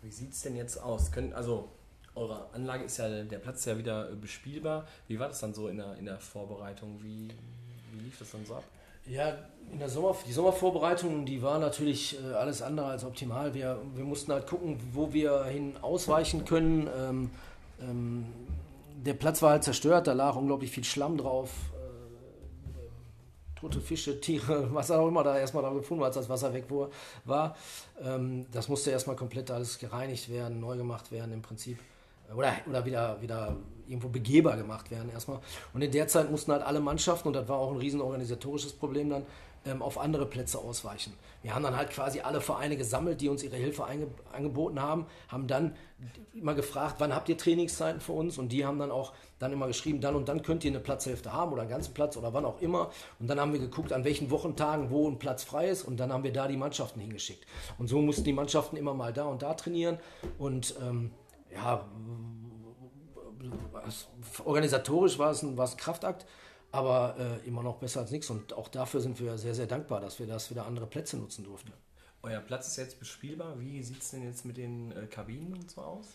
Wie 0.03 0.11
sieht 0.11 0.33
es 0.33 0.42
denn 0.42 0.57
jetzt 0.57 0.77
aus? 0.77 1.11
Können, 1.11 1.33
also, 1.33 1.71
eure 2.14 2.47
Anlage 2.53 2.85
ist 2.85 2.99
ja, 2.99 3.23
der 3.25 3.38
Platz 3.38 3.61
ist 3.61 3.66
ja 3.66 3.79
wieder 3.79 4.11
äh, 4.11 4.14
bespielbar. 4.14 4.87
Wie 5.07 5.18
war 5.18 5.29
das 5.29 5.40
dann 5.40 5.55
so 5.55 5.68
in 5.68 5.79
der, 5.79 5.97
in 5.97 6.05
der 6.05 6.18
Vorbereitung? 6.18 6.99
Wie, 7.03 7.29
wie 7.92 8.01
lief 8.01 8.18
das 8.18 8.33
dann 8.33 8.44
so 8.44 8.57
ab? 8.57 8.64
Ja, 9.09 9.38
in 9.73 9.79
der 9.79 9.88
Sommer, 9.88 10.14
die 10.27 10.33
Sommervorbereitung, 10.33 11.25
die 11.25 11.42
war 11.42 11.59
natürlich 11.59 12.18
äh, 12.23 12.35
alles 12.35 12.61
andere 12.62 12.88
als 12.88 13.05
optimal. 13.05 13.55
Wir, 13.55 13.79
wir 13.94 14.05
mussten 14.05 14.33
halt 14.33 14.47
gucken, 14.47 14.79
wo 14.92 15.12
wir 15.12 15.44
hin 15.44 15.77
ausweichen 15.81 16.44
können. 16.44 16.88
Ähm, 16.97 17.31
ähm, 17.81 18.27
der 19.05 19.14
Platz 19.14 19.40
war 19.40 19.53
halt 19.53 19.64
zerstört, 19.64 20.07
da 20.07 20.12
lag 20.12 20.37
unglaublich 20.37 20.71
viel 20.71 20.85
Schlamm 20.85 21.16
drauf. 21.16 21.51
Äh, 21.75 23.61
tote 23.61 23.81
Fische, 23.81 24.21
Tiere, 24.21 24.68
was 24.75 24.90
auch 24.90 25.09
immer 25.09 25.23
da 25.23 25.38
erstmal 25.38 25.62
da 25.62 25.73
gefunden 25.73 26.03
hat, 26.03 26.09
als 26.09 26.16
das 26.16 26.29
Wasser 26.29 26.53
weg 26.53 26.66
war. 27.25 27.57
Ähm, 28.03 28.47
das 28.53 28.68
musste 28.68 28.90
erstmal 28.90 29.16
komplett 29.16 29.51
alles 29.51 29.79
gereinigt 29.79 30.31
werden, 30.31 30.61
neu 30.61 30.77
gemacht 30.77 31.11
werden 31.12 31.33
im 31.33 31.40
Prinzip. 31.42 31.79
Oder, 32.35 32.53
oder 32.68 32.85
wieder, 32.85 33.23
wieder 33.23 33.57
irgendwo 33.88 34.09
begehbar 34.09 34.57
gemacht 34.57 34.90
werden 34.90 35.11
erstmal. 35.11 35.40
Und 35.72 35.83
in 35.83 35.90
der 35.90 36.09
Zeit 36.09 36.31
mussten 36.31 36.53
halt 36.53 36.62
alle 36.62 36.81
Mannschaften, 36.81 37.29
und 37.29 37.35
das 37.35 37.48
war 37.48 37.59
auch 37.59 37.70
ein 37.70 37.79
riesen 37.79 38.01
organisatorisches 38.01 38.72
Problem 38.72 39.11
dann, 39.11 39.27
ähm, 39.66 39.83
auf 39.83 39.98
andere 39.98 40.27
Plätze 40.27 40.59
ausweichen. 40.59 41.12
Wir 41.42 41.55
haben 41.55 41.62
dann 41.62 41.77
halt 41.77 41.90
quasi 41.90 42.20
alle 42.20 42.40
Vereine 42.40 42.77
gesammelt, 42.77 43.20
die 43.20 43.29
uns 43.29 43.42
ihre 43.42 43.57
Hilfe 43.57 43.85
angeboten 44.33 44.81
haben, 44.81 45.07
haben 45.29 45.46
dann 45.46 45.74
immer 46.33 46.55
gefragt, 46.55 46.96
wann 46.98 47.14
habt 47.14 47.29
ihr 47.29 47.37
Trainingszeiten 47.37 48.01
für 48.01 48.12
uns? 48.12 48.38
Und 48.38 48.51
die 48.51 48.64
haben 48.64 48.79
dann 48.79 48.90
auch 48.90 49.12
dann 49.38 49.53
immer 49.53 49.66
geschrieben, 49.66 50.01
dann 50.01 50.14
und 50.14 50.29
dann 50.29 50.42
könnt 50.42 50.64
ihr 50.64 50.70
eine 50.70 50.81
Platzhälfte 50.81 51.33
haben 51.33 51.53
oder 51.53 51.62
einen 51.62 51.70
ganzen 51.70 51.92
Platz 51.94 52.16
oder 52.16 52.33
wann 52.33 52.44
auch 52.44 52.61
immer. 52.61 52.90
Und 53.18 53.29
dann 53.29 53.40
haben 53.40 53.53
wir 53.53 53.61
geguckt, 53.61 53.92
an 53.92 54.05
welchen 54.05 54.31
Wochentagen 54.31 54.90
wo 54.90 55.09
ein 55.09 55.18
Platz 55.18 55.44
frei 55.44 55.68
ist 55.68 55.83
und 55.85 55.98
dann 55.98 56.12
haben 56.12 56.24
wir 56.24 56.33
da 56.33 56.48
die 56.48 56.57
Mannschaften 56.57 57.01
hingeschickt. 57.01 57.44
Und 57.79 57.88
so 57.88 58.01
mussten 58.01 58.24
die 58.24 58.33
Mannschaften 58.33 58.77
immer 58.77 58.94
mal 58.94 59.12
da 59.12 59.24
und 59.24 59.42
da 59.42 59.55
trainieren 59.55 59.98
und 60.38 60.74
ähm, 60.81 61.11
ja, 61.53 61.85
organisatorisch 64.44 65.18
war 65.18 65.31
es 65.31 65.42
ein, 65.42 65.57
war 65.57 65.64
es 65.64 65.72
ein 65.72 65.77
Kraftakt, 65.79 66.27
aber 66.70 67.16
äh, 67.18 67.46
immer 67.46 67.62
noch 67.62 67.77
besser 67.77 68.01
als 68.01 68.11
nichts. 68.11 68.31
Und 68.31 68.53
auch 68.53 68.68
dafür 68.68 69.01
sind 69.01 69.18
wir 69.20 69.38
sehr, 69.38 69.55
sehr 69.55 69.66
dankbar, 69.66 70.01
dass 70.01 70.18
wir 70.18 70.27
das 70.27 70.51
wieder 70.51 70.66
andere 70.66 70.87
Plätze 70.87 71.16
nutzen 71.16 71.44
durften. 71.44 71.72
Euer 72.22 72.40
Platz 72.40 72.68
ist 72.68 72.77
jetzt 72.77 72.98
bespielbar. 72.98 73.59
Wie 73.61 73.83
sieht 73.83 74.03
es 74.03 74.11
denn 74.11 74.24
jetzt 74.24 74.44
mit 74.44 74.57
den 74.57 74.92
äh, 74.92 75.07
Kabinen 75.07 75.55
und 75.55 75.70
so 75.70 75.81
aus? 75.81 76.07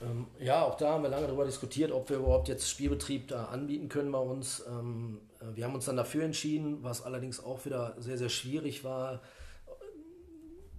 Ähm, 0.00 0.26
ja, 0.40 0.64
auch 0.64 0.76
da 0.76 0.92
haben 0.92 1.02
wir 1.02 1.10
lange 1.10 1.26
darüber 1.26 1.44
diskutiert, 1.44 1.92
ob 1.92 2.08
wir 2.10 2.16
überhaupt 2.16 2.48
jetzt 2.48 2.68
Spielbetrieb 2.68 3.28
da 3.28 3.46
anbieten 3.46 3.88
können 3.88 4.10
bei 4.10 4.18
uns. 4.18 4.64
Ähm, 4.66 5.20
äh, 5.40 5.54
wir 5.54 5.64
haben 5.64 5.74
uns 5.74 5.84
dann 5.84 5.96
dafür 5.96 6.24
entschieden, 6.24 6.82
was 6.82 7.02
allerdings 7.02 7.42
auch 7.44 7.64
wieder 7.64 7.94
sehr, 7.98 8.18
sehr 8.18 8.30
schwierig 8.30 8.84
war. 8.84 9.20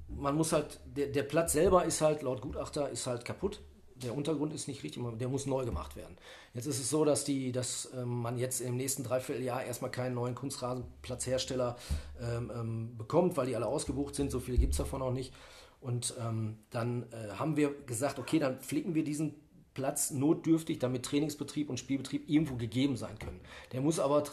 Man 0.10 0.36
muss 0.36 0.52
halt, 0.52 0.80
der, 0.86 1.08
der 1.08 1.24
Platz 1.24 1.54
selber 1.54 1.86
ist 1.86 2.02
halt 2.02 2.22
laut 2.22 2.42
Gutachter 2.42 2.90
ist 2.90 3.08
halt 3.08 3.26
kaputt 3.26 3.62
der 3.96 4.16
Untergrund 4.16 4.54
ist 4.54 4.68
nicht 4.68 4.84
richtig, 4.84 5.04
der 5.20 5.28
muss 5.28 5.46
neu 5.46 5.66
gemacht 5.66 5.96
werden. 5.96 6.18
Jetzt 6.54 6.66
ist 6.66 6.80
es 6.80 6.90
so, 6.90 7.06
dass, 7.06 7.24
die, 7.24 7.52
dass 7.52 7.90
ähm, 7.96 8.22
man 8.22 8.38
jetzt 8.38 8.62
im 8.62 8.76
nächsten 8.76 9.04
Dreivierteljahr 9.04 9.64
erstmal 9.64 9.92
keinen 9.92 10.16
neuen 10.16 10.36
Kunstrasenplatzhersteller 10.36 11.78
ähm, 12.22 12.52
ähm, 12.56 12.98
bekommt, 12.98 13.38
weil 13.38 13.48
die 13.48 13.56
alle 13.56 13.68
ausgebucht 13.68 14.16
sind. 14.16 14.32
So 14.32 14.40
viele 14.40 14.58
gibt 14.58 14.74
es 14.74 14.78
davon 14.78 15.02
auch 15.02 15.14
nicht. 15.14 15.34
Und 15.82 16.14
ähm, 16.20 16.58
dann 16.70 17.04
äh, 17.12 17.34
haben 17.34 17.58
wir 17.58 17.74
gesagt, 17.86 18.18
okay, 18.20 18.40
dann 18.40 18.60
flicken 18.62 18.96
wir 18.96 19.04
diesen 19.04 19.36
Platz 19.74 20.12
notdürftig, 20.12 20.80
damit 20.80 21.04
Trainingsbetrieb 21.04 21.70
und 21.70 21.78
Spielbetrieb 21.78 22.30
irgendwo 22.30 22.56
gegeben 22.56 22.96
sein 22.96 23.18
können. 23.18 23.42
Der 23.72 23.82
muss 23.82 24.00
aber 24.00 24.24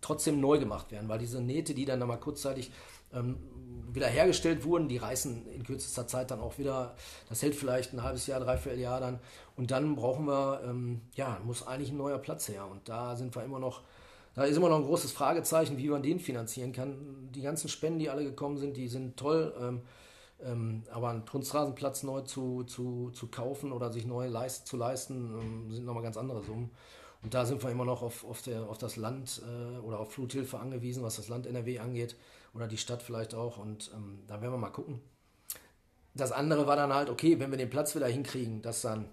trotzdem 0.00 0.40
neu 0.40 0.58
gemacht 0.58 0.90
werden, 0.90 1.08
weil 1.08 1.18
diese 1.18 1.40
Nähte, 1.40 1.74
die 1.74 1.84
dann 1.84 2.00
mal 2.00 2.16
kurzzeitig 2.16 2.72
ähm, 3.12 3.36
wiederhergestellt 3.92 4.64
wurden. 4.64 4.88
Die 4.88 4.96
reißen 4.96 5.46
in 5.52 5.64
kürzester 5.64 6.06
Zeit 6.06 6.30
dann 6.30 6.40
auch 6.40 6.58
wieder. 6.58 6.94
Das 7.28 7.42
hält 7.42 7.54
vielleicht 7.54 7.92
ein 7.92 8.02
halbes 8.02 8.26
Jahr, 8.26 8.40
dreiviertel 8.40 8.80
Jahr 8.80 9.00
dann. 9.00 9.18
Und 9.56 9.70
dann 9.70 9.96
brauchen 9.96 10.26
wir, 10.26 10.62
ähm, 10.64 11.02
ja, 11.14 11.40
muss 11.44 11.66
eigentlich 11.66 11.90
ein 11.90 11.96
neuer 11.96 12.18
Platz 12.18 12.48
her. 12.48 12.66
Und 12.66 12.88
da 12.88 13.16
sind 13.16 13.34
wir 13.34 13.44
immer 13.44 13.58
noch, 13.58 13.82
da 14.34 14.44
ist 14.44 14.56
immer 14.56 14.68
noch 14.68 14.78
ein 14.78 14.84
großes 14.84 15.12
Fragezeichen, 15.12 15.78
wie 15.78 15.88
man 15.88 16.02
den 16.02 16.20
finanzieren 16.20 16.72
kann. 16.72 17.30
Die 17.34 17.42
ganzen 17.42 17.68
Spenden, 17.68 17.98
die 17.98 18.10
alle 18.10 18.24
gekommen 18.24 18.58
sind, 18.58 18.76
die 18.76 18.88
sind 18.88 19.16
toll. 19.16 19.54
Ähm, 19.60 19.82
ähm, 20.42 20.84
aber 20.90 21.10
einen 21.10 21.26
Kunstrasenplatz 21.26 22.02
neu 22.02 22.22
zu, 22.22 22.64
zu, 22.64 23.10
zu 23.12 23.26
kaufen 23.26 23.72
oder 23.72 23.92
sich 23.92 24.06
neu 24.06 24.26
leist, 24.26 24.66
zu 24.66 24.78
leisten, 24.78 25.38
ähm, 25.38 25.70
sind 25.70 25.84
nochmal 25.84 26.02
ganz 26.02 26.16
andere 26.16 26.42
Summen. 26.42 26.70
Und 27.22 27.34
da 27.34 27.44
sind 27.44 27.62
wir 27.62 27.70
immer 27.70 27.84
noch 27.84 28.00
auf, 28.00 28.24
auf, 28.24 28.40
der, 28.40 28.62
auf 28.70 28.78
das 28.78 28.96
Land 28.96 29.42
äh, 29.44 29.78
oder 29.80 30.00
auf 30.00 30.12
Fluthilfe 30.12 30.58
angewiesen, 30.58 31.02
was 31.02 31.16
das 31.16 31.28
Land 31.28 31.46
NRW 31.46 31.78
angeht 31.80 32.16
oder 32.54 32.66
die 32.66 32.78
Stadt 32.78 33.02
vielleicht 33.02 33.34
auch. 33.34 33.58
Und 33.58 33.90
ähm, 33.94 34.20
da 34.26 34.40
werden 34.40 34.52
wir 34.52 34.58
mal 34.58 34.70
gucken. 34.70 35.00
Das 36.14 36.32
andere 36.32 36.66
war 36.66 36.76
dann 36.76 36.92
halt, 36.92 37.08
okay, 37.08 37.38
wenn 37.38 37.50
wir 37.50 37.58
den 37.58 37.70
Platz 37.70 37.94
wieder 37.94 38.08
hinkriegen, 38.08 38.62
dass 38.62 38.82
dann 38.82 39.08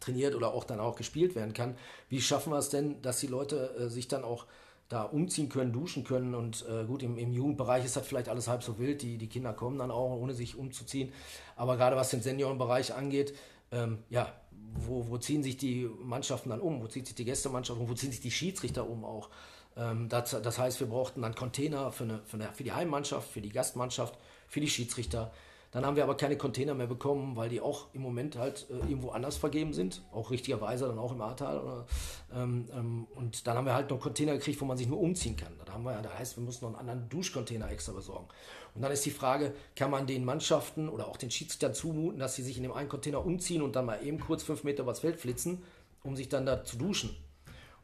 trainiert 0.00 0.34
oder 0.34 0.52
auch 0.52 0.64
dann 0.64 0.80
auch 0.80 0.96
gespielt 0.96 1.34
werden 1.34 1.52
kann, 1.52 1.76
wie 2.08 2.20
schaffen 2.20 2.52
wir 2.52 2.58
es 2.58 2.70
denn, 2.70 3.02
dass 3.02 3.20
die 3.20 3.26
Leute 3.26 3.74
äh, 3.78 3.88
sich 3.88 4.08
dann 4.08 4.24
auch 4.24 4.46
da 4.88 5.02
umziehen 5.02 5.48
können, 5.48 5.72
duschen 5.72 6.04
können 6.04 6.34
und 6.34 6.64
äh, 6.68 6.84
gut, 6.84 7.02
im, 7.02 7.18
im, 7.18 7.32
Jugendbereich 7.32 7.84
ist 7.84 7.96
das 7.96 8.06
vielleicht 8.06 8.28
alles 8.28 8.46
halb 8.46 8.62
so 8.62 8.78
wild, 8.78 9.02
die, 9.02 9.18
die 9.18 9.28
Kinder 9.28 9.52
kommen 9.52 9.78
dann 9.78 9.90
auch, 9.90 10.16
ohne 10.16 10.32
sich 10.32 10.56
umzuziehen, 10.56 11.12
aber 11.56 11.76
gerade 11.76 11.96
was 11.96 12.10
den 12.10 12.22
Seniorenbereich 12.22 12.94
angeht, 12.94 13.34
ähm, 13.72 13.98
ja, 14.10 14.32
wo, 14.74 15.08
wo 15.08 15.18
ziehen 15.18 15.42
sich 15.42 15.56
die 15.56 15.90
Mannschaften 16.02 16.50
dann 16.50 16.60
um, 16.60 16.82
wo 16.82 16.86
zieht 16.86 17.06
sich 17.06 17.16
die 17.16 17.24
Gästemannschaft 17.24 17.80
um, 17.80 17.88
wo 17.88 17.94
ziehen 17.94 18.12
sich 18.12 18.20
die 18.20 18.30
Schiedsrichter 18.30 18.88
um 18.88 19.04
auch, 19.04 19.28
das, 20.08 20.30
das, 20.30 20.58
heißt, 20.58 20.80
wir 20.80 20.86
brauchten 20.86 21.20
dann 21.20 21.34
Container 21.34 21.92
für, 21.92 22.04
eine, 22.04 22.22
für, 22.24 22.38
eine, 22.38 22.52
für 22.54 22.64
die 22.64 22.72
Heimmannschaft, 22.72 23.30
für 23.30 23.42
die 23.42 23.50
Gastmannschaft, 23.50 24.18
für 24.48 24.60
die 24.60 24.68
Schiedsrichter. 24.68 25.30
Dann 25.76 25.84
haben 25.84 25.96
wir 25.96 26.04
aber 26.04 26.16
keine 26.16 26.38
Container 26.38 26.72
mehr 26.72 26.86
bekommen, 26.86 27.36
weil 27.36 27.50
die 27.50 27.60
auch 27.60 27.88
im 27.92 28.00
Moment 28.00 28.38
halt 28.38 28.66
äh, 28.70 28.78
irgendwo 28.88 29.10
anders 29.10 29.36
vergeben 29.36 29.74
sind, 29.74 30.00
auch 30.10 30.30
richtigerweise 30.30 30.86
dann 30.86 30.98
auch 30.98 31.12
im 31.12 31.20
Ahrtal. 31.20 31.84
Ähm, 32.34 32.66
ähm, 32.74 33.06
und 33.14 33.46
dann 33.46 33.58
haben 33.58 33.66
wir 33.66 33.74
halt 33.74 33.90
noch 33.90 34.00
Container 34.00 34.32
gekriegt, 34.32 34.58
wo 34.60 34.64
man 34.64 34.78
sich 34.78 34.88
nur 34.88 34.98
umziehen 34.98 35.36
kann. 35.36 35.52
Da 35.66 35.74
haben 35.74 35.82
wir, 35.82 36.00
das 36.00 36.18
heißt, 36.18 36.36
wir 36.38 36.44
müssen 36.44 36.64
noch 36.64 36.70
einen 36.70 36.88
anderen 36.88 37.10
Duschcontainer 37.10 37.70
extra 37.70 37.92
besorgen. 37.92 38.26
Und 38.74 38.80
dann 38.80 38.90
ist 38.90 39.04
die 39.04 39.10
Frage, 39.10 39.52
kann 39.74 39.90
man 39.90 40.06
den 40.06 40.24
Mannschaften 40.24 40.88
oder 40.88 41.08
auch 41.08 41.18
den 41.18 41.30
Schiedsrichtern 41.30 41.74
zumuten, 41.74 42.20
dass 42.20 42.36
sie 42.36 42.42
sich 42.42 42.56
in 42.56 42.62
dem 42.62 42.72
einen 42.72 42.88
Container 42.88 43.22
umziehen 43.22 43.60
und 43.60 43.76
dann 43.76 43.84
mal 43.84 44.02
eben 44.02 44.18
kurz 44.18 44.44
fünf 44.44 44.64
Meter 44.64 44.82
übers 44.82 45.00
Feld 45.00 45.20
flitzen, 45.20 45.62
um 46.04 46.16
sich 46.16 46.30
dann 46.30 46.46
da 46.46 46.64
zu 46.64 46.78
duschen? 46.78 47.14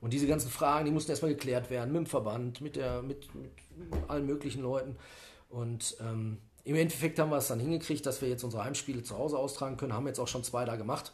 Und 0.03 0.13
diese 0.13 0.27
ganzen 0.27 0.51
Fragen, 0.51 0.85
die 0.85 0.91
mussten 0.91 1.13
erstmal 1.13 1.31
geklärt 1.31 1.71
werden 1.71 1.93
mit 1.93 2.01
dem 2.01 2.07
Verband, 2.07 2.61
mit, 2.61 2.75
der, 2.75 3.03
mit, 3.03 3.33
mit 3.37 3.53
allen 4.09 4.27
möglichen 4.27 4.61
Leuten. 4.61 4.97
Und 5.49 5.97
ähm, 6.01 6.39
im 6.65 6.75
Endeffekt 6.75 7.21
haben 7.21 7.31
wir 7.31 7.37
es 7.37 7.47
dann 7.47 7.61
hingekriegt, 7.61 8.05
dass 8.05 8.21
wir 8.21 8.29
jetzt 8.29 8.43
unsere 8.43 8.65
Heimspiele 8.65 9.05
zu 9.05 9.17
Hause 9.17 9.39
austragen 9.39 9.77
können. 9.77 9.93
Haben 9.93 10.09
jetzt 10.09 10.19
auch 10.19 10.27
schon 10.27 10.43
zwei 10.43 10.65
da 10.65 10.75
gemacht. 10.75 11.13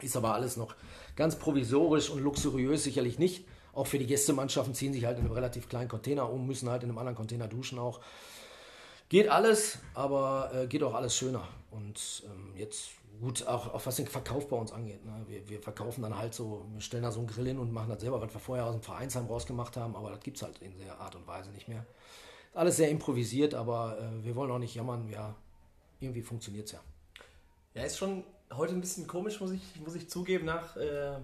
Ist 0.00 0.16
aber 0.16 0.32
alles 0.32 0.56
noch 0.56 0.76
ganz 1.16 1.36
provisorisch 1.36 2.08
und 2.08 2.20
luxuriös 2.20 2.84
sicherlich 2.84 3.18
nicht. 3.18 3.44
Auch 3.72 3.88
für 3.88 3.98
die 3.98 4.06
Gästemannschaften 4.06 4.74
ziehen 4.74 4.92
sich 4.92 5.04
halt 5.04 5.18
in 5.18 5.24
einem 5.24 5.34
relativ 5.34 5.68
kleinen 5.68 5.88
Container 5.88 6.30
um, 6.30 6.46
müssen 6.46 6.70
halt 6.70 6.84
in 6.84 6.90
einem 6.90 6.98
anderen 6.98 7.16
Container 7.16 7.48
duschen 7.48 7.80
auch. 7.80 8.00
Geht 9.08 9.28
alles, 9.28 9.78
aber 9.94 10.52
äh, 10.54 10.66
geht 10.68 10.84
auch 10.84 10.94
alles 10.94 11.16
schöner. 11.16 11.48
Und 11.72 12.22
ähm, 12.26 12.52
jetzt 12.56 12.90
gut, 13.20 13.46
auch, 13.46 13.74
auch 13.74 13.86
was 13.86 13.96
den 13.96 14.06
Verkauf 14.06 14.48
bei 14.48 14.56
uns 14.56 14.72
angeht. 14.72 15.04
Ne? 15.04 15.12
Wir, 15.26 15.48
wir, 15.48 15.60
verkaufen 15.60 16.02
dann 16.02 16.16
halt 16.16 16.34
so, 16.34 16.66
wir 16.72 16.80
stellen 16.80 17.02
da 17.02 17.10
so 17.10 17.20
einen 17.20 17.28
Grill 17.28 17.46
hin 17.46 17.58
und 17.58 17.72
machen 17.72 17.90
das 17.90 18.00
selber, 18.00 18.20
was 18.20 18.32
wir 18.32 18.40
vorher 18.40 18.66
aus 18.66 18.74
dem 18.74 18.82
Vereinsheim 18.82 19.26
rausgemacht 19.26 19.76
haben, 19.76 19.96
aber 19.96 20.10
das 20.10 20.20
gibt 20.20 20.36
es 20.36 20.42
halt 20.42 20.58
in 20.58 20.76
der 20.78 20.98
Art 20.98 21.14
und 21.14 21.26
Weise 21.26 21.50
nicht 21.50 21.68
mehr. 21.68 21.84
Alles 22.54 22.76
sehr 22.76 22.90
improvisiert, 22.90 23.54
aber 23.54 23.98
äh, 23.98 24.24
wir 24.24 24.34
wollen 24.34 24.50
auch 24.50 24.58
nicht 24.58 24.74
jammern, 24.74 25.08
ja, 25.08 25.34
irgendwie 26.00 26.22
funktioniert 26.22 26.66
es 26.66 26.72
ja. 26.72 26.80
Ja, 27.74 27.82
ist 27.84 27.98
schon 27.98 28.24
heute 28.52 28.74
ein 28.74 28.80
bisschen 28.80 29.06
komisch, 29.06 29.40
muss 29.40 29.52
ich, 29.52 29.62
muss 29.84 29.94
ich 29.94 30.08
zugeben, 30.08 30.46
nach 30.46 30.76
äh, 30.76 31.18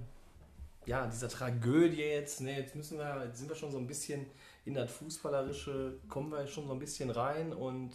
ja, 0.86 1.06
dieser 1.06 1.28
Tragödie 1.28 2.02
jetzt. 2.02 2.40
Ne, 2.40 2.58
jetzt 2.58 2.74
müssen 2.74 2.98
wir, 2.98 3.24
jetzt 3.26 3.38
sind 3.38 3.48
wir 3.48 3.56
schon 3.56 3.70
so 3.70 3.78
ein 3.78 3.86
bisschen 3.86 4.26
in 4.64 4.74
das 4.74 4.90
Fußballerische 4.92 5.98
kommen 6.08 6.30
wir 6.30 6.46
schon 6.46 6.66
so 6.66 6.72
ein 6.72 6.78
bisschen 6.78 7.10
rein. 7.10 7.52
Und 7.52 7.92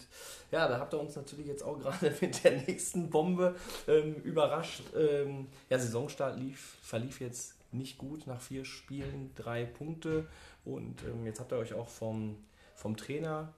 ja, 0.52 0.68
da 0.68 0.80
habt 0.80 0.94
ihr 0.94 1.00
uns 1.00 1.16
natürlich 1.16 1.48
jetzt 1.48 1.64
auch 1.64 1.80
gerade 1.80 2.14
mit 2.22 2.44
der 2.44 2.62
nächsten 2.62 3.10
Bombe 3.10 3.56
ähm, 3.88 4.16
überrascht. 4.16 4.84
Ähm, 4.96 5.48
ja, 5.70 5.80
Saisonstart 5.80 6.40
lief, 6.40 6.78
verlief 6.82 7.22
jetzt 7.22 7.56
nicht 7.72 7.98
gut 7.98 8.28
nach 8.28 8.42
vier 8.42 8.66
Spielen, 8.66 9.32
drei 9.36 9.66
Punkte. 9.66 10.28
Und 10.66 11.04
ähm, 11.04 11.26
jetzt 11.26 11.40
habt 11.40 11.52
ihr 11.52 11.58
euch 11.58 11.74
auch 11.74 11.90
vom, 11.90 12.38
vom 12.76 12.96
Trainer 12.98 13.54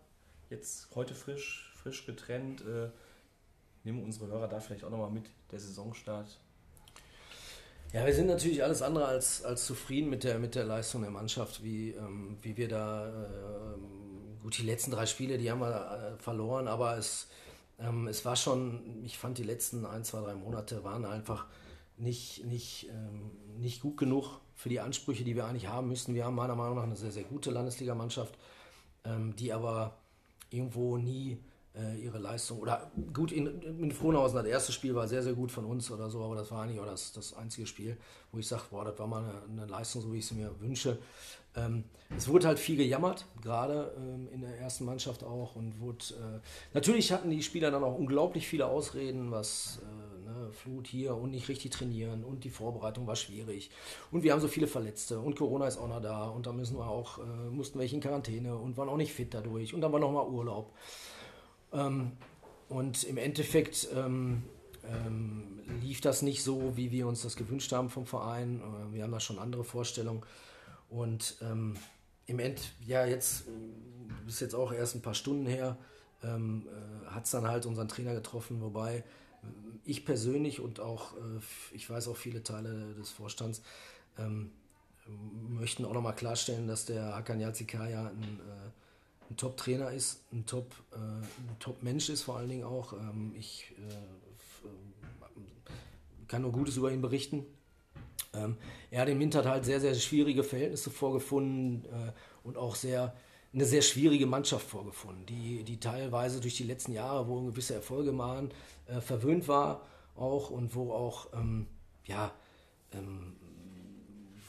jetzt 0.49 0.87
heute 0.95 1.15
frisch, 1.15 1.73
frisch 1.75 2.05
getrennt. 2.05 2.61
Äh, 2.61 2.89
nehmen 3.83 4.03
unsere 4.03 4.27
Hörer 4.27 4.47
da 4.47 4.59
vielleicht 4.59 4.83
auch 4.83 4.89
nochmal 4.89 5.09
mit, 5.09 5.25
der 5.51 5.59
Saisonstart 5.59 6.39
Ja, 7.93 8.05
wir 8.05 8.13
sind 8.13 8.27
natürlich 8.27 8.63
alles 8.63 8.81
andere 8.81 9.05
als, 9.05 9.43
als 9.43 9.65
zufrieden 9.65 10.09
mit 10.09 10.23
der, 10.23 10.39
mit 10.39 10.55
der 10.55 10.63
Leistung 10.63 11.01
der 11.01 11.11
Mannschaft, 11.11 11.61
wie, 11.61 11.89
ähm, 11.89 12.37
wie 12.41 12.55
wir 12.55 12.69
da, 12.69 13.09
äh, 13.09 14.41
gut, 14.41 14.57
die 14.57 14.63
letzten 14.63 14.91
drei 14.91 15.05
Spiele, 15.05 15.37
die 15.37 15.51
haben 15.51 15.59
wir 15.59 16.15
äh, 16.17 16.23
verloren, 16.23 16.69
aber 16.69 16.97
es, 16.97 17.27
ähm, 17.79 18.07
es 18.07 18.23
war 18.23 18.37
schon, 18.37 19.03
ich 19.03 19.17
fand 19.17 19.37
die 19.39 19.43
letzten 19.43 19.85
ein, 19.85 20.05
zwei, 20.05 20.21
drei 20.21 20.35
Monate 20.35 20.85
waren 20.85 21.03
einfach 21.03 21.47
nicht, 21.97 22.45
nicht, 22.45 22.87
ähm, 22.91 23.31
nicht 23.59 23.81
gut 23.81 23.97
genug 23.97 24.39
für 24.55 24.69
die 24.69 24.79
Ansprüche, 24.79 25.25
die 25.25 25.35
wir 25.35 25.45
eigentlich 25.45 25.67
haben 25.67 25.89
müssen. 25.89 26.15
Wir 26.15 26.23
haben 26.23 26.35
meiner 26.35 26.55
Meinung 26.55 26.77
nach 26.77 26.83
eine 26.83 26.95
sehr, 26.95 27.11
sehr 27.11 27.23
gute 27.23 27.51
Landesligamannschaft, 27.51 28.35
ähm, 29.03 29.35
die 29.35 29.51
aber 29.51 29.97
irgendwo 30.49 30.97
nie 30.97 31.39
ihre 32.01 32.17
Leistung. 32.17 32.59
Oder 32.59 32.91
gut, 33.13 33.31
in, 33.31 33.61
in 33.61 33.91
Frohnhausen, 33.91 34.35
das 34.37 34.45
erste 34.45 34.71
Spiel 34.71 34.93
war 34.93 35.07
sehr, 35.07 35.23
sehr 35.23 35.33
gut 35.33 35.51
von 35.51 35.65
uns 35.65 35.89
oder 35.89 36.09
so, 36.09 36.21
aber 36.21 36.35
das 36.35 36.51
war 36.51 36.63
eigentlich 36.63 36.79
auch 36.79 36.85
das, 36.85 37.13
das 37.13 37.33
einzige 37.33 37.65
Spiel, 37.65 37.97
wo 38.31 38.39
ich 38.39 38.47
sage, 38.47 38.63
boah, 38.69 38.83
das 38.83 38.99
war 38.99 39.07
mal 39.07 39.23
eine, 39.23 39.61
eine 39.63 39.71
Leistung, 39.71 40.01
so 40.01 40.11
wie 40.11 40.17
ich 40.17 40.25
sie 40.25 40.35
mir 40.35 40.53
wünsche. 40.59 40.97
Ähm, 41.55 41.83
es 42.15 42.27
wurde 42.27 42.47
halt 42.47 42.59
viel 42.59 42.77
gejammert, 42.77 43.25
gerade 43.41 43.93
ähm, 43.97 44.29
in 44.33 44.41
der 44.41 44.57
ersten 44.57 44.85
Mannschaft 44.85 45.23
auch. 45.23 45.55
Und 45.55 45.79
wurde, 45.79 46.05
äh, 46.11 46.39
natürlich 46.73 47.11
hatten 47.11 47.29
die 47.29 47.43
Spieler 47.43 47.71
dann 47.71 47.83
auch 47.83 47.97
unglaublich 47.97 48.47
viele 48.47 48.67
Ausreden, 48.67 49.31
was 49.31 49.79
äh, 49.81 50.29
ne, 50.29 50.51
Flut 50.51 50.87
hier 50.87 51.15
und 51.15 51.31
nicht 51.31 51.49
richtig 51.49 51.71
trainieren 51.71 52.23
und 52.23 52.43
die 52.43 52.49
Vorbereitung 52.49 53.05
war 53.07 53.15
schwierig. 53.15 53.69
Und 54.11 54.23
wir 54.23 54.33
haben 54.33 54.41
so 54.41 54.47
viele 54.47 54.67
Verletzte 54.67 55.19
und 55.19 55.35
Corona 55.35 55.67
ist 55.67 55.77
auch 55.77 55.89
noch 55.89 56.01
da 56.01 56.29
und 56.29 56.45
da 56.45 56.53
müssen 56.53 56.77
wir 56.77 56.87
auch, 56.87 57.19
äh, 57.19 57.49
mussten 57.49 57.79
welche 57.79 57.95
in 57.95 58.01
Quarantäne 58.01 58.55
und 58.55 58.77
waren 58.77 58.89
auch 58.89 58.97
nicht 58.97 59.13
fit 59.13 59.33
dadurch. 59.33 59.73
Und 59.73 59.81
dann 59.81 59.91
war 59.91 59.99
nochmal 59.99 60.27
Urlaub. 60.27 60.73
Ähm, 61.73 62.11
und 62.69 63.03
im 63.03 63.17
Endeffekt 63.17 63.89
ähm, 63.93 64.43
ähm, 64.85 65.59
lief 65.81 66.01
das 66.01 66.21
nicht 66.21 66.43
so, 66.43 66.75
wie 66.77 66.91
wir 66.91 67.07
uns 67.07 67.21
das 67.21 67.35
gewünscht 67.35 67.71
haben 67.71 67.89
vom 67.89 68.05
Verein. 68.05 68.61
Äh, 68.61 68.93
wir 68.93 69.03
haben 69.03 69.11
da 69.11 69.19
schon 69.19 69.39
andere 69.39 69.63
Vorstellungen. 69.63 70.23
Und 70.89 71.37
ähm, 71.41 71.75
im 72.25 72.39
End, 72.39 72.73
ja, 72.85 73.05
jetzt 73.05 73.45
ist 74.27 74.41
jetzt 74.41 74.55
auch 74.55 74.71
erst 74.71 74.95
ein 74.95 75.01
paar 75.01 75.13
Stunden 75.13 75.45
her, 75.45 75.77
ähm, 76.23 76.67
äh, 76.67 77.07
hat 77.07 77.25
es 77.25 77.31
dann 77.31 77.47
halt 77.47 77.65
unseren 77.65 77.87
Trainer 77.87 78.13
getroffen, 78.13 78.61
wobei 78.61 78.97
äh, 78.97 79.03
ich 79.83 80.05
persönlich 80.05 80.59
und 80.59 80.79
auch, 80.79 81.13
äh, 81.13 81.39
ich 81.73 81.89
weiß 81.89 82.07
auch 82.07 82.17
viele 82.17 82.43
Teile 82.43 82.93
des 82.93 83.09
Vorstands, 83.09 83.61
ähm, 84.17 84.51
möchten 85.49 85.83
auch 85.83 85.93
nochmal 85.93 86.15
klarstellen, 86.15 86.67
dass 86.67 86.85
der 86.85 87.15
Hakan 87.15 87.39
Yazikaya 87.39 88.07
ein 88.07 88.39
äh, 88.39 88.80
ein 89.31 89.37
Top-Trainer 89.37 89.91
ist, 89.91 90.25
ein 90.33 90.45
Top, 90.45 90.73
äh, 90.91 91.55
Top-Mensch 91.59 92.09
ist 92.09 92.23
vor 92.23 92.37
allen 92.37 92.49
Dingen 92.49 92.65
auch. 92.65 92.93
Ähm, 92.93 93.33
ich 93.37 93.73
äh, 93.77 94.67
kann 96.27 96.41
nur 96.41 96.51
Gutes 96.51 96.77
über 96.77 96.91
ihn 96.91 97.01
berichten. 97.01 97.45
Ähm, 98.33 98.57
er 98.89 99.01
hat 99.01 99.09
im 99.09 99.19
Winter 99.19 99.43
halt 99.45 99.65
sehr, 99.65 99.79
sehr 99.79 99.95
schwierige 99.95 100.43
Verhältnisse 100.43 100.89
vorgefunden 100.89 101.85
äh, 101.85 102.11
und 102.43 102.57
auch 102.57 102.75
sehr, 102.75 103.15
eine 103.53 103.65
sehr 103.65 103.81
schwierige 103.81 104.25
Mannschaft 104.25 104.67
vorgefunden, 104.67 105.25
die, 105.25 105.63
die 105.63 105.79
teilweise 105.79 106.39
durch 106.39 106.57
die 106.57 106.63
letzten 106.63 106.93
Jahre, 106.93 107.27
wo 107.27 107.41
gewisse 107.41 107.73
Erfolge 107.73 108.17
waren, 108.17 108.51
äh, 108.87 109.01
verwöhnt 109.01 109.47
war 109.47 109.85
auch 110.15 110.49
und 110.49 110.75
wo 110.75 110.91
auch, 110.93 111.27
ähm, 111.33 111.67
ja, 112.05 112.33
ähm, 112.93 113.35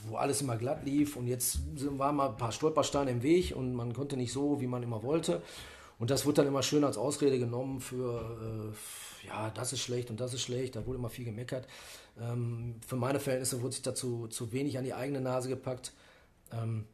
wo 0.08 0.16
alles 0.16 0.40
immer 0.40 0.56
glatt 0.56 0.84
lief 0.84 1.16
und 1.16 1.26
jetzt 1.26 1.60
waren 1.98 2.16
mal 2.16 2.30
ein 2.30 2.36
paar 2.36 2.52
Stolpersteine 2.52 3.10
im 3.10 3.22
Weg 3.22 3.54
und 3.54 3.74
man 3.74 3.92
konnte 3.92 4.16
nicht 4.16 4.32
so, 4.32 4.60
wie 4.60 4.66
man 4.66 4.82
immer 4.82 5.02
wollte. 5.02 5.42
Und 5.98 6.10
das 6.10 6.26
wurde 6.26 6.36
dann 6.36 6.48
immer 6.48 6.62
schön 6.62 6.82
als 6.82 6.96
Ausrede 6.96 7.38
genommen 7.38 7.80
für, 7.80 8.72
äh, 9.22 9.26
ja, 9.26 9.50
das 9.50 9.72
ist 9.72 9.80
schlecht 9.80 10.10
und 10.10 10.18
das 10.18 10.34
ist 10.34 10.42
schlecht. 10.42 10.74
Da 10.74 10.84
wurde 10.84 10.98
immer 10.98 11.10
viel 11.10 11.24
gemeckert. 11.24 11.68
Ähm, 12.20 12.74
für 12.84 12.96
meine 12.96 13.20
Verhältnisse 13.20 13.62
wurde 13.62 13.74
sich 13.74 13.82
dazu 13.82 14.26
zu 14.26 14.52
wenig 14.52 14.78
an 14.78 14.84
die 14.84 14.94
eigene 14.94 15.20
Nase 15.20 15.48
gepackt. 15.48 15.92
Ähm, 16.52 16.86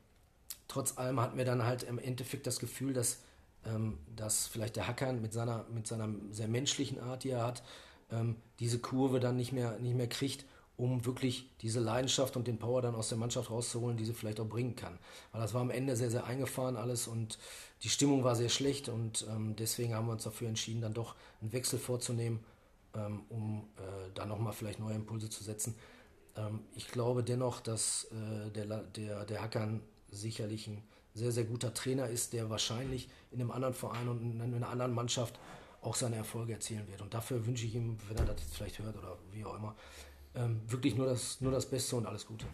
trotz 0.68 0.98
allem 0.98 1.20
hatten 1.20 1.38
wir 1.38 1.46
dann 1.46 1.64
halt 1.64 1.84
im 1.84 1.98
Endeffekt 1.98 2.46
das 2.46 2.58
Gefühl, 2.58 2.92
dass, 2.92 3.20
ähm, 3.64 3.98
dass 4.14 4.46
vielleicht 4.46 4.76
der 4.76 4.86
Hackern 4.86 5.22
mit 5.22 5.32
seiner, 5.32 5.64
mit 5.72 5.86
seiner 5.86 6.10
sehr 6.30 6.48
menschlichen 6.48 7.00
Art, 7.00 7.24
die 7.24 7.30
er 7.30 7.46
hat, 7.46 7.62
ähm, 8.10 8.36
diese 8.60 8.78
Kurve 8.78 9.20
dann 9.20 9.36
nicht 9.36 9.52
mehr, 9.52 9.78
nicht 9.78 9.96
mehr 9.96 10.08
kriegt 10.08 10.44
um 10.78 11.04
wirklich 11.04 11.50
diese 11.60 11.80
Leidenschaft 11.80 12.36
und 12.36 12.46
den 12.46 12.58
Power 12.58 12.80
dann 12.80 12.94
aus 12.94 13.08
der 13.08 13.18
Mannschaft 13.18 13.50
rauszuholen, 13.50 13.96
die 13.96 14.04
sie 14.04 14.14
vielleicht 14.14 14.38
auch 14.38 14.46
bringen 14.46 14.76
kann. 14.76 14.96
Weil 15.32 15.42
das 15.42 15.52
war 15.52 15.60
am 15.60 15.70
Ende 15.70 15.96
sehr, 15.96 16.10
sehr 16.10 16.24
eingefahren 16.24 16.76
alles 16.76 17.08
und 17.08 17.38
die 17.82 17.88
Stimmung 17.88 18.22
war 18.22 18.36
sehr 18.36 18.48
schlecht 18.48 18.88
und 18.88 19.26
ähm, 19.28 19.56
deswegen 19.56 19.94
haben 19.94 20.06
wir 20.06 20.12
uns 20.12 20.22
dafür 20.22 20.48
entschieden, 20.48 20.80
dann 20.80 20.94
doch 20.94 21.16
einen 21.40 21.52
Wechsel 21.52 21.80
vorzunehmen, 21.80 22.44
ähm, 22.94 23.22
um 23.28 23.68
äh, 23.76 24.10
da 24.14 24.24
nochmal 24.24 24.52
vielleicht 24.52 24.78
neue 24.78 24.94
Impulse 24.94 25.28
zu 25.28 25.42
setzen. 25.42 25.74
Ähm, 26.36 26.60
ich 26.76 26.88
glaube 26.88 27.24
dennoch, 27.24 27.60
dass 27.60 28.04
äh, 28.12 28.50
der, 28.52 28.66
der, 28.66 29.24
der 29.24 29.42
Hackern 29.42 29.80
sicherlich 30.12 30.68
ein 30.68 30.82
sehr, 31.12 31.32
sehr 31.32 31.44
guter 31.44 31.74
Trainer 31.74 32.08
ist, 32.08 32.32
der 32.34 32.50
wahrscheinlich 32.50 33.08
in 33.32 33.40
einem 33.40 33.50
anderen 33.50 33.74
Verein 33.74 34.08
und 34.08 34.22
in 34.22 34.40
einer 34.40 34.68
anderen 34.68 34.94
Mannschaft 34.94 35.40
auch 35.80 35.96
seine 35.96 36.16
Erfolge 36.16 36.52
erzielen 36.52 36.86
wird. 36.86 37.02
Und 37.02 37.14
dafür 37.14 37.44
wünsche 37.46 37.66
ich 37.66 37.74
ihm, 37.74 37.98
wenn 38.08 38.16
er 38.16 38.24
das 38.24 38.40
jetzt 38.40 38.56
vielleicht 38.56 38.78
hört 38.78 38.96
oder 38.96 39.18
wie 39.32 39.44
auch 39.44 39.56
immer, 39.56 39.74
ähm, 40.34 40.60
wirklich 40.66 40.96
nur 40.96 41.06
das, 41.06 41.40
nur 41.40 41.52
das 41.52 41.66
Beste 41.66 41.96
und 41.96 42.06
alles 42.06 42.26
Gute. 42.26 42.46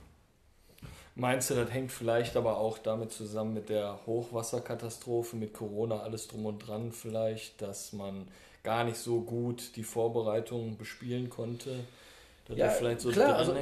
Meinst 1.17 1.51
du, 1.51 1.55
das 1.55 1.71
hängt 1.71 1.93
vielleicht 1.93 2.37
aber 2.37 2.59
auch 2.59 2.79
damit 2.79 3.13
zusammen 3.13 3.55
mit 3.55 3.69
der 3.69 4.01
Hochwasserkatastrophe, 4.07 5.37
mit 5.37 5.53
Corona, 5.55 6.01
alles 6.01 6.27
drum 6.27 6.47
und 6.47 6.59
dran 6.59 6.91
vielleicht, 6.91 7.63
dass 7.63 7.93
man 7.93 8.27
gar 8.65 8.83
nicht 8.83 8.97
so 8.97 9.21
gut 9.21 9.77
die 9.77 9.85
Vorbereitung 9.85 10.77
bespielen 10.77 11.31
konnte? 11.31 11.85
Dass 12.47 12.57
ja, 12.59 12.69
vielleicht 12.69 13.01
so 13.01 13.11
klar, 13.11 13.37
also, 13.37 13.55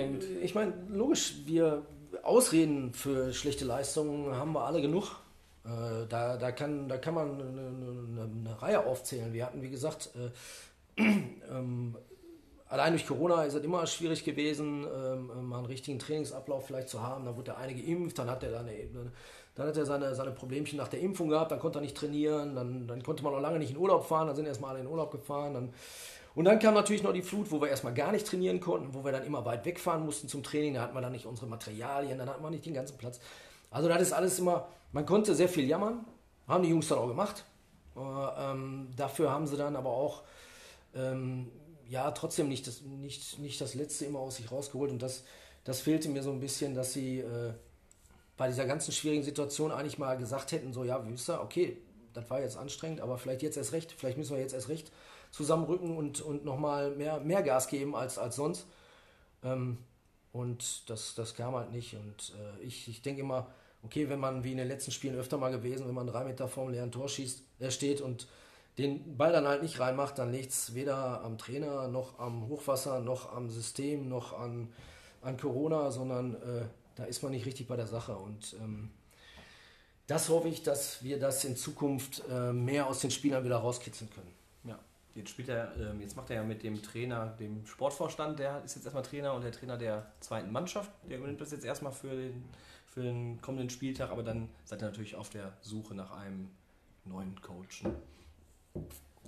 ich 0.43 0.55
meine, 0.55 0.73
logisch, 0.89 1.35
wir 1.45 1.83
Ausreden 2.23 2.93
für 2.95 3.33
schlechte 3.33 3.65
Leistungen 3.65 4.35
haben 4.35 4.53
wir 4.53 4.65
alle 4.65 4.81
genug. 4.81 5.21
Äh, 5.65 6.07
da, 6.09 6.37
da, 6.37 6.53
kann, 6.53 6.89
da 6.89 6.99
kann 6.99 7.15
man 7.15 7.41
eine, 7.41 7.69
eine, 7.69 8.31
eine 8.51 8.63
Reihe 8.63 8.85
aufzählen. 8.85 9.33
Wir 9.33 9.47
hatten, 9.47 9.63
wie 9.63 9.71
gesagt, 9.71 10.11
äh, 10.97 11.03
ähm, 11.51 11.97
allein 12.73 12.95
durch 12.95 13.07
Corona 13.07 13.45
ist 13.45 13.53
es 13.53 13.63
immer 13.63 13.87
schwierig 13.87 14.25
gewesen, 14.25 14.87
ähm, 14.87 15.47
mal 15.47 15.59
einen 15.59 15.67
richtigen 15.67 15.99
Trainingsablauf 15.99 16.67
vielleicht 16.67 16.89
zu 16.89 17.03
haben. 17.03 17.27
Da 17.27 17.37
wurde 17.37 17.53
der 17.53 17.59
eine 17.59 17.75
geimpft, 17.75 18.19
dann 18.19 18.31
hat 18.31 18.43
er 18.43 18.51
seine, 18.51 18.73
dann 19.55 19.67
hat 19.69 19.77
er 19.77 19.85
seine, 19.85 20.15
seine 20.15 20.31
Problemchen 20.31 20.79
nach 20.79 20.89
der 20.89 21.01
Impfung 21.01 21.29
gehabt, 21.29 21.53
dann 21.53 21.61
konnte 21.61 21.81
er 21.81 21.83
nicht 21.83 21.97
trainieren, 21.97 22.57
dann, 22.57 22.89
dann 22.89 23.03
konnte 23.03 23.23
man 23.23 23.35
noch 23.35 23.41
lange 23.41 23.59
nicht 23.59 23.73
in 23.73 23.77
Urlaub 23.77 24.07
fahren, 24.07 24.27
dann 24.27 24.37
sind 24.37 24.47
erstmal 24.47 24.71
alle 24.71 24.81
in 24.81 24.87
Urlaub 24.87 25.11
gefahren. 25.11 25.53
Dann, 25.53 25.75
und 26.35 26.47
dann 26.47 26.59
kam 26.59 26.73
natürlich 26.73 27.03
noch 27.03 27.13
die 27.13 27.21
Flut, 27.21 27.51
wo 27.51 27.61
wir 27.61 27.69
erstmal 27.69 27.93
gar 27.93 28.11
nicht 28.11 28.27
trainieren 28.27 28.59
konnten, 28.59 28.95
wo 28.95 29.05
wir 29.05 29.13
dann 29.13 29.27
immer 29.27 29.45
weit 29.45 29.67
wegfahren 29.67 30.03
mussten 30.07 30.29
zum 30.29 30.43
Training. 30.43 30.73
Da 30.73 30.81
hatten 30.81 30.95
wir 30.95 31.03
dann 31.03 31.13
nicht 31.13 31.27
unsere 31.27 31.47
Materialien, 31.49 32.17
dann 32.17 32.31
hatten 32.31 32.43
wir 32.43 32.49
nicht 32.49 32.65
den 32.65 32.73
ganzen 32.73 32.97
Platz. 32.97 33.21
Also 33.71 33.87
das 33.89 34.01
ist 34.01 34.13
alles 34.15 34.39
immer, 34.39 34.67
man 34.93 35.05
konnte 35.05 35.35
sehr 35.35 35.49
viel 35.51 35.69
jammern, 35.69 36.07
haben 36.49 36.63
die 36.63 36.71
Jungs 36.71 36.89
dann 36.89 36.99
auch 36.99 37.09
gemacht. 37.09 37.45
Äh, 37.95 38.01
ähm, 38.01 38.89
dafür 38.97 39.31
haben 39.31 39.47
sie 39.47 39.59
dann 39.59 39.77
aber 39.77 39.91
auch 39.91 40.23
ähm, 40.95 41.51
ja, 41.93 42.11
trotzdem 42.13 42.49
nicht 42.49 42.67
das, 42.67 42.81
nicht, 42.81 43.39
nicht 43.39 43.61
das 43.61 43.75
Letzte 43.75 44.07
immer 44.07 44.19
aus 44.19 44.37
sich 44.37 44.51
rausgeholt. 44.51 44.91
Und 44.91 45.03
das, 45.03 45.25
das 45.63 45.83
fehlte 45.83 46.09
mir 46.09 46.23
so 46.23 46.31
ein 46.31 46.41
bisschen, 46.41 46.75
dass 46.75 46.95
sie 46.95 47.19
äh, 47.19 47.53
bei 48.39 48.49
dieser 48.49 48.65
ganzen 48.65 48.93
schwierigen 48.93 49.23
Situation 49.23 49.71
eigentlich 49.71 49.99
mal 49.99 50.17
gesagt 50.17 50.53
hätten, 50.53 50.73
so, 50.73 50.85
ja, 50.85 51.07
wisst 51.07 51.29
ihr, 51.29 51.43
okay, 51.43 51.77
das 52.15 52.31
war 52.31 52.41
jetzt 52.41 52.57
anstrengend, 52.57 53.03
aber 53.03 53.19
vielleicht 53.19 53.43
jetzt 53.43 53.59
erst 53.59 53.75
recht, 53.75 53.93
vielleicht 53.93 54.17
müssen 54.17 54.35
wir 54.35 54.41
jetzt 54.41 54.55
erst 54.55 54.71
recht 54.71 54.91
zusammenrücken 55.33 55.95
und, 55.95 56.23
und 56.23 56.47
nochmal 56.47 56.93
mehr, 56.93 57.21
mehr 57.21 57.43
Gas 57.43 57.69
geben 57.69 57.95
als, 57.95 58.17
als 58.17 58.37
sonst. 58.37 58.67
Ähm, 59.45 59.77
und 60.33 60.89
das, 60.89 61.15
das 61.15 61.35
kam 61.35 61.55
halt 61.55 61.73
nicht. 61.73 61.95
Und 61.95 62.33
äh, 62.39 62.65
ich, 62.65 62.89
ich 62.89 63.03
denke 63.03 63.21
immer, 63.21 63.51
okay, 63.83 64.09
wenn 64.09 64.19
man 64.19 64.45
wie 64.45 64.53
in 64.53 64.59
den 64.59 64.69
letzten 64.69 64.93
Spielen 64.93 65.17
öfter 65.17 65.37
mal 65.37 65.51
gewesen, 65.51 65.87
wenn 65.87 65.95
man 65.95 66.07
drei 66.07 66.25
Meter 66.25 66.49
vorm 66.49 66.71
leeren 66.71 66.91
Tor 66.91 67.11
schießt, 67.11 67.43
er 67.59 67.71
steht 67.71 68.01
und 68.01 68.29
den 68.79 69.17
Ball 69.17 69.33
dann 69.33 69.47
halt 69.47 69.63
nicht 69.63 69.79
reinmacht, 69.81 70.19
dann 70.19 70.33
liegt 70.33 70.51
es 70.51 70.75
weder 70.75 71.23
am 71.23 71.37
Trainer 71.37 71.89
noch 71.89 72.19
am 72.19 72.49
Hochwasser 72.49 73.01
noch 73.01 73.33
am 73.33 73.51
System 73.51 74.09
noch 74.09 74.39
an, 74.39 74.73
an 75.21 75.37
Corona, 75.37 75.91
sondern 75.91 76.35
äh, 76.37 76.65
da 76.97 77.05
ist 77.05 77.23
man 77.23 77.33
nicht 77.33 77.47
richtig 77.47 77.69
bei 77.69 77.77
der 77.77 77.87
Sache. 77.87 78.17
Und 78.17 78.57
ähm, 78.61 78.91
das 80.07 80.29
hoffe 80.29 80.49
ich, 80.49 80.63
dass 80.63 81.03
wir 81.03 81.19
das 81.19 81.45
in 81.45 81.57
Zukunft 81.57 82.23
äh, 82.31 82.53
mehr 82.53 82.87
aus 82.87 83.01
den 83.01 83.11
Spielern 83.11 83.45
wieder 83.45 83.57
rauskitzeln 83.57 84.11
können. 84.11 84.33
Ja, 84.65 84.79
jetzt 85.15 85.31
spielt 85.31 85.51
er, 85.51 85.77
äh, 85.77 85.95
jetzt 86.01 86.17
macht 86.17 86.31
er 86.31 86.37
ja 86.37 86.43
mit 86.43 86.63
dem 86.63 86.83
Trainer, 86.83 87.27
dem 87.39 87.67
Sportvorstand, 87.67 88.39
der 88.39 88.63
ist 88.65 88.75
jetzt 88.75 88.85
erstmal 88.85 89.05
Trainer 89.05 89.35
und 89.35 89.43
der 89.43 89.53
Trainer 89.53 89.77
der 89.77 90.11
zweiten 90.21 90.51
Mannschaft, 90.51 90.91
der 91.09 91.19
übernimmt 91.19 91.41
das 91.41 91.53
jetzt 91.53 91.65
erstmal 91.65 91.93
für 91.93 92.15
den, 92.15 92.45
für 92.87 93.03
den 93.03 93.41
kommenden 93.43 93.71
Spieltag, 93.71 94.11
aber 94.11 94.23
dann 94.23 94.49
seid 94.65 94.83
ihr 94.83 94.87
natürlich 94.87 95.15
auf 95.15 95.29
der 95.29 95.53
Suche 95.61 95.95
nach 95.95 96.11
einem 96.11 96.51
neuen 97.05 97.41
Coach. 97.41 97.85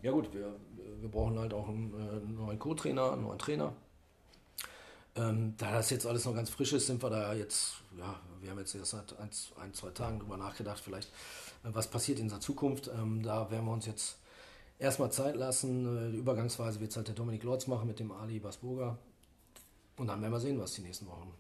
Ja 0.03 0.11
gut, 0.11 0.32
wir, 0.34 0.55
wir 1.01 1.09
brauchen 1.09 1.38
halt 1.38 1.55
auch 1.55 1.68
einen, 1.68 1.95
äh, 1.95 2.32
neuen 2.32 2.59
Co-Trainer, 2.59 3.12
einen 3.12 3.22
neuen 3.22 3.38
Trainer. 3.38 3.72
Ähm, 5.16 5.55
da 5.57 5.72
das 5.72 5.90
jetzt 5.90 6.07
alles 6.07 6.24
noch 6.24 6.34
ganz 6.34 6.51
frisch 6.51 6.72
ist, 6.72 6.86
sind 6.86 7.03
wir 7.03 7.09
da 7.09 7.32
jetzt, 7.34 7.74
ja, 7.97 8.20
wir 8.40 8.51
haben 8.51 8.59
jetzt 8.59 8.74
erst 8.74 8.90
seit 8.90 9.18
ein, 9.18 9.30
ein 9.61 9.72
zwei 9.72 9.90
Tagen 9.90 10.18
drüber 10.18 10.36
nachgedacht, 10.36 10.80
vielleicht, 10.80 11.09
äh, 11.64 11.68
was 11.72 11.88
passiert 11.88 12.18
in 12.18 12.28
der 12.28 12.40
Zukunft. 12.40 12.88
Ähm, 12.88 13.22
da 13.22 13.51
werden 13.51 13.64
wir 13.64 13.72
uns 13.72 13.86
jetzt 13.86 14.18
erstmal 14.78 15.12
Zeit 15.12 15.36
lassen. 15.36 16.09
Äh, 16.09 16.12
die 16.12 16.18
Übergangsweise 16.18 16.80
wird 16.80 16.90
es 16.90 16.97
halt 16.97 17.09
der 17.09 17.14
Dominik 17.14 17.42
Lorz 17.45 17.66
machen 17.66 17.86
mit 17.86 18.01
dem 18.01 18.12
Ali 18.12 18.40
Basburger. 18.40 18.99
Und 19.97 20.09
dann 20.09 20.20
werden 20.20 20.32
wir 20.32 20.40
sehen, 20.40 20.61
was 20.61 20.72
die 20.72 20.82
nächsten 20.82 21.07
Wochen 21.07 21.32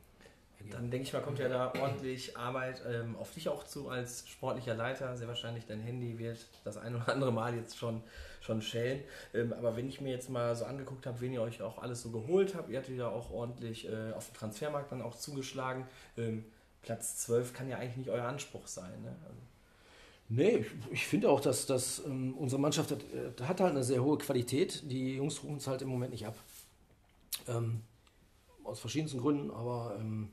Dann 0.70 0.90
denke 0.90 1.06
ich 1.06 1.12
mal, 1.12 1.20
kommt 1.20 1.38
ja 1.38 1.48
da 1.48 1.72
ordentlich 1.80 2.36
Arbeit 2.36 2.82
ähm, 2.88 3.16
auf 3.16 3.32
dich 3.32 3.48
auch 3.48 3.64
zu 3.64 3.88
als 3.88 4.28
sportlicher 4.28 4.74
Leiter. 4.74 5.16
Sehr 5.16 5.28
wahrscheinlich 5.28 5.66
dein 5.66 5.80
Handy 5.80 6.18
wird 6.18 6.46
das 6.64 6.76
ein 6.76 6.94
oder 6.94 7.08
andere 7.08 7.32
Mal 7.32 7.54
jetzt 7.54 7.76
schon, 7.76 8.02
schon 8.40 8.62
schellen. 8.62 9.02
Ähm, 9.34 9.52
aber 9.52 9.76
wenn 9.76 9.88
ich 9.88 10.00
mir 10.00 10.10
jetzt 10.10 10.30
mal 10.30 10.54
so 10.56 10.64
angeguckt 10.64 11.06
habe, 11.06 11.20
wen 11.20 11.32
ihr 11.32 11.42
euch 11.42 11.62
auch 11.62 11.78
alles 11.78 12.02
so 12.02 12.10
geholt 12.10 12.54
habt, 12.54 12.70
ihr 12.70 12.78
hattet 12.78 12.96
ja 12.96 13.08
auch 13.08 13.30
ordentlich 13.30 13.88
äh, 13.88 14.12
auf 14.12 14.30
dem 14.30 14.34
Transfermarkt 14.34 14.92
dann 14.92 15.02
auch 15.02 15.16
zugeschlagen. 15.16 15.86
Ähm, 16.16 16.44
Platz 16.82 17.16
12 17.18 17.52
kann 17.52 17.68
ja 17.68 17.78
eigentlich 17.78 17.96
nicht 17.96 18.10
euer 18.10 18.24
Anspruch 18.24 18.66
sein. 18.66 19.02
Ne? 19.02 19.16
Also, 19.24 19.40
Nee, 20.30 20.64
ich, 20.90 21.06
finde 21.06 21.28
auch, 21.28 21.40
dass, 21.40 21.66
dass 21.66 22.02
ähm, 22.06 22.34
unsere 22.38 22.60
Mannschaft 22.60 22.90
hat, 22.90 23.00
äh, 23.02 23.42
hat 23.42 23.60
halt 23.60 23.72
eine 23.72 23.84
sehr 23.84 24.02
hohe 24.02 24.16
Qualität. 24.16 24.90
Die 24.90 25.16
Jungs 25.16 25.42
rufen 25.42 25.58
es 25.58 25.66
halt 25.66 25.82
im 25.82 25.88
Moment 25.88 26.12
nicht 26.12 26.26
ab. 26.26 26.36
Ähm, 27.46 27.82
aus 28.64 28.80
verschiedensten 28.80 29.20
Gründen, 29.20 29.50
aber 29.50 29.96
ähm, 30.00 30.30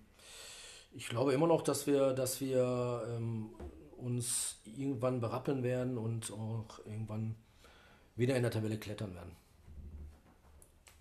ich 0.93 1.07
glaube 1.09 1.33
immer 1.33 1.47
noch, 1.47 1.61
dass 1.61 1.87
wir, 1.87 2.13
dass 2.13 2.41
wir 2.41 3.07
ähm, 3.09 3.49
uns 3.97 4.61
irgendwann 4.65 5.21
berappeln 5.21 5.63
werden 5.63 5.97
und 5.97 6.31
auch 6.31 6.79
irgendwann 6.85 7.35
wieder 8.15 8.35
in 8.35 8.43
der 8.43 8.51
Tabelle 8.51 8.77
klettern 8.77 9.13
werden. 9.15 9.35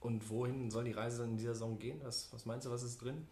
Und 0.01 0.31
wohin 0.31 0.71
soll 0.71 0.85
die 0.85 0.93
Reise 0.93 1.25
in 1.25 1.37
dieser 1.37 1.55
Saison 1.55 1.79
gehen? 1.79 2.01
Was, 2.03 2.33
was 2.33 2.47
meinst 2.47 2.67
du, 2.67 2.71
was 2.71 2.83
ist 2.83 3.03
drin? 3.03 3.27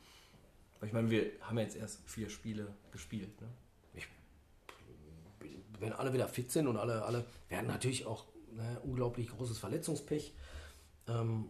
Weil 0.81 0.89
Ich 0.89 0.93
meine, 0.93 1.11
wir 1.11 1.31
haben 1.41 1.57
ja 1.57 1.65
jetzt 1.65 1.77
erst 1.77 2.01
vier 2.09 2.29
Spiele 2.29 2.75
gespielt. 2.93 3.41
Ne? 3.41 3.49
wenn 5.81 5.93
alle 5.93 6.13
wieder 6.13 6.29
fit 6.29 6.51
sind 6.51 6.67
und 6.67 6.77
alle, 6.77 7.05
alle 7.05 7.25
wir 7.49 7.59
hatten 7.59 7.69
natürlich 7.69 8.07
auch 8.07 8.25
ne, 8.53 8.81
unglaublich 8.83 9.29
großes 9.29 9.59
Verletzungspech. 9.59 10.35
Ähm, 11.07 11.47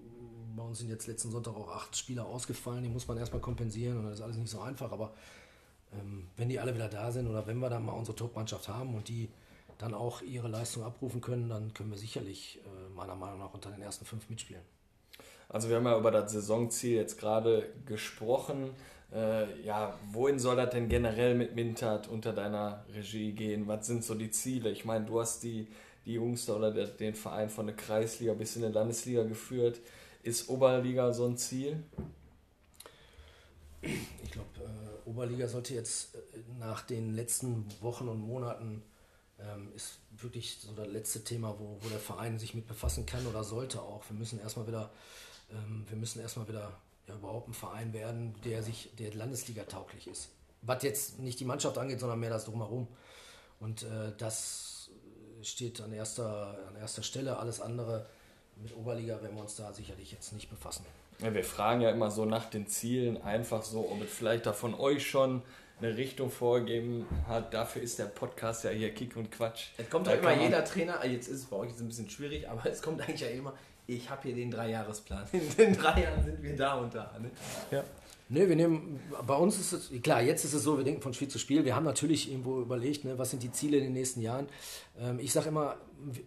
bei 0.59 0.65
uns 0.65 0.79
sind 0.79 0.91
jetzt 0.91 1.07
letzten 1.07 1.31
Sonntag 1.31 1.55
auch 1.55 1.75
acht 1.75 1.97
Spieler 1.97 2.27
ausgefallen, 2.27 2.83
die 2.83 2.91
muss 2.91 3.09
man 3.09 3.17
erstmal 3.17 3.41
kompensieren 3.41 3.99
und 3.99 4.05
das 4.05 4.15
ist 4.15 4.21
alles 4.21 4.37
nicht 4.37 4.51
so 4.51 4.61
einfach, 4.61 4.93
aber 4.93 5.15
ähm, 5.93 6.29
wenn 6.37 6.49
die 6.49 6.59
alle 6.59 6.75
wieder 6.75 6.89
da 6.89 7.11
sind 7.11 7.27
oder 7.29 7.47
wenn 7.47 7.59
wir 7.59 7.71
dann 7.71 7.85
mal 7.85 7.93
unsere 7.93 8.17
Top-Mannschaft 8.17 8.69
haben 8.69 8.95
und 8.95 9.09
die 9.09 9.29
dann 9.79 9.95
auch 9.95 10.23
ihre 10.23 10.49
Leistung 10.49 10.83
abrufen 10.83 11.21
können, 11.21 11.49
dann 11.49 11.73
können 11.73 11.91
wir 11.91 11.99
sicherlich 11.99 12.61
äh, 12.65 12.95
meiner 12.95 13.15
Meinung 13.15 13.39
nach 13.39 13.55
unter 13.55 13.71
den 13.71 13.81
ersten 13.81 14.05
fünf 14.05 14.29
mitspielen. 14.29 14.63
Also 15.49 15.69
wir 15.69 15.77
haben 15.77 15.87
ja 15.87 15.97
über 15.97 16.11
das 16.11 16.33
Saisonziel 16.33 16.97
jetzt 16.97 17.19
gerade 17.19 17.73
gesprochen. 17.87 18.71
Äh, 19.15 19.63
ja, 19.63 19.95
wohin 20.13 20.39
soll 20.39 20.57
das 20.57 20.71
denn 20.71 20.89
generell 20.89 21.35
mit 21.35 21.55
Mintert 21.55 22.09
unter 22.09 22.33
deiner 22.33 22.85
Regie 22.93 23.33
gehen? 23.33 23.67
Was 23.67 23.87
sind 23.87 24.05
so 24.05 24.15
die 24.15 24.31
Ziele? 24.31 24.71
Ich 24.71 24.85
meine, 24.85 25.07
du 25.07 25.21
hast 25.21 25.43
die, 25.43 25.69
die 26.05 26.15
Jungs 26.15 26.51
oder 26.51 26.71
der, 26.71 26.89
den 26.89 27.15
Verein 27.15 27.49
von 27.49 27.67
der 27.67 27.77
Kreisliga 27.77 28.35
bis 28.35 28.57
in 28.57 28.63
die 28.63 28.69
Landesliga 28.69 29.23
geführt. 29.23 29.81
Ist 30.23 30.49
Oberliga 30.49 31.13
so 31.13 31.27
ein 31.27 31.37
Ziel? 31.37 31.83
Ich 33.81 34.31
glaube, 34.31 34.49
äh, 34.59 35.09
Oberliga 35.09 35.47
sollte 35.49 35.75
jetzt 35.75 36.15
äh, 36.17 36.19
nach 36.59 36.83
den 36.83 37.15
letzten 37.15 37.67
Wochen 37.81 38.09
und 38.09 38.19
Monaten 38.19 38.83
ähm, 39.39 39.73
ist 39.75 39.99
wirklich 40.11 40.59
so 40.61 40.73
das 40.73 40.89
letzte 40.89 41.23
Thema, 41.23 41.59
wo, 41.59 41.79
wo 41.81 41.89
der 41.89 42.01
Verein 42.01 42.39
sich 42.39 42.55
mit 42.55 42.67
befassen 42.67 43.07
kann 43.07 43.27
oder 43.27 43.45
sollte 43.45 43.81
auch. 43.81 44.03
Wir 44.09 44.17
müssen 44.17 44.41
erstmal 44.41 44.67
wieder, 44.67 44.91
ähm, 45.51 45.85
wir 45.89 45.97
müssen 45.97 46.21
erstmal 46.21 46.49
wieder 46.49 46.77
ja, 47.07 47.15
überhaupt 47.15 47.49
ein 47.49 47.55
Verein 47.55 47.93
werden, 47.93 48.35
der 48.45 48.63
sich, 48.63 48.91
der 48.99 49.15
Landesliga 49.15 49.65
tauglich 49.65 50.09
ist. 50.09 50.31
Was 50.63 50.83
jetzt 50.83 51.21
nicht 51.21 51.39
die 51.39 51.45
Mannschaft 51.45 51.79
angeht, 51.79 52.01
sondern 52.01 52.19
mehr 52.19 52.31
das 52.31 52.47
drumherum. 52.47 52.89
Und 53.61 53.85
äh, 53.85 54.13
das 54.19 54.91
steht 55.43 55.81
an 55.81 55.93
erster, 55.93 56.59
an 56.69 56.77
erster 56.77 57.05
Stelle. 57.05 57.39
Alles 57.39 57.61
andere 57.61 58.07
mit 58.63 58.77
Oberliga 58.77 59.21
werden 59.23 59.37
wir 59.37 59.43
uns 59.43 59.57
da 59.57 59.73
sicherlich 59.73 60.13
jetzt 60.13 60.33
nicht 60.33 60.51
befassen. 60.51 60.85
Ja, 61.21 61.35
wir 61.35 61.45
fragen 61.45 61.81
ja 61.81 61.91
immer 61.91 62.11
so 62.11 62.25
nach 62.25 62.47
den 62.47 62.67
Zielen, 62.67 63.21
einfach 63.23 63.63
so, 63.63 63.89
ob 63.91 64.03
es 64.03 64.13
vielleicht 64.13 64.47
da 64.47 64.53
von 64.53 64.75
euch 64.75 65.09
schon 65.09 65.43
eine 65.81 65.97
Richtung 65.97 66.31
vorgegeben 66.31 67.07
hat. 67.27 67.55
Dafür 67.55 67.83
ist 67.83 67.99
der 67.99 68.07
Podcast 68.07 68.65
ja 68.65 68.71
hier 68.71 68.93
Kick 68.95 69.17
und 69.17 69.31
Quatsch. 69.31 69.69
Es 69.77 69.89
kommt 69.91 70.07
Da 70.07 70.17
doch 70.17 70.23
immer 70.23 70.41
jeder 70.41 70.65
Trainer, 70.65 71.01
ah, 71.01 71.07
jetzt 71.07 71.29
ist 71.29 71.39
es 71.41 71.45
bei 71.47 71.57
euch 71.57 71.71
jetzt 71.71 71.81
ein 71.81 71.89
bisschen 71.89 72.11
schwierig, 72.11 72.49
aber 72.49 72.67
es 72.67 72.83
kommt 72.83 73.01
eigentlich 73.01 73.21
ja 73.21 73.29
immer, 73.29 73.55
ich 73.87 74.11
habe 74.11 74.23
hier 74.23 74.35
den 74.35 74.51
Dreijahresplan. 74.51 75.27
In 75.33 75.57
den 75.57 75.77
drei 75.77 76.03
Jahren 76.03 76.23
sind 76.23 76.43
wir 76.43 76.57
da 76.57 76.75
und 76.75 76.95
da. 76.95 77.11
Ne? 77.19 77.85
Ne, 78.31 78.47
wir 78.47 78.57
nehmen, 78.57 79.01
bei 79.27 79.35
uns 79.35 79.59
ist 79.59 79.73
es, 79.73 80.03
klar, 80.03 80.21
jetzt 80.21 80.45
ist 80.45 80.53
es 80.53 80.63
so, 80.63 80.77
wir 80.77 80.85
denken 80.85 81.01
von 81.01 81.15
Spiel 81.15 81.29
zu 81.29 81.39
Spiel. 81.39 81.65
Wir 81.65 81.75
haben 81.75 81.85
natürlich 81.85 82.31
irgendwo 82.31 82.61
überlegt, 82.61 83.05
ne, 83.05 83.17
was 83.17 83.31
sind 83.31 83.43
die 83.43 83.51
Ziele 83.51 83.79
in 83.79 83.85
den 83.85 83.95
nächsten 83.95 84.21
Jahren. 84.21 84.47
Ähm, 85.01 85.19
ich 85.19 85.33
sage 85.33 85.49
immer, 85.49 85.77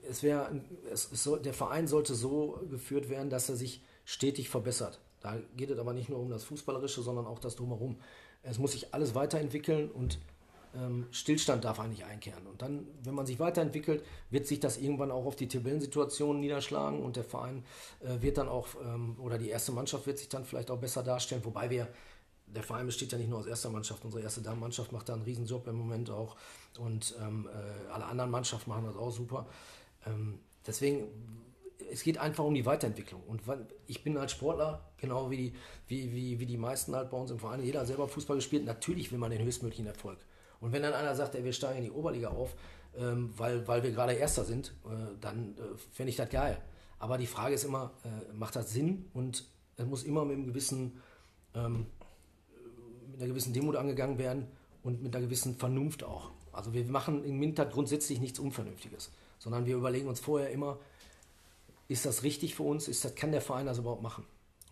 es 0.09 0.23
wäre, 0.23 0.61
es, 0.91 1.11
es 1.11 1.23
soll, 1.23 1.41
der 1.41 1.53
Verein 1.53 1.87
sollte 1.87 2.15
so 2.15 2.59
geführt 2.69 3.09
werden, 3.09 3.29
dass 3.29 3.49
er 3.49 3.55
sich 3.55 3.81
stetig 4.05 4.49
verbessert. 4.49 4.99
Da 5.21 5.37
geht 5.55 5.69
es 5.69 5.79
aber 5.79 5.93
nicht 5.93 6.09
nur 6.09 6.19
um 6.19 6.29
das 6.29 6.43
Fußballerische, 6.43 7.01
sondern 7.01 7.27
auch 7.27 7.39
das 7.39 7.55
Drumherum. 7.55 7.97
Es 8.43 8.57
muss 8.57 8.71
sich 8.71 8.93
alles 8.93 9.13
weiterentwickeln 9.13 9.89
und 9.91 10.19
ähm, 10.75 11.07
Stillstand 11.11 11.63
darf 11.63 11.79
eigentlich 11.79 12.05
einkehren. 12.05 12.47
Und 12.47 12.61
dann, 12.61 12.87
wenn 13.03 13.13
man 13.13 13.25
sich 13.25 13.39
weiterentwickelt, 13.39 14.03
wird 14.29 14.47
sich 14.47 14.59
das 14.59 14.77
irgendwann 14.77 15.11
auch 15.11 15.25
auf 15.25 15.35
die 15.35 15.47
Tabellensituation 15.47 16.39
niederschlagen 16.39 17.01
und 17.01 17.15
der 17.17 17.23
Verein 17.23 17.63
äh, 17.99 18.21
wird 18.21 18.37
dann 18.37 18.47
auch, 18.47 18.67
ähm, 18.83 19.17
oder 19.19 19.37
die 19.37 19.49
erste 19.49 19.71
Mannschaft 19.71 20.07
wird 20.07 20.17
sich 20.17 20.29
dann 20.29 20.45
vielleicht 20.45 20.71
auch 20.71 20.79
besser 20.79 21.03
darstellen, 21.03 21.43
wobei 21.45 21.69
wir, 21.69 21.87
der 22.53 22.63
Verein 22.63 22.85
besteht 22.85 23.11
ja 23.11 23.17
nicht 23.17 23.29
nur 23.29 23.39
aus 23.39 23.47
erster 23.47 23.69
Mannschaft, 23.69 24.03
unsere 24.03 24.23
erste 24.23 24.41
Damenmannschaft 24.41 24.91
macht 24.91 25.09
da 25.09 25.13
einen 25.13 25.23
Riesenjob 25.23 25.67
im 25.67 25.75
Moment 25.75 26.09
auch 26.09 26.35
und 26.79 27.15
ähm, 27.21 27.47
äh, 27.47 27.91
alle 27.91 28.05
anderen 28.05 28.31
Mannschaften 28.31 28.69
machen 28.69 28.85
das 28.85 28.95
auch 28.95 29.11
super. 29.11 29.47
Ähm, 30.05 30.39
deswegen, 30.65 31.07
es 31.91 32.03
geht 32.03 32.17
einfach 32.17 32.43
um 32.43 32.53
die 32.53 32.65
Weiterentwicklung. 32.65 33.21
Und 33.27 33.41
ich 33.87 34.03
bin 34.03 34.17
als 34.17 34.31
Sportler, 34.31 34.91
genau 34.97 35.29
wie 35.29 35.37
die, 35.37 35.55
wie, 35.87 36.11
wie, 36.13 36.39
wie 36.39 36.45
die 36.45 36.57
meisten 36.57 36.95
halt 36.95 37.09
bei 37.09 37.17
uns 37.17 37.31
im 37.31 37.39
Verein, 37.39 37.63
jeder 37.63 37.81
hat 37.81 37.87
selber 37.87 38.07
Fußball 38.07 38.37
gespielt, 38.37 38.65
natürlich 38.65 39.11
will 39.11 39.19
man 39.19 39.31
den 39.31 39.43
höchstmöglichen 39.43 39.87
Erfolg. 39.87 40.19
Und 40.59 40.71
wenn 40.71 40.83
dann 40.83 40.93
einer 40.93 41.15
sagt, 41.15 41.35
ey, 41.35 41.43
wir 41.43 41.53
steigen 41.53 41.79
in 41.79 41.85
die 41.85 41.91
Oberliga 41.91 42.29
auf, 42.29 42.55
ähm, 42.95 43.33
weil, 43.37 43.67
weil 43.67 43.83
wir 43.83 43.91
gerade 43.91 44.13
Erster 44.13 44.43
sind, 44.43 44.73
äh, 44.85 45.17
dann 45.19 45.55
äh, 45.57 45.77
fände 45.91 46.09
ich 46.09 46.15
das 46.15 46.29
geil. 46.29 46.61
Aber 46.99 47.17
die 47.17 47.27
Frage 47.27 47.55
ist 47.55 47.63
immer, 47.63 47.91
äh, 48.03 48.33
macht 48.33 48.55
das 48.55 48.71
Sinn? 48.71 49.09
Und 49.13 49.45
es 49.75 49.85
muss 49.85 50.03
immer 50.03 50.23
mit 50.23 50.37
einem 50.37 50.45
gewissen, 50.45 51.01
ähm, 51.55 51.87
einer 53.21 53.29
gewissen 53.29 53.53
Demut 53.53 53.75
angegangen 53.75 54.17
werden 54.17 54.47
und 54.83 55.01
mit 55.01 55.15
einer 55.15 55.25
gewissen 55.25 55.55
Vernunft 55.55 56.03
auch. 56.03 56.31
Also 56.51 56.73
wir 56.73 56.83
machen 56.85 57.23
in 57.23 57.37
Mintert 57.39 57.71
grundsätzlich 57.71 58.19
nichts 58.19 58.39
Unvernünftiges, 58.39 59.11
sondern 59.39 59.65
wir 59.65 59.75
überlegen 59.75 60.07
uns 60.07 60.19
vorher 60.19 60.49
immer, 60.51 60.79
ist 61.87 62.05
das 62.05 62.23
richtig 62.23 62.55
für 62.55 62.63
uns? 62.63 62.87
Ist 62.87 63.03
das, 63.05 63.15
kann 63.15 63.31
der 63.31 63.41
Verein 63.41 63.65
das 63.65 63.77
überhaupt 63.77 64.01
machen? 64.01 64.25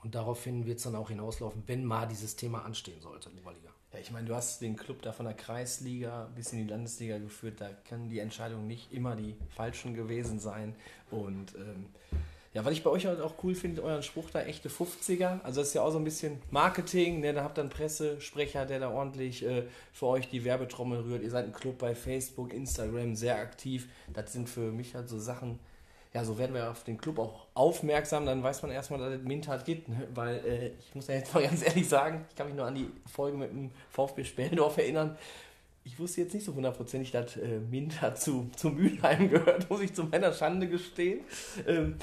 Und 0.03 0.15
daraufhin 0.15 0.65
wird 0.65 0.77
es 0.77 0.83
dann 0.83 0.95
auch 0.95 1.09
hinauslaufen, 1.09 1.63
wenn 1.67 1.83
mal 1.83 2.07
dieses 2.07 2.35
Thema 2.35 2.63
anstehen 2.63 3.01
sollte, 3.01 3.29
Oberliga. 3.29 3.69
Ja, 3.91 3.99
ich 3.99 4.11
meine, 4.11 4.27
du 4.27 4.35
hast 4.35 4.61
den 4.61 4.75
Club 4.75 5.01
da 5.01 5.11
von 5.11 5.25
der 5.25 5.33
Kreisliga 5.33 6.29
bis 6.35 6.53
in 6.53 6.59
die 6.59 6.69
Landesliga 6.69 7.17
geführt. 7.17 7.59
Da 7.59 7.69
können 7.87 8.09
die 8.09 8.19
Entscheidungen 8.19 8.67
nicht 8.67 8.93
immer 8.93 9.15
die 9.15 9.35
falschen 9.55 9.95
gewesen 9.95 10.39
sein. 10.39 10.75
Und 11.09 11.55
ähm, 11.55 11.87
ja, 12.53 12.65
was 12.65 12.73
ich 12.73 12.83
bei 12.83 12.89
euch 12.89 13.05
halt 13.05 13.21
auch 13.21 13.35
cool 13.43 13.53
finde, 13.53 13.83
euren 13.83 14.01
Spruch 14.01 14.31
da, 14.31 14.41
echte 14.41 14.69
50er. 14.69 15.41
Also 15.43 15.61
das 15.61 15.69
ist 15.69 15.73
ja 15.75 15.83
auch 15.83 15.91
so 15.91 15.99
ein 15.99 16.03
bisschen 16.03 16.41
Marketing. 16.49 17.19
Ne? 17.19 17.33
Da 17.33 17.43
habt 17.43 17.59
ihr 17.59 17.61
einen 17.61 17.69
Pressesprecher, 17.69 18.65
der 18.65 18.79
da 18.79 18.89
ordentlich 18.89 19.45
äh, 19.45 19.63
für 19.93 20.07
euch 20.07 20.29
die 20.29 20.43
Werbetrommel 20.43 21.01
rührt. 21.01 21.21
Ihr 21.21 21.29
seid 21.29 21.45
ein 21.45 21.53
Club 21.53 21.77
bei 21.77 21.93
Facebook, 21.93 22.51
Instagram 22.51 23.15
sehr 23.15 23.37
aktiv. 23.37 23.87
Das 24.13 24.33
sind 24.33 24.49
für 24.49 24.71
mich 24.71 24.95
halt 24.95 25.09
so 25.09 25.19
Sachen, 25.19 25.59
ja, 26.13 26.23
so 26.23 26.39
werden 26.39 26.55
wir 26.55 26.71
auf 26.71 26.83
den 26.83 26.97
Club 26.97 27.19
auch 27.19 27.45
aufmerksam, 27.53 28.25
dann 28.25 28.41
weiß 28.41 28.63
man 28.63 28.71
erstmal, 28.71 28.99
dass 28.99 29.19
es 29.19 29.23
Mintat 29.23 29.63
gibt, 29.63 29.89
ne? 29.89 30.07
weil 30.15 30.37
äh, 30.37 30.71
ich 30.79 30.95
muss 30.95 31.07
ja 31.07 31.15
jetzt 31.15 31.33
mal 31.33 31.43
ganz 31.47 31.63
ehrlich 31.63 31.87
sagen, 31.87 32.25
ich 32.29 32.35
kann 32.35 32.47
mich 32.47 32.55
nur 32.55 32.65
an 32.65 32.73
die 32.73 32.89
Folge 33.05 33.37
mit 33.37 33.51
dem 33.51 33.69
VfB 33.91 34.23
Speldorf 34.23 34.77
erinnern. 34.77 35.15
Ich 35.83 35.99
wusste 35.99 36.21
jetzt 36.21 36.33
nicht 36.33 36.45
so 36.45 36.53
hundertprozentig, 36.55 37.11
dass 37.11 37.37
äh, 37.37 37.59
Mintat 37.59 38.19
zu, 38.19 38.49
zu 38.55 38.69
Mülheim 38.69 39.29
gehört, 39.29 39.69
muss 39.69 39.81
ich 39.81 39.93
zu 39.93 40.05
meiner 40.05 40.33
Schande 40.33 40.67
gestehen. 40.67 41.21
Ähm, 41.67 41.97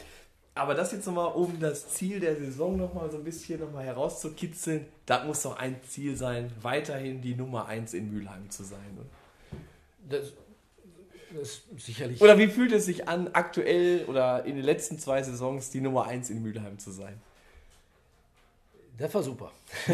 aber 0.56 0.74
das 0.74 0.92
jetzt 0.92 1.06
nochmal, 1.06 1.32
um 1.32 1.60
das 1.60 1.88
Ziel 1.88 2.18
der 2.18 2.34
Saison 2.36 2.76
nochmal 2.76 3.10
so 3.10 3.18
ein 3.18 3.24
bisschen 3.24 3.60
nochmal 3.60 3.84
herauszukitzeln, 3.84 4.86
das 5.04 5.24
muss 5.26 5.42
doch 5.42 5.56
ein 5.58 5.76
Ziel 5.86 6.16
sein, 6.16 6.50
weiterhin 6.62 7.20
die 7.20 7.34
Nummer 7.34 7.66
1 7.66 7.92
in 7.94 8.10
Mülheim 8.10 8.48
zu 8.48 8.64
sein. 8.64 8.78
Oder? 8.96 10.18
Das, 10.18 10.32
das 11.34 11.48
ist 11.48 11.62
sicherlich. 11.78 12.20
Oder 12.22 12.38
wie 12.38 12.48
fühlt 12.48 12.72
es 12.72 12.86
sich 12.86 13.06
an, 13.06 13.28
aktuell 13.34 14.06
oder 14.06 14.44
in 14.44 14.56
den 14.56 14.64
letzten 14.64 14.98
zwei 14.98 15.22
Saisons 15.22 15.70
die 15.70 15.82
Nummer 15.82 16.06
1 16.06 16.30
in 16.30 16.42
Mülheim 16.42 16.78
zu 16.78 16.90
sein? 16.90 17.20
Das 18.96 19.12
war 19.12 19.22
super. 19.22 19.52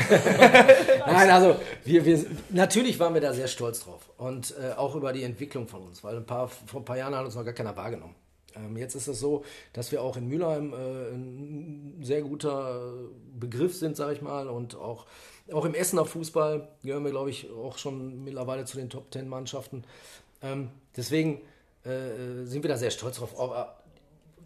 Nein, 1.07 1.31
also 1.31 1.57
wir, 1.85 2.05
wir, 2.05 2.25
natürlich 2.51 3.01
waren 3.01 3.15
wir 3.15 3.21
da 3.21 3.33
sehr 3.33 3.49
stolz 3.49 3.81
drauf 3.81 4.09
und 4.17 4.55
äh, 4.63 4.75
auch 4.75 4.95
über 4.95 5.13
die 5.13 5.25
Entwicklung 5.25 5.67
von 5.67 5.83
uns, 5.83 6.05
weil 6.05 6.19
ein 6.19 6.27
paar, 6.27 6.47
vor 6.47 6.83
ein 6.83 6.85
paar 6.85 6.99
Jahren 6.99 7.17
hat 7.17 7.25
uns 7.25 7.35
noch 7.35 7.45
gar 7.45 7.53
keiner 7.53 7.77
wahrgenommen. 7.77 8.15
Ähm, 8.57 8.77
jetzt 8.77 8.95
ist 8.95 9.09
es 9.09 9.21
so, 9.21 9.45
dass 9.73 9.93
wir 9.93 10.03
auch 10.03 10.17
in 10.17 10.29
Mülheim 10.29 10.73
äh, 10.73 11.15
ein 11.15 11.99
sehr 12.03 12.23
guter 12.23 12.93
Begriff 13.39 13.77
sind, 13.77 13.97
sage 13.97 14.15
ich 14.15 14.23
mal, 14.23 14.49
und 14.49 14.77
auch, 14.77 15.07
auch 15.53 15.65
im 15.65 15.75
Essener 15.75 16.05
Fußball 16.05 16.69
gehören 16.83 17.05
wir, 17.05 17.11
glaube 17.11 17.31
ich, 17.31 17.51
auch 17.51 17.79
schon 17.79 18.25
mittlerweile 18.25 18.65
zu 18.65 18.77
den 18.77 18.91
Top 18.91 19.11
Ten 19.11 19.29
Mannschaften. 19.29 19.85
Ähm, 20.43 20.71
deswegen 20.97 21.41
äh, 21.85 22.45
sind 22.45 22.63
wir 22.63 22.69
da 22.69 22.77
sehr 22.77 22.91
stolz 22.91 23.17
drauf. 23.17 23.39
Aber 23.39 23.83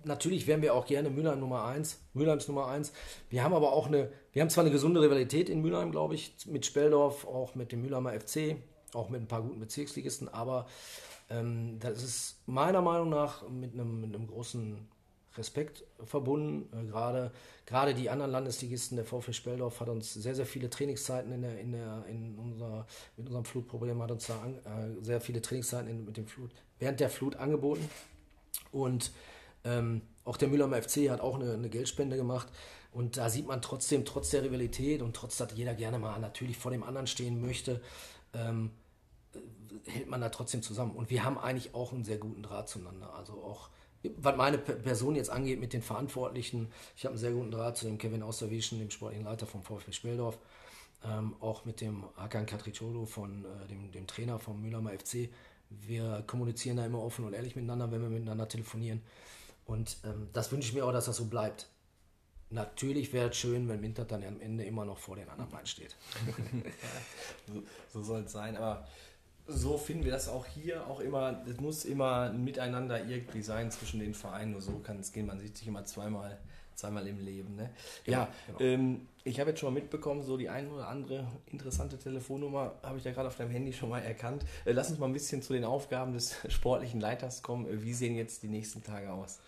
natürlich 0.05 0.47
wären 0.47 0.63
wir 0.63 0.75
auch 0.75 0.87
gerne 0.87 1.11
Mülheim 1.11 1.41
Nummer 1.41 1.65
1, 1.65 1.99
Mülheims 2.15 2.49
Nummer 2.49 2.69
1. 2.69 2.93
Wir 3.29 3.43
haben 3.43 3.55
aber 3.55 3.73
auch 3.73 3.87
eine, 3.87 4.11
wir 4.33 4.43
haben 4.43 4.51
zwar 4.51 4.65
eine 4.65 4.73
gesunde 4.73 5.03
Rivalität 5.03 5.49
in 5.49 5.61
Mülheim, 5.61 5.91
glaube 5.91 6.15
ich, 6.15 6.35
mit 6.47 6.65
Speldorf, 6.65 7.27
auch 7.27 7.55
mit 7.55 7.73
dem 7.73 7.83
Mülheimer 7.83 8.13
FC, 8.19 8.57
auch 8.95 9.09
mit 9.09 9.21
ein 9.21 9.29
paar 9.29 9.43
guten 9.43 9.61
Bezirksligisten, 9.61 10.29
aber 10.29 10.67
ähm, 11.29 11.79
das 11.81 12.03
ist 12.03 12.37
meiner 12.47 12.83
Meinung 12.83 13.09
nach 13.09 13.49
mit 13.49 13.75
einem, 13.75 14.01
mit 14.01 14.15
einem 14.15 14.27
großen 14.27 14.89
Respekt 15.37 15.85
verbunden. 16.05 16.69
Äh, 16.77 16.87
gerade, 16.87 17.33
gerade 17.67 17.95
die 17.95 18.11
anderen 18.11 18.31
Landesligisten, 18.31 18.97
der 18.97 19.05
VfL 19.05 19.33
Speldorf 19.33 19.81
hat 19.81 19.89
uns 19.89 20.15
sehr, 20.15 20.35
sehr 20.35 20.47
viele 20.47 20.71
Trainingszeiten 20.71 21.33
in 21.33 21.43
der, 21.43 21.59
in 21.59 21.73
der, 21.73 22.05
in 22.09 22.37
unser, 22.39 22.87
mit 23.17 23.27
unserem 23.27 23.45
Flutproblem 23.45 24.03
hat 24.03 24.11
uns 24.11 24.27
da 24.27 24.41
an, 24.41 24.55
äh, 24.55 25.05
sehr 25.05 25.21
viele 25.21 25.43
Trainingszeiten 25.43 25.89
in, 25.89 26.05
mit 26.05 26.17
dem 26.17 26.27
Flut, 26.27 26.51
während 26.79 27.01
der 27.01 27.11
Flut 27.11 27.37
angeboten. 27.37 27.89
Und 28.73 29.13
ähm, 29.65 30.03
auch 30.25 30.37
der 30.37 30.49
Müller 30.49 30.71
FC 30.71 31.11
hat 31.11 31.21
auch 31.21 31.37
eine, 31.37 31.55
eine, 31.55 31.69
Geldspende 31.69 32.17
gemacht. 32.17 32.49
Und 32.93 33.17
da 33.17 33.29
sieht 33.29 33.47
man 33.47 33.61
trotzdem, 33.61 34.05
trotz 34.05 34.31
der 34.31 34.43
Rivalität 34.43 35.03
und 35.03 35.15
trotz, 35.15 35.37
dass 35.37 35.53
jeder 35.55 35.75
gerne 35.75 35.99
mal 35.99 36.19
natürlich 36.19 36.57
vor 36.57 36.71
dem 36.71 36.83
anderen 36.83 37.07
stehen 37.07 37.41
möchte, 37.41 37.81
ähm, 38.33 38.71
hält 39.87 40.09
man 40.09 40.21
da 40.21 40.29
trotzdem 40.29 40.63
zusammen. 40.63 40.93
Und 40.93 41.11
wir 41.11 41.25
haben 41.25 41.39
eigentlich 41.39 41.75
auch 41.75 41.93
einen 41.93 42.05
sehr 42.05 42.19
guten 42.19 42.43
Draht 42.43 42.69
zueinander. 42.69 43.15
Also 43.15 43.33
auch, 43.35 43.69
was 44.17 44.37
meine 44.37 44.59
Person 44.59 45.17
jetzt 45.17 45.31
angeht 45.31 45.61
mit 45.61 45.73
den 45.73 45.83
Verantwortlichen, 45.83 46.69
ich 46.97 47.05
habe 47.05 47.13
einen 47.13 47.21
sehr 47.21 47.33
guten 47.33 47.51
Draht 47.51 47.77
zu 47.77 47.87
dem 47.87 47.99
Kevin 47.99 48.23
Austerwischen, 48.23 48.79
dem 48.79 48.91
sportlichen 48.91 49.25
Leiter 49.27 49.47
vom 49.47 49.63
VfB 49.63 49.93
Speldorf, 49.93 50.39
ähm, 51.05 51.37
auch 51.41 51.65
mit 51.65 51.81
dem 51.81 52.05
Hakan 52.17 52.47
Katricolo, 52.47 53.07
von 53.07 53.45
äh, 53.45 53.67
dem, 53.69 53.91
dem 53.93 54.07
Trainer 54.07 54.39
vom 54.39 54.61
Mühlheimer 54.63 54.91
FC. 54.91 55.29
Wir 55.71 56.23
kommunizieren 56.27 56.77
da 56.77 56.87
immer 56.87 57.03
offen 57.03 57.25
und 57.25 57.33
ehrlich 57.33 57.57
miteinander, 57.57 57.91
wenn 57.91 58.03
wir 58.03 58.09
miteinander 58.09 58.49
telefonieren. 58.49 59.03
Und 59.65 59.97
ähm, 60.05 60.29
das 60.33 60.53
wünsche 60.53 60.69
ich 60.69 60.75
mir 60.75 60.85
auch, 60.85 60.93
dass 60.93 61.07
das 61.07 61.17
so 61.17 61.27
bleibt. 61.27 61.69
Natürlich 62.51 63.13
wäre 63.13 63.31
es 63.31 63.37
schön, 63.37 63.69
wenn 63.69 63.83
Winter 63.83 64.05
dann 64.05 64.23
am 64.23 64.41
Ende 64.41 64.65
immer 64.65 64.85
noch 64.85 64.99
vor 64.99 65.17
den 65.17 65.29
anderen 65.29 65.51
beiden 65.51 65.67
steht. 65.67 65.97
so 67.93 68.03
soll 68.03 68.23
es 68.23 68.33
sein, 68.33 68.57
aber 68.57 68.87
so 69.47 69.79
finden 69.79 70.05
wir 70.05 70.13
das 70.13 70.29
auch 70.29 70.47
hier 70.47 70.87
auch 70.87 71.01
immer. 71.01 71.43
Es 71.49 71.61
muss 71.61 71.85
immer 71.85 72.31
ein 72.31 72.45
Miteinander 72.45 73.05
irgendwie 73.05 73.43
sein 73.43 73.71
zwischen 73.71 74.01
den 74.01 74.15
Vereinen. 74.15 74.53
Nur 74.53 74.61
so 74.61 74.79
kann 74.79 74.99
es 74.99 75.13
gehen. 75.13 75.27
Man 75.27 75.39
sieht 75.39 75.57
sich 75.57 75.69
immer 75.69 75.85
zweimal, 75.85 76.39
zweimal 76.75 77.07
im 77.07 77.21
Leben. 77.21 77.55
Ne? 77.55 77.71
Genau, 78.05 78.19
ja, 78.19 78.29
genau. 78.47 78.61
Ähm, 78.61 79.09
ich 79.25 79.41
habe 79.41 79.51
jetzt 79.51 79.61
schon 79.61 79.73
mal 79.73 79.81
mitbekommen, 79.81 80.23
so 80.23 80.37
die 80.37 80.49
eine 80.49 80.69
oder 80.71 80.89
andere 80.89 81.27
interessante 81.47 81.99
Telefonnummer 81.99 82.75
habe 82.83 82.99
ich 82.99 83.05
da 83.05 83.13
gerade 83.13 83.29
auf 83.29 83.37
deinem 83.37 83.51
Handy 83.51 83.73
schon 83.73 83.89
mal 83.89 84.01
erkannt. 84.01 84.45
Äh, 84.65 84.73
lass 84.73 84.91
uns 84.91 84.99
mal 84.99 85.07
ein 85.07 85.13
bisschen 85.13 85.43
zu 85.43 85.53
den 85.53 85.65
Aufgaben 85.65 86.13
des 86.13 86.37
sportlichen 86.49 87.01
Leiters 87.01 87.43
kommen. 87.43 87.67
Wie 87.83 87.95
sehen 87.95 88.17
jetzt 88.17 88.43
die 88.43 88.49
nächsten 88.49 88.83
Tage 88.83 89.13
aus? 89.13 89.39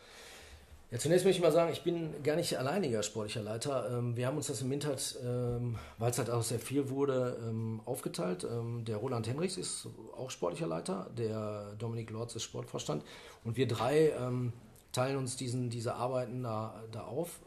Ja, 0.91 0.99
zunächst 0.99 1.27
möchte 1.27 1.39
ich 1.39 1.45
mal 1.45 1.53
sagen, 1.53 1.71
ich 1.71 1.83
bin 1.83 2.23
gar 2.23 2.37
nicht 2.37 2.57
alleiniger 2.59 3.03
sportlicher 3.03 3.43
Leiter. 3.43 3.91
Ähm, 3.91 4.17
wir 4.17 4.27
haben 4.27 4.39
uns 4.39 4.47
das 4.47 4.63
im 4.63 4.71
Mintert, 4.71 5.19
ähm, 5.23 5.77
weil 5.99 6.11
es 6.11 6.19
halt 6.19 6.31
auch 6.31 6.43
sehr 6.43 6.59
viel 6.59 6.89
wurde, 6.89 7.37
ähm, 7.47 7.83
aufgeteilt. 7.85 8.47
Der 8.87 8.97
Roland 8.97 9.29
Henrichs 9.29 9.59
ist 9.59 9.87
auch 10.17 10.31
sportlicher 10.31 10.67
Leiter, 10.67 11.11
der 11.17 11.75
Dominik 11.79 12.11
Lorz 12.11 12.35
ist 12.37 12.45
Sportvorstand 12.45 13.05
und 13.45 13.57
wir 13.57 13.69
drei 13.69 14.13
teilen 14.93 15.17
uns 15.17 15.37
diesen, 15.37 15.69
diese 15.69 15.95
Arbeiten 15.95 16.43
da, 16.43 16.83
da 16.91 17.03
auf. 17.03 17.41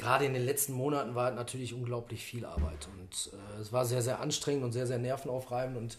Gerade 0.00 0.24
in 0.24 0.32
den 0.32 0.46
letzten 0.46 0.72
Monaten 0.72 1.14
war 1.14 1.30
natürlich 1.30 1.74
unglaublich 1.74 2.24
viel 2.24 2.46
Arbeit 2.46 2.88
und 2.98 3.32
äh, 3.34 3.60
es 3.60 3.70
war 3.70 3.84
sehr, 3.84 4.00
sehr 4.00 4.20
anstrengend 4.20 4.64
und 4.64 4.72
sehr, 4.72 4.86
sehr 4.86 4.98
nervenaufreibend 4.98 5.76
und 5.76 5.98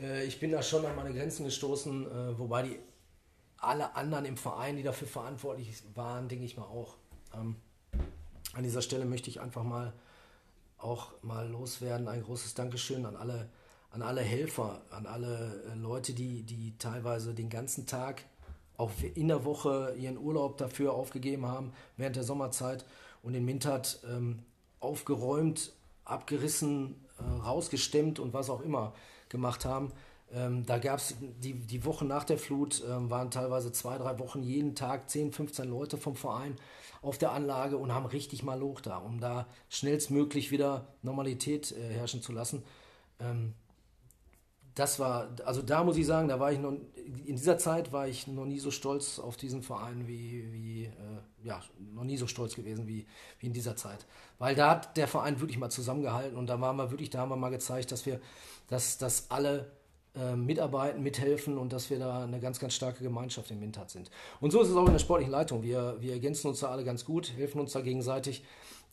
äh, 0.00 0.24
ich 0.24 0.40
bin 0.40 0.50
da 0.50 0.62
schon 0.62 0.86
an 0.86 0.96
meine 0.96 1.12
Grenzen 1.12 1.44
gestoßen, 1.44 2.06
äh, 2.06 2.38
wobei 2.38 2.62
die 2.62 2.78
alle 3.58 3.96
anderen 3.96 4.24
im 4.24 4.36
Verein, 4.36 4.76
die 4.76 4.82
dafür 4.82 5.08
verantwortlich 5.08 5.82
waren, 5.94 6.28
denke 6.28 6.44
ich 6.44 6.56
mal 6.56 6.64
auch. 6.64 6.94
Ähm, 7.34 7.56
an 8.54 8.62
dieser 8.62 8.82
Stelle 8.82 9.04
möchte 9.04 9.30
ich 9.30 9.40
einfach 9.40 9.62
mal 9.62 9.92
auch 10.78 11.12
mal 11.22 11.48
loswerden. 11.48 12.08
Ein 12.08 12.22
großes 12.22 12.54
Dankeschön 12.54 13.04
an 13.04 13.16
alle, 13.16 13.48
an 13.90 14.02
alle 14.02 14.22
Helfer, 14.22 14.80
an 14.90 15.06
alle 15.06 15.62
äh, 15.70 15.74
Leute, 15.74 16.14
die, 16.14 16.42
die 16.42 16.74
teilweise 16.78 17.34
den 17.34 17.50
ganzen 17.50 17.86
Tag, 17.86 18.24
auch 18.76 18.92
in 19.14 19.28
der 19.28 19.44
Woche, 19.44 19.94
ihren 19.98 20.18
Urlaub 20.18 20.56
dafür 20.56 20.94
aufgegeben 20.94 21.46
haben, 21.46 21.72
während 21.96 22.14
der 22.14 22.22
Sommerzeit 22.22 22.84
und 23.22 23.32
den 23.32 23.44
Mintert 23.44 24.00
ähm, 24.08 24.38
aufgeräumt, 24.78 25.72
abgerissen, 26.04 27.04
äh, 27.18 27.42
rausgestemmt 27.42 28.20
und 28.20 28.32
was 28.32 28.50
auch 28.50 28.60
immer 28.60 28.94
gemacht 29.28 29.64
haben. 29.64 29.92
Ähm, 30.32 30.66
da 30.66 30.78
gab 30.78 30.98
es 30.98 31.14
die, 31.20 31.54
die 31.54 31.84
Woche 31.84 32.04
nach 32.04 32.24
der 32.24 32.38
Flut, 32.38 32.82
ähm, 32.86 33.10
waren 33.10 33.30
teilweise 33.30 33.72
zwei, 33.72 33.96
drei 33.96 34.18
Wochen 34.18 34.42
jeden 34.42 34.74
Tag 34.74 35.08
10, 35.08 35.32
15 35.32 35.68
Leute 35.68 35.96
vom 35.96 36.16
Verein 36.16 36.56
auf 37.00 37.16
der 37.16 37.32
Anlage 37.32 37.78
und 37.78 37.92
haben 37.92 38.06
richtig 38.06 38.42
mal 38.42 38.58
Loch 38.58 38.80
da, 38.80 38.98
um 38.98 39.20
da 39.20 39.46
schnellstmöglich 39.70 40.50
wieder 40.50 40.88
Normalität 41.02 41.72
äh, 41.72 41.94
herrschen 41.94 42.20
zu 42.20 42.32
lassen. 42.32 42.62
Ähm, 43.20 43.54
das 44.74 45.00
war, 45.00 45.28
also 45.44 45.60
da 45.62 45.82
muss 45.82 45.96
ich 45.96 46.06
sagen, 46.06 46.28
da 46.28 46.38
war 46.38 46.52
ich 46.52 46.58
noch, 46.58 46.72
in 46.72 47.34
dieser 47.34 47.58
Zeit 47.58 47.92
war 47.92 48.06
ich 48.06 48.28
noch 48.28 48.44
nie 48.44 48.60
so 48.60 48.70
stolz 48.70 49.18
auf 49.18 49.36
diesen 49.36 49.62
Verein 49.62 50.06
wie, 50.06 50.52
wie 50.52 50.84
äh, 50.84 50.92
ja, 51.42 51.60
noch 51.94 52.04
nie 52.04 52.16
so 52.16 52.26
stolz 52.26 52.54
gewesen 52.54 52.86
wie, 52.86 53.06
wie 53.40 53.46
in 53.46 53.52
dieser 53.52 53.74
Zeit. 53.76 54.06
Weil 54.38 54.54
da 54.54 54.70
hat 54.70 54.96
der 54.96 55.08
Verein 55.08 55.40
wirklich 55.40 55.58
mal 55.58 55.70
zusammengehalten 55.70 56.38
und 56.38 56.46
da 56.46 56.60
waren 56.60 56.76
wir 56.76 56.90
wirklich, 56.90 57.10
da 57.10 57.20
haben 57.20 57.30
wir 57.30 57.36
mal 57.36 57.48
gezeigt, 57.48 57.90
dass 57.90 58.06
wir, 58.06 58.20
dass, 58.68 58.98
dass 58.98 59.30
alle 59.30 59.77
äh, 60.18 60.36
mitarbeiten, 60.36 61.02
mithelfen 61.02 61.58
und 61.58 61.72
dass 61.72 61.90
wir 61.90 61.98
da 61.98 62.24
eine 62.24 62.40
ganz, 62.40 62.58
ganz 62.58 62.74
starke 62.74 63.02
Gemeinschaft 63.02 63.50
im 63.50 63.60
Windhat 63.60 63.90
sind. 63.90 64.10
Und 64.40 64.50
so 64.50 64.60
ist 64.60 64.68
es 64.68 64.76
auch 64.76 64.86
in 64.86 64.92
der 64.92 64.98
sportlichen 64.98 65.32
Leitung. 65.32 65.62
Wir, 65.62 65.96
wir 66.00 66.12
ergänzen 66.12 66.48
uns 66.48 66.60
da 66.60 66.68
alle 66.68 66.84
ganz 66.84 67.04
gut, 67.04 67.32
helfen 67.36 67.60
uns 67.60 67.72
da 67.72 67.80
gegenseitig. 67.80 68.44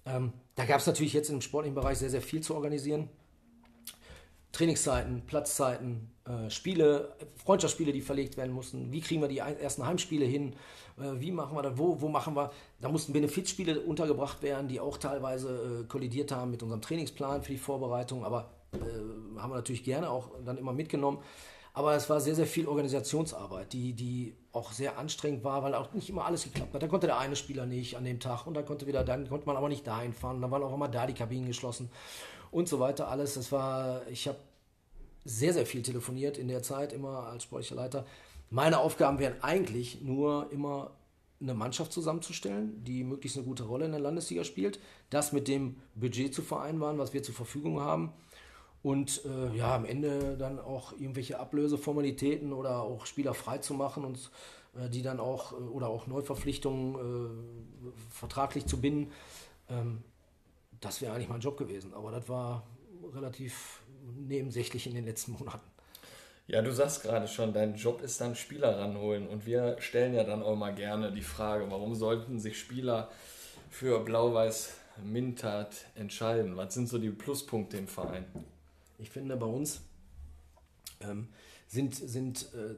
Ähm, 0.06 0.34
da 0.56 0.66
gab 0.66 0.80
es 0.80 0.88
natürlich 0.88 1.14
jetzt 1.14 1.30
im 1.30 1.42
sportlichen 1.42 1.76
Bereich 1.76 1.98
sehr, 1.98 2.10
sehr 2.10 2.22
viel 2.22 2.42
zu 2.42 2.54
organisieren. 2.54 3.10
Trainingszeiten, 4.52 5.24
Platzzeiten, 5.26 6.12
äh, 6.26 6.50
Spiele, 6.50 7.16
Freundschaftsspiele, 7.44 7.92
die 7.92 8.02
verlegt 8.02 8.38
werden 8.38 8.54
mussten. 8.54 8.92
Wie 8.92 9.02
kriegen 9.02 9.22
wir 9.22 9.28
die 9.28 9.40
ersten 9.40 9.86
Heimspiele 9.86 10.26
hin? 10.26 10.54
Äh, 10.98 11.20
wie 11.20 11.32
machen 11.32 11.58
wir 11.58 11.62
das? 11.62 11.78
Wo, 11.78 12.00
wo 12.00 12.08
machen 12.08 12.36
wir? 12.36 12.52
Da 12.80 12.88
mussten 12.88 13.12
Benefizspiele 13.12 13.82
untergebracht 13.82 14.42
werden, 14.44 14.70
die 14.70 14.80
auch 14.80 14.98
teilweise 14.98 15.82
äh, 15.82 15.88
kollidiert 15.88 16.32
haben 16.32 16.52
mit 16.52 16.64
unserem 16.64 16.82
Trainingsplan 16.82 17.44
für 17.44 17.52
die 17.52 17.58
Vorbereitung. 17.58 18.24
Aber 18.24 18.50
äh, 18.76 19.40
haben 19.40 19.52
wir 19.52 19.56
natürlich 19.56 19.84
gerne 19.84 20.10
auch 20.10 20.32
dann 20.44 20.58
immer 20.58 20.74
mitgenommen. 20.74 21.20
Aber 21.76 21.94
es 21.94 22.10
war 22.10 22.22
sehr, 22.22 22.36
sehr 22.36 22.48
viel 22.48 22.70
Organisationsarbeit, 22.70 23.74
die, 23.74 23.92
die 23.92 24.34
auch 24.54 24.72
sehr 24.72 24.98
anstrengend 24.98 25.44
war, 25.44 25.62
weil 25.62 25.76
auch 25.76 25.92
nicht 25.92 26.10
immer 26.10 26.24
alles 26.24 26.46
geklappt 26.46 26.74
hat. 26.74 26.82
Da 26.82 26.88
konnte 26.88 27.08
der 27.08 27.20
eine 27.20 27.36
Spieler 27.36 27.66
nicht 27.66 27.98
an 27.98 28.06
dem 28.06 28.22
Tag 28.22 28.48
und 28.48 28.54
dann 28.54 28.66
konnte 28.66 28.88
wieder, 28.88 29.04
dann 29.04 29.28
konnte 29.28 29.46
man 29.46 29.58
aber 29.58 29.68
nicht 29.68 29.86
dahin 29.86 30.14
fahren. 30.14 30.42
Dann 30.42 30.52
waren 30.52 30.64
auch 30.64 30.74
immer 30.74 30.88
da 30.88 31.06
die 31.06 31.14
Kabinen 31.14 31.48
geschlossen 31.48 31.92
und 32.50 32.70
so 32.70 32.80
weiter. 32.80 33.10
Alles. 33.10 33.34
Das 33.34 33.52
war, 33.52 34.08
ich 34.08 34.26
habe 34.30 34.38
sehr, 35.26 35.52
sehr 35.52 35.66
viel 35.66 35.82
telefoniert 35.82 36.38
in 36.38 36.48
der 36.48 36.64
Zeit, 36.64 36.94
immer 36.94 37.28
als 37.28 37.44
sportlicher 37.44 37.76
Leiter. 37.76 38.06
Meine 38.50 38.80
Aufgaben 38.80 39.20
wären 39.20 39.44
eigentlich 39.44 40.02
nur 40.02 40.50
immer 40.54 40.92
eine 41.42 41.56
Mannschaft 41.56 41.92
zusammenzustellen, 41.92 42.86
die 42.86 43.04
möglichst 43.04 43.38
eine 43.38 43.46
gute 43.46 43.64
Rolle 43.64 43.84
in 43.84 43.92
der 43.92 44.00
Landesliga 44.00 44.46
spielt, 44.46 44.80
das 45.10 45.34
mit 45.34 45.50
dem 45.50 45.76
Budget 45.94 46.34
zu 46.34 46.42
vereinbaren, 46.42 46.98
was 47.00 47.12
wir 47.12 47.22
zur 47.22 47.36
Verfügung 47.36 47.82
haben 47.82 48.14
und 48.86 49.26
äh, 49.26 49.58
ja, 49.58 49.74
am 49.74 49.84
Ende 49.84 50.38
dann 50.38 50.60
auch 50.60 50.92
irgendwelche 50.92 51.40
Ablöseformalitäten 51.40 52.54
oder 52.54 52.84
auch 52.84 53.08
Spieler 53.08 53.34
frei 53.34 53.58
zu 53.58 53.74
machen 53.74 54.06
und 54.06 54.30
äh, 54.78 54.92
die 54.92 55.02
dann 55.02 55.20
auch 55.20 55.54
äh, 55.54 55.56
oder 55.56 55.88
auch 55.88 56.06
Neuverpflichtungen 56.06 56.94
äh, 56.94 57.90
vertraglich 58.12 58.68
zu 58.68 58.80
binden. 58.80 59.12
Ähm, 59.72 60.04
das 60.82 61.02
wäre 61.02 61.16
eigentlich 61.16 61.30
mein 61.30 61.40
Job 61.40 61.58
gewesen, 61.58 61.96
aber 61.96 62.12
das 62.12 62.30
war 62.30 62.68
relativ 63.12 63.82
nebensächlich 64.20 64.86
in 64.86 64.94
den 64.94 65.06
letzten 65.06 65.32
Monaten. 65.40 65.68
Ja, 66.46 66.62
du 66.62 66.72
sagst 66.72 67.02
gerade 67.02 67.28
schon, 67.28 67.54
dein 67.54 67.74
Job 67.74 68.04
ist 68.04 68.22
dann 68.22 68.36
Spieler 68.36 68.78
ranholen 68.78 69.28
und 69.28 69.48
wir 69.48 69.78
stellen 69.80 70.14
ja 70.14 70.24
dann 70.24 70.44
auch 70.44 70.56
mal 70.56 70.76
gerne 70.76 71.12
die 71.12 71.24
Frage, 71.24 71.72
warum 71.72 71.96
sollten 71.96 72.40
sich 72.40 72.60
Spieler 72.60 73.10
für 73.72 74.04
Blau-Weiß 74.04 74.76
Mintat 75.04 75.88
entscheiden? 75.96 76.56
Was 76.56 76.76
sind 76.76 76.88
so 76.88 77.00
die 77.00 77.10
Pluspunkte 77.10 77.78
im 77.78 77.88
Verein? 77.88 78.26
Ich 78.98 79.10
finde, 79.10 79.36
bei 79.38 79.46
uns 79.46 79.82
ähm, 81.02 81.28
sind, 81.68 81.96
sind 81.96 82.54
äh, 82.54 82.76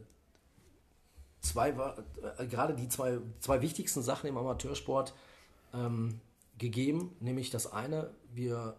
zwei, 1.42 1.70
äh, 1.70 2.48
gerade 2.48 2.76
die 2.76 2.90
zwei, 2.90 3.20
zwei 3.40 3.62
wichtigsten 3.62 4.02
Sachen 4.02 4.28
im 4.28 4.38
Amateursport 4.38 5.14
ähm, 5.74 6.20
gegeben. 6.58 7.16
Nämlich 7.20 7.50
das 7.50 7.72
eine, 7.72 8.12
wir 8.34 8.76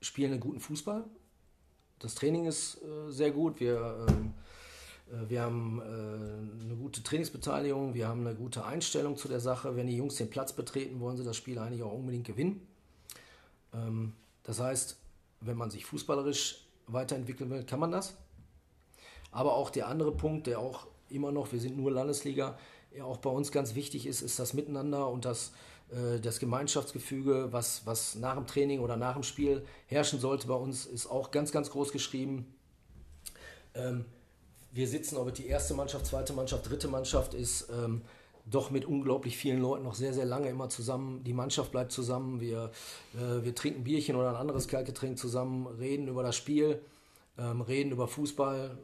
spielen 0.00 0.32
einen 0.32 0.40
guten 0.40 0.60
Fußball. 0.60 1.04
Das 1.98 2.14
Training 2.16 2.46
ist 2.46 2.82
äh, 2.82 3.10
sehr 3.10 3.30
gut. 3.30 3.60
Wir, 3.60 4.06
ähm, 4.08 4.34
äh, 5.10 5.28
wir 5.30 5.42
haben 5.42 5.80
äh, 5.80 6.64
eine 6.64 6.76
gute 6.76 7.02
Trainingsbeteiligung. 7.02 7.94
Wir 7.94 8.08
haben 8.08 8.26
eine 8.26 8.34
gute 8.34 8.64
Einstellung 8.64 9.16
zu 9.16 9.28
der 9.28 9.40
Sache. 9.40 9.76
Wenn 9.76 9.86
die 9.86 9.96
Jungs 9.96 10.16
den 10.16 10.28
Platz 10.28 10.52
betreten, 10.52 10.98
wollen 11.00 11.16
sie 11.16 11.24
das 11.24 11.36
Spiel 11.36 11.58
eigentlich 11.58 11.82
auch 11.82 11.92
unbedingt 11.92 12.26
gewinnen. 12.26 12.66
Ähm, 13.72 14.14
das 14.42 14.58
heißt, 14.58 14.98
wenn 15.44 15.56
man 15.56 15.70
sich 15.70 15.84
fußballerisch 15.84 16.66
weiterentwickeln 16.86 17.50
will, 17.50 17.64
kann 17.64 17.80
man 17.80 17.92
das. 17.92 18.14
Aber 19.30 19.54
auch 19.54 19.70
der 19.70 19.88
andere 19.88 20.12
Punkt, 20.12 20.46
der 20.46 20.58
auch 20.58 20.86
immer 21.08 21.32
noch, 21.32 21.52
wir 21.52 21.60
sind 21.60 21.76
nur 21.76 21.90
Landesliga. 21.90 22.58
Ja, 22.94 23.04
auch 23.04 23.18
bei 23.18 23.30
uns 23.30 23.52
ganz 23.52 23.74
wichtig 23.74 24.06
ist, 24.06 24.20
ist 24.20 24.38
das 24.38 24.52
Miteinander 24.52 25.08
und 25.08 25.24
das, 25.24 25.52
äh, 25.90 26.20
das 26.20 26.38
Gemeinschaftsgefüge, 26.38 27.48
was, 27.50 27.86
was 27.86 28.16
nach 28.16 28.34
dem 28.34 28.46
Training 28.46 28.80
oder 28.80 28.96
nach 28.96 29.14
dem 29.14 29.22
Spiel 29.22 29.64
herrschen 29.86 30.20
sollte 30.20 30.46
bei 30.46 30.54
uns, 30.54 30.84
ist 30.84 31.06
auch 31.06 31.30
ganz, 31.30 31.52
ganz 31.52 31.70
groß 31.70 31.92
geschrieben. 31.92 32.54
Ähm, 33.74 34.04
wir 34.72 34.88
sitzen, 34.88 35.16
ob 35.16 35.28
es 35.28 35.34
die 35.34 35.46
erste 35.46 35.74
Mannschaft, 35.74 36.06
zweite 36.06 36.32
Mannschaft, 36.32 36.68
dritte 36.68 36.88
Mannschaft 36.88 37.34
ist, 37.34 37.68
ähm, 37.70 38.02
doch 38.44 38.70
mit 38.70 38.84
unglaublich 38.84 39.36
vielen 39.36 39.60
Leuten 39.60 39.84
noch 39.84 39.94
sehr, 39.94 40.12
sehr 40.12 40.24
lange 40.24 40.48
immer 40.48 40.68
zusammen. 40.68 41.22
Die 41.24 41.32
Mannschaft 41.32 41.70
bleibt 41.70 41.92
zusammen. 41.92 42.40
Wir, 42.40 42.70
äh, 43.14 43.44
wir 43.44 43.54
trinken 43.54 43.84
Bierchen 43.84 44.16
oder 44.16 44.30
ein 44.30 44.36
anderes 44.36 44.68
Kaltgetränk 44.68 45.18
zusammen, 45.18 45.66
reden 45.66 46.08
über 46.08 46.22
das 46.22 46.36
Spiel, 46.36 46.80
ähm, 47.38 47.60
reden 47.60 47.92
über 47.92 48.08
Fußball, 48.08 48.76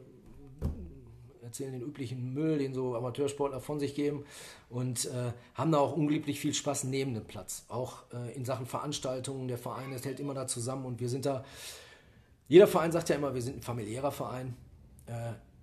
erzählen 1.41 1.73
den 1.73 1.81
üblichen 1.81 2.33
Müll, 2.33 2.59
den 2.59 2.73
so 2.73 2.95
Amateursportler 2.95 3.59
von 3.59 3.79
sich 3.79 3.95
geben 3.95 4.23
und 4.69 5.05
äh, 5.05 5.33
haben 5.55 5.71
da 5.71 5.79
auch 5.79 5.95
unglaublich 5.95 6.39
viel 6.39 6.53
Spaß 6.53 6.85
neben 6.85 7.13
dem 7.13 7.25
Platz. 7.25 7.65
Auch 7.67 8.03
äh, 8.13 8.35
in 8.35 8.45
Sachen 8.45 8.65
Veranstaltungen. 8.65 9.47
Der 9.47 9.57
Verein 9.57 9.91
ist, 9.91 10.05
hält 10.05 10.19
immer 10.19 10.33
da 10.33 10.47
zusammen 10.47 10.85
und 10.85 10.99
wir 10.99 11.09
sind 11.09 11.25
da. 11.25 11.43
Jeder 12.47 12.67
Verein 12.67 12.91
sagt 12.91 13.09
ja 13.09 13.15
immer, 13.15 13.33
wir 13.33 13.41
sind 13.41 13.57
ein 13.57 13.61
familiärer 13.61 14.11
Verein. 14.11 14.55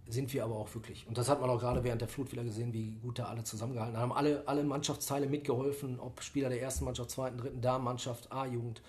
Sind 0.09 0.33
wir 0.33 0.45
aber 0.45 0.55
auch 0.55 0.73
wirklich. 0.75 1.07
Und 1.09 1.19
das 1.19 1.29
hat 1.29 1.41
man 1.41 1.51
auch 1.51 1.59
gerade 1.59 1.83
während 1.83 2.01
der 2.01 2.09
Flut 2.09 2.31
wieder 2.31 2.45
gesehen, 2.45 2.73
wie 2.73 2.93
gut 3.03 3.19
da 3.19 3.25
alle 3.25 3.43
zusammengehalten 3.43 3.97
haben. 3.97 4.13
Alle, 4.13 4.47
alle 4.47 4.63
Mannschaftsteile 4.63 5.27
mitgeholfen, 5.27 5.99
ob 5.99 6.23
Spieler 6.23 6.49
der 6.49 6.63
ersten 6.63 6.85
Mannschaft, 6.85 7.11
zweiten, 7.11 7.39
dritten, 7.39 7.61
Damenmannschaft, 7.61 8.31
A-Jugend. 8.31 8.83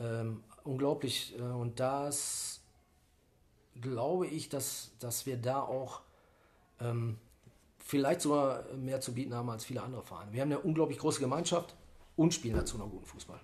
Ähm, 0.00 0.42
unglaublich. 0.64 1.38
Äh, 1.38 1.42
und 1.42 1.78
das 1.78 2.60
glaube 3.80 4.26
ich, 4.26 4.48
dass, 4.48 4.90
dass 4.98 5.26
wir 5.26 5.36
da 5.36 5.62
auch 5.62 6.00
ähm, 6.80 7.18
vielleicht 7.78 8.20
sogar 8.20 8.64
mehr 8.74 9.00
zu 9.00 9.14
bieten 9.14 9.34
haben 9.34 9.48
als 9.50 9.64
viele 9.64 9.82
andere 9.82 10.02
Vereine. 10.02 10.32
Wir 10.32 10.42
haben 10.42 10.50
eine 10.50 10.60
unglaublich 10.60 10.98
große 10.98 11.20
Gemeinschaft 11.20 11.74
und 12.16 12.34
spielen 12.34 12.56
dazu 12.56 12.78
noch 12.78 12.90
guten 12.90 13.06
Fußball. 13.06 13.40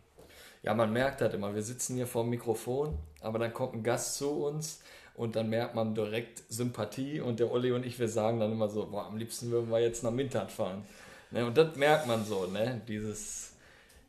Ja, 0.62 0.74
man 0.74 0.92
merkt 0.92 1.20
halt 1.20 1.34
immer, 1.34 1.54
wir 1.54 1.62
sitzen 1.62 1.94
hier 1.96 2.06
vor 2.06 2.24
dem 2.24 2.30
Mikrofon, 2.30 2.98
aber 3.20 3.38
dann 3.38 3.52
kommt 3.52 3.74
ein 3.74 3.82
Gast 3.82 4.16
zu 4.16 4.30
uns 4.30 4.80
und 5.14 5.36
dann 5.36 5.48
merkt 5.48 5.74
man 5.74 5.94
direkt 5.94 6.42
Sympathie 6.48 7.20
und 7.20 7.40
der 7.40 7.50
Olli 7.50 7.72
und 7.72 7.86
ich, 7.86 7.98
wir 7.98 8.08
sagen 8.08 8.40
dann 8.40 8.52
immer 8.52 8.68
so, 8.68 8.86
boah, 8.86 9.06
am 9.06 9.16
liebsten 9.16 9.50
würden 9.50 9.70
wir 9.70 9.80
jetzt 9.80 10.02
nach 10.02 10.10
Mintert 10.10 10.50
fahren. 10.50 10.84
Ne, 11.30 11.46
und 11.46 11.56
das 11.56 11.76
merkt 11.76 12.06
man 12.06 12.24
so, 12.24 12.46
ne? 12.46 12.80
Dieses, 12.86 13.52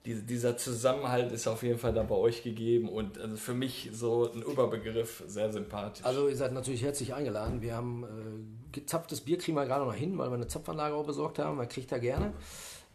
diese, 0.05 0.21
dieser 0.21 0.57
Zusammenhalt 0.57 1.31
ist 1.31 1.47
auf 1.47 1.63
jeden 1.63 1.79
Fall 1.79 1.93
da 1.93 2.03
bei 2.03 2.15
euch 2.15 2.43
gegeben 2.43 2.89
und 2.89 3.17
also 3.17 3.35
für 3.37 3.53
mich 3.53 3.89
so 3.93 4.31
ein 4.31 4.41
Überbegriff 4.41 5.23
sehr 5.27 5.51
sympathisch. 5.51 6.05
Also 6.05 6.27
ihr 6.27 6.35
seid 6.35 6.53
natürlich 6.53 6.83
herzlich 6.83 7.13
eingeladen. 7.13 7.61
Wir 7.61 7.75
haben 7.75 8.03
äh, 8.03 8.71
gezapftes 8.71 9.21
Bier 9.21 9.37
kriegen 9.37 9.57
wir 9.57 9.65
gerade 9.65 9.85
noch 9.85 9.93
hin, 9.93 10.17
weil 10.17 10.29
wir 10.29 10.35
eine 10.35 10.47
Zapfanlage 10.47 10.95
auch 10.95 11.05
besorgt 11.05 11.39
haben. 11.39 11.57
Man 11.57 11.67
kriegt 11.67 11.91
da 11.91 11.97
gerne. 11.97 12.33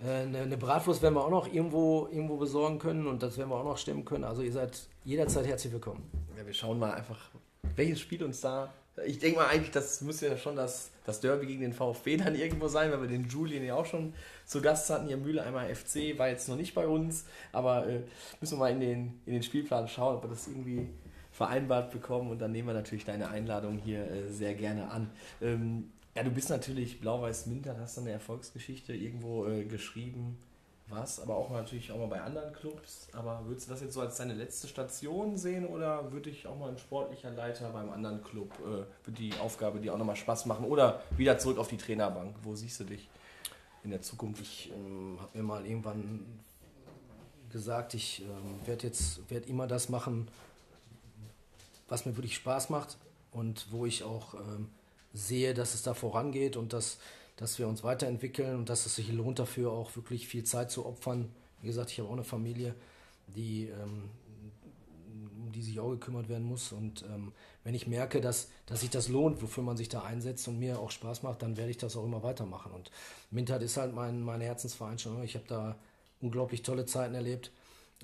Äh, 0.00 0.22
eine, 0.22 0.38
eine 0.38 0.56
Bratwurst 0.56 1.02
werden 1.02 1.14
wir 1.14 1.24
auch 1.24 1.30
noch 1.30 1.52
irgendwo, 1.52 2.08
irgendwo 2.10 2.36
besorgen 2.36 2.78
können 2.78 3.06
und 3.06 3.22
das 3.22 3.36
werden 3.38 3.50
wir 3.50 3.56
auch 3.56 3.64
noch 3.64 3.78
stemmen 3.78 4.04
können. 4.04 4.24
Also 4.24 4.42
ihr 4.42 4.52
seid 4.52 4.80
jederzeit 5.04 5.46
herzlich 5.46 5.72
willkommen. 5.72 6.08
Ja, 6.36 6.46
wir 6.46 6.54
schauen 6.54 6.78
mal 6.78 6.92
einfach, 6.92 7.18
welches 7.76 8.00
Spiel 8.00 8.22
uns 8.22 8.40
da. 8.40 8.72
Ich 9.06 9.18
denke 9.18 9.38
mal 9.38 9.46
eigentlich, 9.48 9.70
das 9.70 10.00
müsste 10.02 10.26
ja 10.26 10.36
schon 10.36 10.56
das, 10.56 10.90
das 11.06 11.20
Derby 11.20 11.46
gegen 11.46 11.60
den 11.60 11.72
VfB 11.72 12.16
dann 12.18 12.34
irgendwo 12.34 12.68
sein, 12.68 12.90
weil 12.90 13.00
wir 13.00 13.08
den 13.08 13.28
Julian 13.28 13.64
ja 13.64 13.74
auch 13.74 13.86
schon 13.86 14.14
zu 14.44 14.60
Gast 14.60 14.90
hatten. 14.90 15.08
Hier 15.08 15.16
Mühle 15.16 15.42
einmal 15.42 15.74
FC, 15.74 16.18
war 16.18 16.28
jetzt 16.28 16.48
noch 16.48 16.56
nicht 16.56 16.74
bei 16.74 16.86
uns, 16.86 17.24
aber 17.52 17.86
äh, 17.86 18.02
müssen 18.40 18.54
wir 18.54 18.58
mal 18.58 18.72
in 18.72 18.80
den, 18.80 19.20
in 19.26 19.32
den 19.32 19.42
Spielplan 19.42 19.88
schauen, 19.88 20.16
ob 20.16 20.24
wir 20.24 20.30
das 20.30 20.46
irgendwie 20.48 20.88
vereinbart 21.32 21.92
bekommen 21.92 22.30
und 22.30 22.40
dann 22.40 22.52
nehmen 22.52 22.68
wir 22.68 22.74
natürlich 22.74 23.04
deine 23.04 23.30
Einladung 23.30 23.78
hier 23.78 24.10
äh, 24.10 24.28
sehr 24.28 24.54
gerne 24.54 24.90
an. 24.90 25.10
Ähm, 25.40 25.90
ja, 26.14 26.24
du 26.24 26.30
bist 26.30 26.50
natürlich 26.50 27.00
Blau-Weiß 27.00 27.46
Minter, 27.46 27.76
hast 27.78 27.96
dann 27.96 28.04
eine 28.04 28.12
Erfolgsgeschichte 28.12 28.92
irgendwo 28.92 29.46
äh, 29.46 29.64
geschrieben 29.64 30.36
warst 30.90 31.20
aber 31.20 31.36
auch 31.36 31.50
natürlich 31.50 31.92
auch 31.92 31.98
mal 31.98 32.06
bei 32.06 32.20
anderen 32.20 32.52
Clubs. 32.52 33.08
Aber 33.12 33.42
würdest 33.46 33.68
du 33.68 33.72
das 33.72 33.80
jetzt 33.80 33.94
so 33.94 34.00
als 34.00 34.16
deine 34.16 34.34
letzte 34.34 34.68
Station 34.68 35.36
sehen 35.36 35.66
oder 35.66 36.12
würde 36.12 36.30
ich 36.30 36.46
auch 36.46 36.58
mal 36.58 36.70
ein 36.70 36.78
sportlicher 36.78 37.30
Leiter 37.30 37.70
beim 37.70 37.90
anderen 37.90 38.22
Club, 38.22 38.52
äh, 38.60 38.84
für 39.02 39.12
die 39.12 39.32
Aufgabe 39.40 39.80
dir 39.80 39.94
auch 39.94 39.98
nochmal 39.98 40.16
Spaß 40.16 40.46
machen 40.46 40.64
oder 40.64 41.02
wieder 41.16 41.38
zurück 41.38 41.58
auf 41.58 41.68
die 41.68 41.76
Trainerbank? 41.76 42.36
Wo 42.42 42.54
siehst 42.54 42.80
du 42.80 42.84
dich 42.84 43.08
in 43.84 43.90
der 43.90 44.02
Zukunft? 44.02 44.42
Ich 44.42 44.72
ähm, 44.74 45.18
habe 45.20 45.38
mir 45.38 45.44
mal 45.44 45.66
irgendwann 45.66 46.26
gesagt, 47.50 47.94
ich 47.94 48.22
ähm, 48.22 48.66
werde 48.66 48.86
jetzt 48.86 49.28
werd 49.30 49.46
immer 49.46 49.66
das 49.66 49.88
machen, 49.88 50.28
was 51.88 52.06
mir 52.06 52.16
wirklich 52.16 52.36
Spaß 52.36 52.70
macht 52.70 52.96
und 53.32 53.66
wo 53.70 53.86
ich 53.86 54.04
auch 54.04 54.34
ähm, 54.34 54.68
sehe, 55.12 55.54
dass 55.54 55.74
es 55.74 55.82
da 55.82 55.94
vorangeht 55.94 56.56
und 56.56 56.72
dass 56.72 56.98
dass 57.40 57.58
wir 57.58 57.66
uns 57.66 57.82
weiterentwickeln 57.82 58.54
und 58.56 58.68
dass 58.68 58.84
es 58.84 58.94
sich 58.96 59.10
lohnt 59.10 59.38
dafür 59.38 59.72
auch 59.72 59.96
wirklich 59.96 60.28
viel 60.28 60.44
Zeit 60.44 60.70
zu 60.70 60.84
opfern. 60.84 61.30
Wie 61.62 61.68
gesagt, 61.68 61.90
ich 61.90 61.98
habe 61.98 62.10
auch 62.10 62.12
eine 62.12 62.22
Familie, 62.22 62.74
die, 63.28 63.68
ähm, 63.68 64.10
um 65.38 65.50
die 65.50 65.62
sich 65.62 65.80
auch 65.80 65.90
gekümmert 65.90 66.28
werden 66.28 66.44
muss. 66.44 66.70
Und 66.70 67.02
ähm, 67.10 67.32
wenn 67.64 67.74
ich 67.74 67.86
merke, 67.86 68.20
dass, 68.20 68.50
dass 68.66 68.80
sich 68.80 68.90
das 68.90 69.08
lohnt, 69.08 69.40
wofür 69.42 69.62
man 69.62 69.78
sich 69.78 69.88
da 69.88 70.02
einsetzt 70.02 70.46
und 70.48 70.58
mir 70.58 70.78
auch 70.78 70.90
Spaß 70.90 71.22
macht, 71.22 71.40
dann 71.40 71.56
werde 71.56 71.70
ich 71.70 71.78
das 71.78 71.96
auch 71.96 72.04
immer 72.04 72.22
weitermachen. 72.22 72.72
Und 72.72 72.90
Mintert 73.30 73.62
ist 73.62 73.78
halt 73.78 73.94
mein, 73.94 74.20
mein 74.20 74.42
Herzensverein 74.42 74.98
schon. 74.98 75.22
Ich 75.22 75.34
habe 75.34 75.46
da 75.48 75.76
unglaublich 76.20 76.60
tolle 76.60 76.84
Zeiten 76.84 77.14
erlebt. 77.14 77.52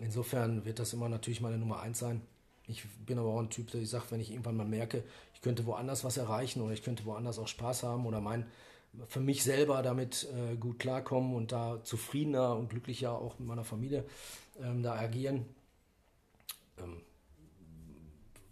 Insofern 0.01 0.64
wird 0.64 0.78
das 0.78 0.95
immer 0.95 1.11
natürlich 1.11 1.43
meine 1.43 1.59
Nummer 1.59 1.80
eins 1.80 1.99
sein. 1.99 2.22
Ich 2.68 2.84
bin 3.05 3.18
aber 3.18 3.28
auch 3.28 3.41
ein 3.41 3.51
Typ, 3.51 3.70
der 3.70 3.84
sage, 3.84 4.07
wenn 4.11 4.20
ich 4.20 4.30
irgendwann 4.30 4.57
mal 4.57 4.66
merke, 4.66 5.05
ich 5.34 5.43
könnte 5.43 5.66
woanders 5.66 6.05
was 6.05 6.16
erreichen 6.16 6.62
oder 6.62 6.72
ich 6.72 6.82
könnte 6.82 7.05
woanders 7.05 7.39
auch 7.39 7.49
Spaß 7.49 7.82
haben 7.82 8.07
oder 8.07 8.22
mein, 8.22 8.47
für 9.09 9.20
mich 9.20 9.42
selber 9.42 9.82
damit 9.82 10.28
äh, 10.32 10.57
gut 10.57 10.78
klarkommen 10.78 11.34
und 11.34 11.53
da 11.53 11.82
zufriedener 11.82 12.57
und 12.57 12.68
glücklicher 12.70 13.12
auch 13.12 13.38
mit 13.38 13.49
meiner 13.49 13.64
Familie 13.64 14.05
ähm, 14.61 14.82
da 14.82 14.94
agieren. 14.94 15.47
Ähm, 16.78 17.03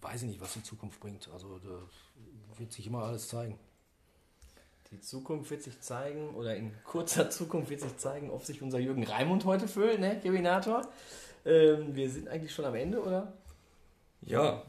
weiß 0.01 0.23
ich 0.23 0.29
nicht, 0.29 0.41
was 0.41 0.55
die 0.55 0.63
Zukunft 0.63 1.01
bringt. 1.01 1.29
Also 1.33 1.59
da 1.59 2.59
wird 2.59 2.73
sich 2.73 2.87
immer 2.87 3.05
alles 3.05 3.29
zeigen. 3.29 3.59
Die 4.91 5.01
Zukunft 5.01 5.51
wird 5.51 5.63
sich 5.63 5.81
zeigen, 5.81 6.35
oder 6.35 6.55
in 6.57 6.73
kurzer 6.85 7.31
Zukunft 7.31 7.71
wird 7.71 7.81
sich 7.81 7.97
zeigen, 7.97 8.31
ob 8.31 8.45
sich 8.45 8.63
unser 8.63 8.79
Jürgen 8.79 9.05
Raimund 9.05 9.45
heute 9.45 9.67
fühlt, 9.67 9.99
ne, 9.99 10.21
Kevinator. 10.21 10.87
Ähm, 11.45 11.95
wir 11.97 12.09
sind 12.11 12.29
eigentlich 12.29 12.55
schon 12.55 12.65
am 12.65 12.75
Ende, 12.75 13.03
oder? 13.03 13.33
Ja. 14.23 14.63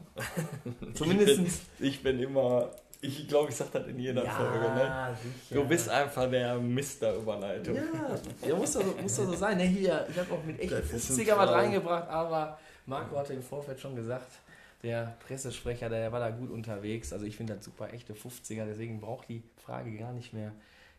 Zumindest. 0.94 1.40
Ich 1.78 1.78
bin, 1.78 1.88
ich 1.88 2.02
bin 2.02 2.20
immer 2.20 2.70
ich 3.00 3.28
glaube, 3.28 3.50
ich 3.50 3.56
sage 3.56 3.70
das 3.72 3.86
in 3.86 3.98
jeder 3.98 4.24
ja, 4.24 4.30
Folge. 4.30 4.58
Ne? 4.58 5.16
Du 5.50 5.64
bist 5.64 5.88
einfach 5.88 6.30
der 6.30 6.58
Mister 6.58 7.14
Überleitung. 7.14 7.76
Ja, 7.76 8.48
ja 8.48 8.54
muss, 8.54 8.72
doch, 8.72 9.00
muss 9.00 9.16
doch 9.16 9.24
so 9.26 9.34
sein. 9.34 9.58
Ne, 9.58 9.64
hier, 9.64 10.06
ich 10.10 10.18
habe 10.18 10.32
auch 10.32 10.44
mit 10.44 10.60
echt 10.60 10.72
50er 10.72 11.36
was 11.36 11.50
reingebracht, 11.50 12.08
aber 12.08 12.58
Marco 12.86 13.16
hatte 13.16 13.34
im 13.34 13.42
Vorfeld 13.42 13.80
schon 13.80 13.96
gesagt, 13.96 14.30
der 14.82 15.16
Pressesprecher, 15.26 15.88
der 15.88 16.12
war 16.12 16.20
da 16.20 16.30
gut 16.30 16.50
unterwegs. 16.50 17.12
Also 17.12 17.26
ich 17.26 17.36
finde 17.36 17.54
das 17.54 17.64
super 17.64 17.92
echte 17.92 18.14
50er, 18.14 18.64
deswegen 18.66 19.00
braucht 19.00 19.28
die 19.28 19.42
Frage 19.64 19.96
gar 19.96 20.12
nicht 20.12 20.32
mehr, 20.32 20.52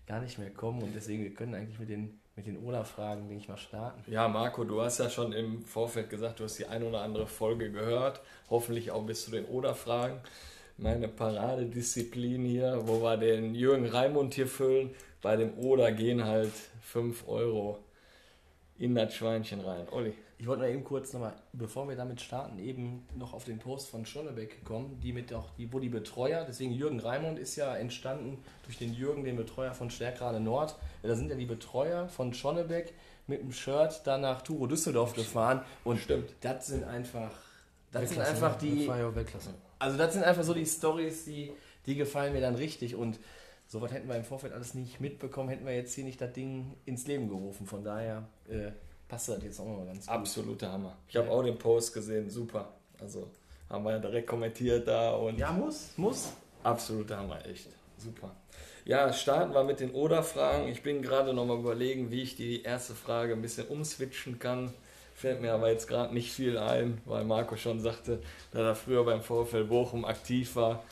gar 0.05 0.19
nicht 0.19 0.37
mehr 0.37 0.49
kommen. 0.49 0.81
Und 0.81 0.95
deswegen, 0.95 1.23
wir 1.23 1.33
können 1.33 1.55
eigentlich 1.55 1.79
mit 1.79 1.89
den, 1.89 2.19
mit 2.35 2.45
den 2.45 2.57
Oder-Fragen, 2.57 3.27
denke 3.27 3.43
ich 3.43 3.49
mal, 3.49 3.57
starten. 3.57 4.11
Ja, 4.11 4.27
Marco, 4.27 4.63
du 4.63 4.81
hast 4.81 4.99
ja 4.99 5.09
schon 5.09 5.31
im 5.33 5.63
Vorfeld 5.63 6.09
gesagt, 6.09 6.39
du 6.39 6.43
hast 6.43 6.57
die 6.59 6.65
ein 6.65 6.83
oder 6.83 7.01
andere 7.01 7.27
Folge 7.27 7.71
gehört. 7.71 8.21
Hoffentlich 8.49 8.91
auch 8.91 9.03
bis 9.03 9.23
zu 9.23 9.31
den 9.31 9.45
Oder-Fragen 9.45 10.19
meine 10.77 11.07
Paradedisziplin 11.07 12.45
hier, 12.45 12.81
wo 12.85 13.01
wir 13.01 13.17
den 13.17 13.55
Jürgen 13.55 13.87
Raimund 13.87 14.33
hier 14.33 14.47
füllen. 14.47 14.91
Bei 15.21 15.35
dem 15.35 15.57
Oder 15.57 15.91
gehen 15.91 16.23
halt 16.23 16.53
5 16.81 17.27
Euro 17.27 17.79
in 18.77 18.93
das 18.95 19.13
Schweinchen 19.13 19.61
rein. 19.61 19.87
Olli. 19.91 20.13
Ich 20.39 20.45
wollte 20.45 20.61
mal 20.61 20.69
eben 20.69 20.83
kurz 20.83 21.13
nochmal, 21.13 21.33
bevor 21.51 21.89
wir 21.89 21.95
damit 21.95 22.21
starten, 22.21 22.59
eben 22.59 23.07
noch 23.15 23.33
auf 23.33 23.43
den 23.43 23.57
Post 23.57 23.89
von 23.89 24.05
Schonnebeck 24.05 24.63
kommen, 24.63 24.99
die 25.01 25.11
mit 25.11 25.33
auch, 25.33 25.49
die, 25.57 25.73
wo 25.73 25.79
die 25.79 25.89
Betreuer, 25.89 26.45
deswegen 26.47 26.73
Jürgen 26.73 26.99
Raimund 26.99 27.39
ist 27.39 27.55
ja 27.55 27.75
entstanden 27.75 28.37
durch 28.63 28.77
den 28.77 28.93
Jürgen, 28.93 29.23
den 29.23 29.35
Betreuer 29.35 29.73
von 29.73 29.89
Stärkrade 29.89 30.39
Nord. 30.39 30.75
Da 31.01 31.15
sind 31.15 31.31
ja 31.31 31.35
die 31.35 31.47
Betreuer 31.47 32.07
von 32.07 32.35
Schonnebeck 32.35 32.93
mit 33.25 33.41
dem 33.41 33.51
Shirt 33.51 34.01
dann 34.05 34.21
nach 34.21 34.43
Turo 34.43 34.67
Düsseldorf 34.67 35.15
gefahren. 35.15 35.61
Und 35.83 35.99
Stimmt. 35.99 36.29
das 36.41 36.67
sind 36.67 36.83
einfach, 36.83 37.31
das 37.91 38.09
sind 38.09 38.21
einfach 38.21 38.59
die. 38.59 38.79
Das 38.79 38.87
war 38.89 38.99
ja 38.99 39.15
Weltklasse. 39.15 39.55
Also 39.79 39.97
das 39.97 40.13
sind 40.13 40.23
einfach 40.23 40.43
so 40.43 40.53
die 40.53 40.65
Stories, 40.65 41.25
die, 41.25 41.51
die 41.85 41.95
gefallen 41.95 42.33
mir 42.33 42.41
dann 42.41 42.55
richtig 42.55 42.95
und 42.95 43.19
sowas 43.67 43.91
hätten 43.91 44.07
wir 44.07 44.15
im 44.15 44.23
Vorfeld 44.23 44.53
alles 44.53 44.73
nicht 44.73 44.99
mitbekommen, 44.99 45.49
hätten 45.49 45.65
wir 45.65 45.75
jetzt 45.75 45.93
hier 45.93 46.03
nicht 46.03 46.19
das 46.21 46.33
Ding 46.33 46.75
ins 46.85 47.05
Leben 47.07 47.27
gerufen. 47.27 47.67
Von 47.67 47.83
daher 47.83 48.27
äh, 48.49 48.71
passt 49.07 49.29
das 49.29 49.43
jetzt 49.43 49.59
auch 49.59 49.65
mal 49.65 49.85
ganz 49.85 50.05
gut. 50.05 50.15
Absoluter 50.15 50.71
Hammer. 50.71 50.97
Ich 51.07 51.15
habe 51.15 51.29
auch 51.29 51.43
den 51.43 51.57
Post 51.57 51.93
gesehen, 51.93 52.29
super. 52.29 52.73
Also 52.99 53.29
haben 53.69 53.83
wir 53.83 53.91
ja 53.91 53.99
direkt 53.99 54.27
kommentiert 54.27 54.87
da 54.87 55.11
und. 55.11 55.37
Ja, 55.37 55.51
muss, 55.51 55.91
muss. 55.97 56.33
Absoluter 56.63 57.17
Hammer, 57.17 57.45
echt. 57.45 57.67
Super. 57.97 58.35
Ja, 58.85 59.11
starten 59.11 59.53
wir 59.53 59.63
mit 59.63 59.81
den 59.81 59.91
Oder-Fragen. 59.91 60.69
Ich 60.69 60.81
bin 60.81 61.01
gerade 61.01 61.33
noch 61.33 61.45
mal 61.45 61.59
überlegen, 61.59 62.09
wie 62.09 62.21
ich 62.21 62.37
die 62.37 62.63
erste 62.63 62.95
Frage 62.95 63.33
ein 63.33 63.41
bisschen 63.41 63.67
umswitchen 63.67 64.39
kann. 64.39 64.73
Fällt 65.17 65.41
mir 65.41 65.51
aber 65.51 65.71
jetzt 65.71 65.87
gerade 65.87 66.13
nicht 66.13 66.31
viel 66.31 66.59
ein, 66.59 67.01
weil 67.05 67.23
Marco 67.23 67.55
schon 67.57 67.79
sagte, 67.79 68.19
dass 68.51 68.61
er 68.61 68.75
früher 68.75 69.03
beim 69.03 69.21
VfL 69.23 69.63
Bochum 69.63 70.05
aktiv 70.05 70.55
war. 70.55 70.83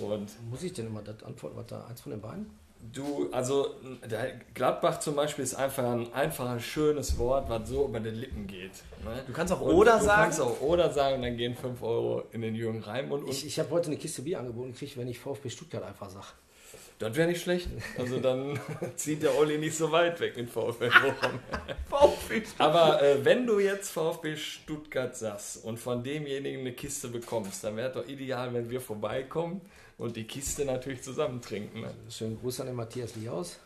Und 0.00 0.30
Muss 0.50 0.62
ich 0.62 0.72
denn 0.72 0.86
immer 0.86 1.02
das 1.02 1.22
antworten, 1.22 1.54
was 1.58 1.66
da 1.66 1.84
eins 1.84 2.00
von 2.00 2.12
den 2.12 2.22
beiden? 2.22 2.50
Du, 2.94 3.28
also 3.30 3.74
der 4.10 4.32
Gladbach 4.54 5.00
zum 5.00 5.16
Beispiel 5.16 5.44
ist 5.44 5.54
einfach 5.54 5.84
ein 5.84 6.10
einfaches, 6.14 6.62
schönes 6.64 7.18
Wort, 7.18 7.50
was 7.50 7.68
so 7.68 7.84
über 7.84 8.00
den 8.00 8.14
Lippen 8.14 8.46
geht. 8.46 8.72
Ne? 9.04 9.22
Du 9.26 9.34
kannst 9.34 9.52
auch 9.52 9.60
Und 9.60 9.74
oder 9.74 9.98
du 9.98 10.04
sagen. 10.06 10.22
kannst 10.22 10.40
auch 10.40 10.60
oder 10.62 10.90
sagen, 10.90 11.20
dann 11.20 11.36
gehen 11.36 11.54
5 11.54 11.82
Euro 11.82 12.22
in 12.32 12.40
den 12.40 12.54
Jürgen 12.54 12.80
Reim 12.82 13.12
und, 13.12 13.24
und 13.24 13.30
Ich, 13.30 13.46
ich 13.46 13.58
habe 13.58 13.68
heute 13.70 13.88
eine 13.88 13.98
Kiste 13.98 14.22
Bier 14.22 14.38
angeboten 14.40 14.72
gekriegt, 14.72 14.96
wenn 14.96 15.08
ich 15.08 15.18
VfB 15.18 15.50
Stuttgart 15.50 15.82
einfach 15.82 16.08
sage. 16.08 16.26
Das 16.98 17.14
wäre 17.16 17.28
nicht 17.28 17.42
schlecht. 17.42 17.68
Also 17.98 18.18
dann 18.20 18.58
zieht 18.96 19.22
der 19.22 19.36
Olli 19.36 19.58
nicht 19.58 19.76
so 19.76 19.90
weit 19.90 20.20
weg 20.20 20.36
mit 20.36 20.48
VfB 20.50 20.88
Bochum. 20.88 21.40
Aber 22.58 23.02
äh, 23.02 23.24
wenn 23.24 23.46
du 23.46 23.58
jetzt 23.58 23.90
VfB 23.90 24.36
Stuttgart 24.36 25.16
sagst 25.16 25.64
und 25.64 25.78
von 25.78 26.02
demjenigen 26.02 26.60
eine 26.60 26.72
Kiste 26.72 27.08
bekommst, 27.08 27.64
dann 27.64 27.76
wäre 27.76 27.88
es 27.88 27.94
doch 27.94 28.06
ideal, 28.06 28.52
wenn 28.54 28.70
wir 28.70 28.80
vorbeikommen 28.80 29.60
und 29.98 30.16
die 30.16 30.24
Kiste 30.24 30.64
natürlich 30.64 31.02
zusammen 31.02 31.40
trinken. 31.40 31.80
Ne? 31.82 31.90
Schönen 32.10 32.38
Gruß 32.40 32.60
an 32.60 32.66
den 32.68 32.76
Matthias 32.76 33.14
Liaus. 33.16 33.58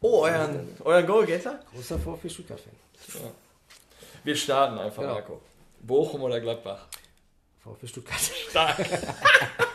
Oh, 0.00 0.22
euren, 0.24 0.68
euren 0.84 1.06
Goalgetter? 1.06 1.60
Großer 1.72 1.98
VfB 1.98 2.28
Stuttgart-Fan. 2.28 2.72
Wir 4.24 4.36
starten 4.36 4.78
einfach, 4.78 5.02
Ja. 5.02 5.14
Marco. 5.14 5.40
Bochum 5.80 6.22
oder 6.22 6.40
Gladbach? 6.40 6.86
VfB 7.62 7.86
Stuttgart. 7.86 8.20
Stark. 8.50 8.78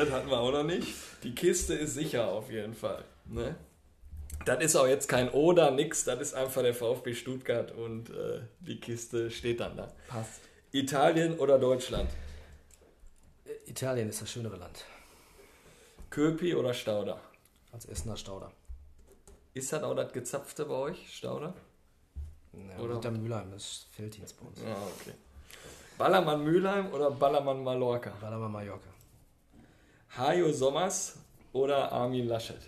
das 0.00 0.10
hatten 0.10 0.28
wir 0.30 0.38
auch 0.38 0.52
noch 0.52 0.64
nicht. 0.64 0.88
Die 1.22 1.34
Kiste 1.34 1.74
ist 1.74 1.94
sicher 1.94 2.28
auf 2.28 2.50
jeden 2.50 2.74
Fall. 2.74 3.04
Ne? 3.26 3.56
Das 4.44 4.62
ist 4.64 4.76
auch 4.76 4.86
jetzt 4.86 5.08
kein 5.08 5.28
Oder, 5.30 5.70
nix. 5.70 6.04
Das 6.04 6.20
ist 6.20 6.34
einfach 6.34 6.62
der 6.62 6.74
VfB 6.74 7.14
Stuttgart 7.14 7.72
und 7.72 8.10
äh, 8.10 8.40
die 8.60 8.80
Kiste 8.80 9.30
steht 9.30 9.60
dann 9.60 9.76
da. 9.76 9.92
Passt. 10.08 10.40
Italien 10.72 11.38
oder 11.38 11.58
Deutschland? 11.58 12.08
Italien 13.66 14.08
ist 14.08 14.22
das 14.22 14.30
schönere 14.30 14.56
Land. 14.56 14.84
Köpi 16.08 16.54
oder 16.54 16.72
Stauder? 16.72 17.20
Als 17.72 17.84
Essener 17.86 18.16
Stauder. 18.16 18.50
Ist 19.52 19.72
das 19.72 19.82
auch 19.82 19.94
das 19.94 20.12
Gezapfte 20.12 20.64
bei 20.64 20.74
euch, 20.74 21.16
Stauder? 21.16 21.54
Ja, 22.52 22.78
Oder- 22.78 22.98
Oder 22.98 23.10
Mülheim, 23.10 23.50
das 23.52 23.86
Felddienst 23.92 24.38
bei 24.40 24.46
uns. 24.46 24.60
Ja, 24.60 24.76
okay. 25.00 25.14
Ballermann 25.98 26.42
Mülheim 26.42 26.92
oder 26.92 27.10
Ballermann 27.10 27.62
Mallorca? 27.62 28.12
Ballermann 28.20 28.50
Mallorca. 28.52 28.88
Hajo 30.16 30.52
Sommers 30.52 31.16
oder 31.52 31.92
Armin 31.92 32.26
Laschet? 32.26 32.58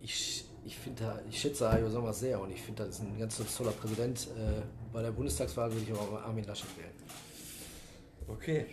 Ich, 0.00 0.44
ich 0.64 0.76
finde 0.76 1.02
da, 1.02 1.20
ich 1.28 1.40
schätze 1.40 1.70
Hajo 1.70 1.88
Sommers 1.90 2.20
sehr 2.20 2.40
und 2.40 2.50
ich 2.50 2.62
finde, 2.62 2.84
das 2.84 2.96
ist 2.96 3.02
ein 3.02 3.18
ganz 3.18 3.40
toller 3.56 3.72
Präsident. 3.72 4.28
Äh, 4.36 4.62
bei 4.92 5.02
der 5.02 5.10
Bundestagswahl 5.10 5.72
würde 5.72 5.84
ich 5.84 5.90
aber 5.92 6.22
Armin 6.22 6.44
Laschet 6.44 6.68
wählen. 6.76 6.92
Okay. 8.28 8.66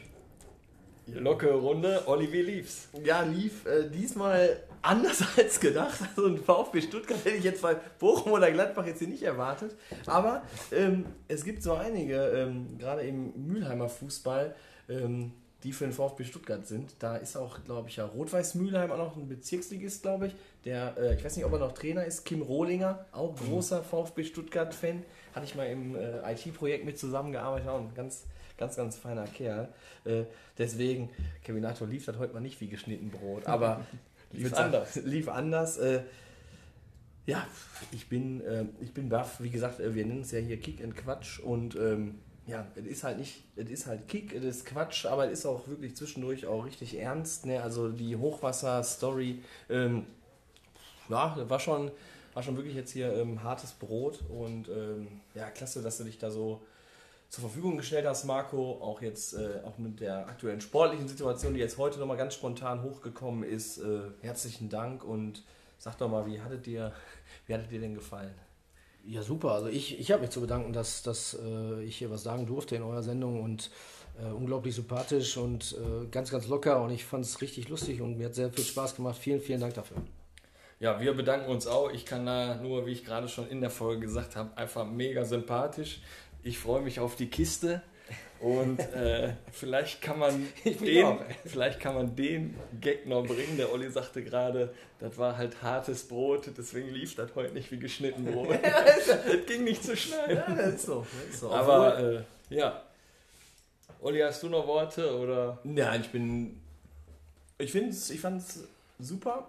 Lockere 1.07 1.53
Runde, 1.53 2.01
wie 2.31 2.41
lief's? 2.41 2.89
Ja, 3.03 3.21
lief 3.21 3.65
äh, 3.65 3.89
diesmal 3.89 4.63
anders 4.81 5.23
als 5.37 5.59
gedacht. 5.59 5.99
Also 6.15 6.27
ein 6.27 6.37
VfB 6.37 6.81
Stuttgart 6.81 7.23
hätte 7.23 7.37
ich 7.37 7.43
jetzt 7.43 7.61
bei 7.61 7.75
Bochum 7.99 8.33
oder 8.33 8.51
Gladbach 8.51 8.85
jetzt 8.85 8.99
hier 8.99 9.07
nicht 9.07 9.23
erwartet. 9.23 9.75
Aber 10.07 10.43
ähm, 10.71 11.05
es 11.27 11.43
gibt 11.43 11.61
so 11.61 11.73
einige, 11.73 12.15
ähm, 12.15 12.77
gerade 12.79 13.01
im 13.01 13.33
Mülheimer 13.47 13.87
Fußball, 13.87 14.55
ähm, 14.89 15.33
die 15.63 15.73
für 15.73 15.85
den 15.85 15.93
VfB 15.93 16.23
Stuttgart 16.23 16.67
sind. 16.67 16.95
Da 16.99 17.17
ist 17.17 17.35
auch, 17.35 17.63
glaube 17.63 17.89
ich, 17.89 17.95
ja 17.95 18.05
Rot-Weiß 18.05 18.55
Mülheim 18.55 18.91
auch 18.91 18.97
noch 18.97 19.17
ein 19.17 19.27
Bezirksligist, 19.27 20.03
glaube 20.03 20.27
ich. 20.27 20.35
Der, 20.65 20.95
äh, 20.97 21.15
ich 21.15 21.23
weiß 21.23 21.35
nicht, 21.35 21.45
ob 21.45 21.53
er 21.53 21.59
noch 21.59 21.71
Trainer 21.71 22.05
ist, 22.05 22.23
Kim 22.23 22.41
Rohlinger, 22.41 23.05
auch 23.11 23.35
großer 23.35 23.83
VfB 23.83 24.23
Stuttgart-Fan. 24.23 25.03
Hatte 25.33 25.45
ich 25.45 25.55
mal 25.55 25.65
im 25.65 25.95
äh, 25.95 26.31
IT-Projekt 26.31 26.85
mit 26.85 26.99
zusammengearbeitet, 26.99 27.67
auch 27.67 27.79
ein 27.79 27.93
ganz, 27.95 28.25
ganz, 28.57 28.75
ganz 28.75 28.97
feiner 28.97 29.25
Kerl. 29.25 29.69
Äh, 30.05 30.23
deswegen, 30.57 31.09
Kevinator 31.43 31.87
lief 31.87 32.05
das 32.05 32.17
heute 32.17 32.33
mal 32.33 32.41
nicht 32.41 32.61
wie 32.61 32.67
geschnitten 32.67 33.09
Brot, 33.09 33.47
aber 33.47 33.85
Lief 34.35 34.53
anders. 34.53 34.95
Lief 35.03 35.29
anders. 35.29 35.77
Äh, 35.77 36.01
ja, 37.25 37.47
ich 37.91 38.07
bin, 38.07 38.41
äh, 38.41 38.65
ich 38.81 38.93
bin 38.93 39.09
baff. 39.09 39.41
Wie 39.41 39.49
gesagt, 39.49 39.79
äh, 39.79 39.95
wir 39.95 40.05
nennen 40.05 40.21
es 40.21 40.31
ja 40.31 40.39
hier 40.39 40.59
Kick 40.59 40.83
and 40.83 40.95
Quatsch 40.95 41.39
und 41.39 41.75
ähm, 41.75 42.19
ja, 42.47 42.67
es 42.75 42.85
ist 42.85 43.03
halt 43.03 43.17
nicht, 43.17 43.43
es 43.55 43.69
ist 43.69 43.85
halt 43.87 44.07
Kick, 44.07 44.33
es 44.33 44.43
ist 44.43 44.65
Quatsch, 44.65 45.05
aber 45.05 45.25
es 45.25 45.39
ist 45.39 45.45
auch 45.45 45.67
wirklich 45.67 45.95
zwischendurch 45.95 46.45
auch 46.45 46.65
richtig 46.65 46.97
ernst. 46.97 47.45
Ne? 47.45 47.61
Also 47.61 47.89
die 47.89 48.15
Hochwasser-Story, 48.15 49.41
ähm, 49.69 50.05
ja, 51.09 51.35
war 51.49 51.59
schon, 51.59 51.91
war 52.33 52.43
schon 52.43 52.55
wirklich 52.55 52.75
jetzt 52.75 52.91
hier 52.91 53.13
ähm, 53.13 53.41
hartes 53.43 53.71
Brot 53.71 54.19
und 54.29 54.69
ähm, 54.69 55.07
ja, 55.33 55.49
klasse, 55.49 55.81
dass 55.81 55.97
du 55.97 56.03
dich 56.03 56.19
da 56.19 56.29
so 56.29 56.61
zur 57.29 57.41
Verfügung 57.41 57.77
gestellt 57.77 58.05
hast, 58.05 58.25
Marco. 58.25 58.79
Auch 58.81 59.01
jetzt, 59.01 59.33
äh, 59.33 59.61
auch 59.63 59.77
mit 59.79 59.99
der 59.99 60.27
aktuellen 60.27 60.61
sportlichen 60.61 61.07
Situation, 61.07 61.53
die 61.53 61.59
jetzt 61.59 61.77
heute 61.77 61.99
nochmal 61.99 62.17
ganz 62.17 62.35
spontan 62.35 62.83
hochgekommen 62.83 63.43
ist. 63.43 63.79
Äh, 63.79 64.01
herzlichen 64.21 64.69
Dank 64.69 65.03
und 65.03 65.43
sag 65.79 65.97
doch 65.97 66.09
mal, 66.09 66.25
wie 66.27 66.39
hattet 66.39 66.65
dir, 66.65 66.93
wie 67.47 67.53
hattet 67.55 67.71
dir 67.71 67.79
denn 67.79 67.95
gefallen? 67.95 68.33
Ja, 69.07 69.21
super. 69.21 69.51
Also 69.51 69.67
ich, 69.67 69.99
ich 69.99 70.11
habe 70.11 70.21
mich 70.21 70.31
zu 70.31 70.41
bedanken, 70.41 70.73
dass, 70.73 71.03
dass 71.03 71.37
äh, 71.39 71.83
ich 71.83 71.97
hier 71.97 72.09
was 72.09 72.23
sagen 72.23 72.47
durfte 72.47 72.75
in 72.75 72.81
eurer 72.81 73.03
Sendung 73.03 73.41
und 73.41 73.69
äh, 74.19 74.31
unglaublich 74.31 74.73
sympathisch 74.73 75.37
und 75.37 75.77
äh, 75.77 76.07
ganz, 76.07 76.31
ganz 76.31 76.47
locker 76.47 76.81
und 76.81 76.89
ich 76.89 77.05
fand 77.05 77.23
es 77.23 77.39
richtig 77.41 77.69
lustig 77.69 78.01
und 78.01 78.17
mir 78.17 78.27
hat 78.27 78.35
sehr 78.35 78.51
viel 78.51 78.63
Spaß 78.63 78.95
gemacht. 78.95 79.17
Vielen, 79.17 79.41
vielen 79.41 79.59
Dank 79.59 79.75
dafür. 79.75 79.97
Ja, 80.79 80.99
wir 80.99 81.13
bedanken 81.13 81.51
uns 81.51 81.67
auch. 81.67 81.91
Ich 81.91 82.05
kann 82.05 82.25
da 82.25 82.55
nur, 82.55 82.85
wie 82.85 82.91
ich 82.91 83.05
gerade 83.05 83.27
schon 83.27 83.47
in 83.47 83.61
der 83.61 83.69
Folge 83.69 84.01
gesagt 84.01 84.35
habe, 84.35 84.57
einfach 84.57 84.85
mega 84.85 85.23
sympathisch. 85.23 86.01
Ich 86.41 86.57
freue 86.57 86.81
mich 86.81 86.99
auf 86.99 87.15
die 87.15 87.27
Kiste 87.27 87.83
und 88.45 88.79
äh, 88.79 89.33
vielleicht 89.51 90.03
kann 90.03 90.19
man 90.19 90.47
den, 90.63 91.03
auch. 91.03 91.19
vielleicht 91.47 91.79
kann 91.79 91.95
man 91.95 92.15
den 92.15 92.55
Gag 92.79 93.07
noch 93.07 93.25
bringen. 93.25 93.57
Der 93.57 93.73
Olli 93.73 93.89
sagte 93.89 94.23
gerade, 94.23 94.71
das 94.99 95.17
war 95.17 95.35
halt 95.35 95.63
hartes 95.63 96.07
Brot, 96.07 96.51
deswegen 96.55 96.89
lief 96.89 97.15
das 97.15 97.33
heute 97.33 97.55
nicht 97.55 97.71
wie 97.71 97.79
geschnitten 97.79 98.23
Brot. 98.23 98.49
das 98.61 99.47
ging 99.47 99.63
nicht 99.63 99.83
zu 99.83 99.97
schneiden. 99.97 100.37
Ja, 100.37 100.55
das 100.55 100.75
ist 100.75 100.85
so. 100.85 101.07
Das 101.11 101.33
ist 101.33 101.39
so. 101.39 101.49
Aber 101.49 101.97
äh, 101.97 102.23
ja. 102.49 102.83
Olli, 103.99 104.19
hast 104.19 104.43
du 104.43 104.49
noch 104.49 104.67
Worte 104.67 105.17
oder? 105.17 105.57
Nein, 105.63 106.01
ich 106.01 106.11
bin. 106.11 106.61
Ich 107.57 107.71
finde 107.71 107.89
es, 107.89 108.11
ich 108.11 108.21
fand 108.21 108.41
es 108.41 108.63
super 108.99 109.47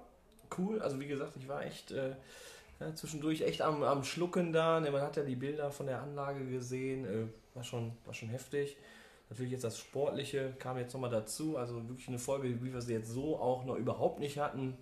cool. 0.57 0.80
Also 0.80 0.99
wie 0.99 1.07
gesagt, 1.07 1.32
ich 1.38 1.47
war 1.49 1.62
echt 1.66 1.90
äh, 1.90 2.12
ja, 2.80 2.94
zwischendurch 2.94 3.42
echt 3.42 3.61
am, 3.61 3.82
am 3.82 4.05
Schlucken 4.05 4.55
da. 4.55 4.80
Ne, 4.80 4.90
man 4.90 5.03
hat 5.03 5.18
ja 5.18 5.22
die 5.22 5.36
Bilder 5.36 5.70
von 5.70 5.84
der 5.84 6.01
Anlage 6.01 6.47
gesehen. 6.47 7.30
War, 7.57 7.65
schon, 7.65 7.93
war 8.05 8.15
schon 8.15 8.29
heftig. 8.29 8.77
Natürlich 9.31 9.53
jetzt 9.53 9.65
das 9.65 9.79
Sportliche 9.79 10.55
kam 10.59 10.79
jetzt 10.79 10.93
nochmal 10.93 11.11
dazu. 11.11 11.57
Also 11.57 11.89
wirklich 11.89 12.07
eine 12.09 12.19
Folge, 12.19 12.63
wie 12.63 12.73
wir 12.73 12.83
sie 12.83 12.93
jetzt 12.93 13.11
so 13.11 13.39
auch 13.39 13.65
noch 13.65 13.77
überhaupt 13.77 14.21
nicht 14.21 14.39
hatten. 14.39 14.77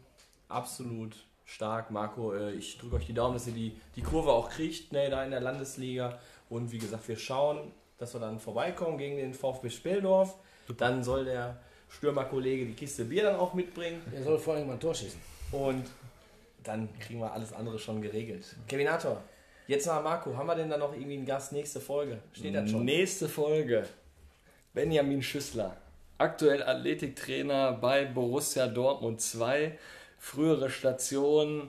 Absolut 0.48 1.16
stark, 1.44 1.90
Marco. 1.90 2.34
Äh, 2.34 2.52
ich 2.52 2.76
drücke 2.78 2.96
euch 2.96 3.06
die 3.06 3.14
Daumen, 3.14 3.34
dass 3.34 3.46
ihr 3.46 3.54
die, 3.54 3.80
die 3.96 4.02
Kurve 4.02 4.32
auch 4.32 4.50
kriegt, 4.50 4.92
ne, 4.92 5.08
da 5.08 5.24
in 5.24 5.30
der 5.30 5.40
Landesliga. 5.40 6.18
Und 6.50 6.72
wie 6.72 6.78
gesagt, 6.78 7.06
wir 7.08 7.16
schauen, 7.16 7.70
dass 7.98 8.12
wir 8.12 8.20
dann 8.20 8.40
vorbeikommen 8.40 8.98
gegen 8.98 9.16
den 9.16 9.34
VfB 9.34 9.70
Speldorf. 9.70 10.36
Dann 10.76 11.04
soll 11.04 11.26
der 11.26 11.60
Stürmerkollege 11.88 12.66
die 12.66 12.74
Kiste 12.74 13.04
Bier 13.04 13.22
dann 13.22 13.36
auch 13.36 13.54
mitbringen. 13.54 14.02
Er 14.12 14.24
soll 14.24 14.38
vor 14.38 14.54
allem 14.54 14.66
mal 14.66 14.74
ein 14.74 14.80
Tor 14.80 14.94
schießen. 14.94 15.20
Und 15.52 15.84
dann 16.64 16.88
kriegen 16.98 17.20
wir 17.20 17.32
alles 17.32 17.52
andere 17.52 17.78
schon 17.78 18.02
geregelt. 18.02 18.56
Kevinator, 18.66 19.22
jetzt 19.66 19.86
mal 19.86 20.02
Marco, 20.02 20.36
haben 20.36 20.46
wir 20.46 20.54
denn 20.54 20.70
da 20.70 20.76
noch 20.76 20.92
irgendwie 20.92 21.16
einen 21.16 21.26
Gast 21.26 21.52
nächste 21.52 21.80
Folge? 21.80 22.18
Steht 22.32 22.54
das 22.54 22.70
schon? 22.70 22.84
Nächste 22.84 23.28
Folge. 23.28 23.84
Benjamin 24.72 25.22
Schüssler. 25.22 25.76
Aktuell 26.18 26.62
Athletiktrainer 26.62 27.72
bei 27.72 28.04
Borussia 28.04 28.66
Dortmund 28.66 29.20
2. 29.20 29.78
Frühere 30.18 30.70
Station 30.70 31.68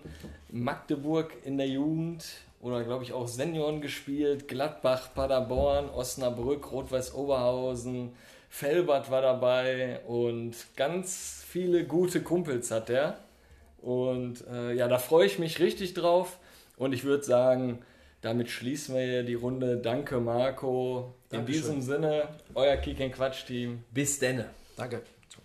Magdeburg 0.49 1.33
in 1.43 1.57
der 1.57 1.67
Jugend 1.67 2.25
oder 2.61 2.83
glaube 2.83 3.03
ich 3.03 3.13
auch 3.13 3.27
Senioren 3.27 3.81
gespielt. 3.81 4.47
Gladbach, 4.47 5.13
Paderborn, 5.13 5.89
Osnabrück, 5.89 6.71
Rot-Weiß 6.71 7.13
Oberhausen. 7.13 8.13
Felbert 8.49 9.11
war 9.11 9.21
dabei 9.21 9.99
und 10.07 10.55
ganz 10.75 11.43
viele 11.47 11.83
gute 11.85 12.21
Kumpels 12.21 12.71
hat 12.71 12.89
er. 12.89 13.19
Und 13.81 14.47
äh, 14.47 14.73
ja, 14.73 14.87
da 14.87 14.97
freue 14.97 15.27
ich 15.27 15.37
mich 15.37 15.59
richtig 15.59 15.93
drauf. 15.93 16.39
Und 16.77 16.93
ich 16.93 17.03
würde 17.03 17.23
sagen, 17.23 17.79
damit 18.21 18.49
schließen 18.49 18.95
wir 18.95 19.23
die 19.23 19.35
Runde. 19.35 19.77
Danke, 19.77 20.19
Marco. 20.19 21.13
In 21.29 21.37
Dankeschön. 21.37 21.61
diesem 21.61 21.81
Sinne, 21.81 22.29
euer 22.53 22.75
Kick 22.77 22.99
and 23.01 23.13
Quatsch 23.13 23.45
Team. 23.45 23.83
Bis 23.91 24.19
denne. 24.19 24.49
Danke. 24.75 25.01
Du 25.29 25.37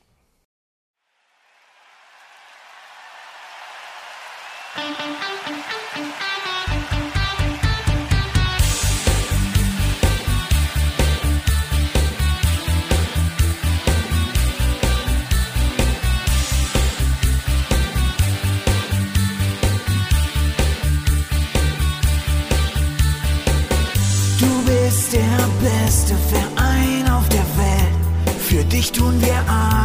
dich 28.70 28.92
tun 28.92 29.20
wir 29.20 29.44
alles, 29.48 29.79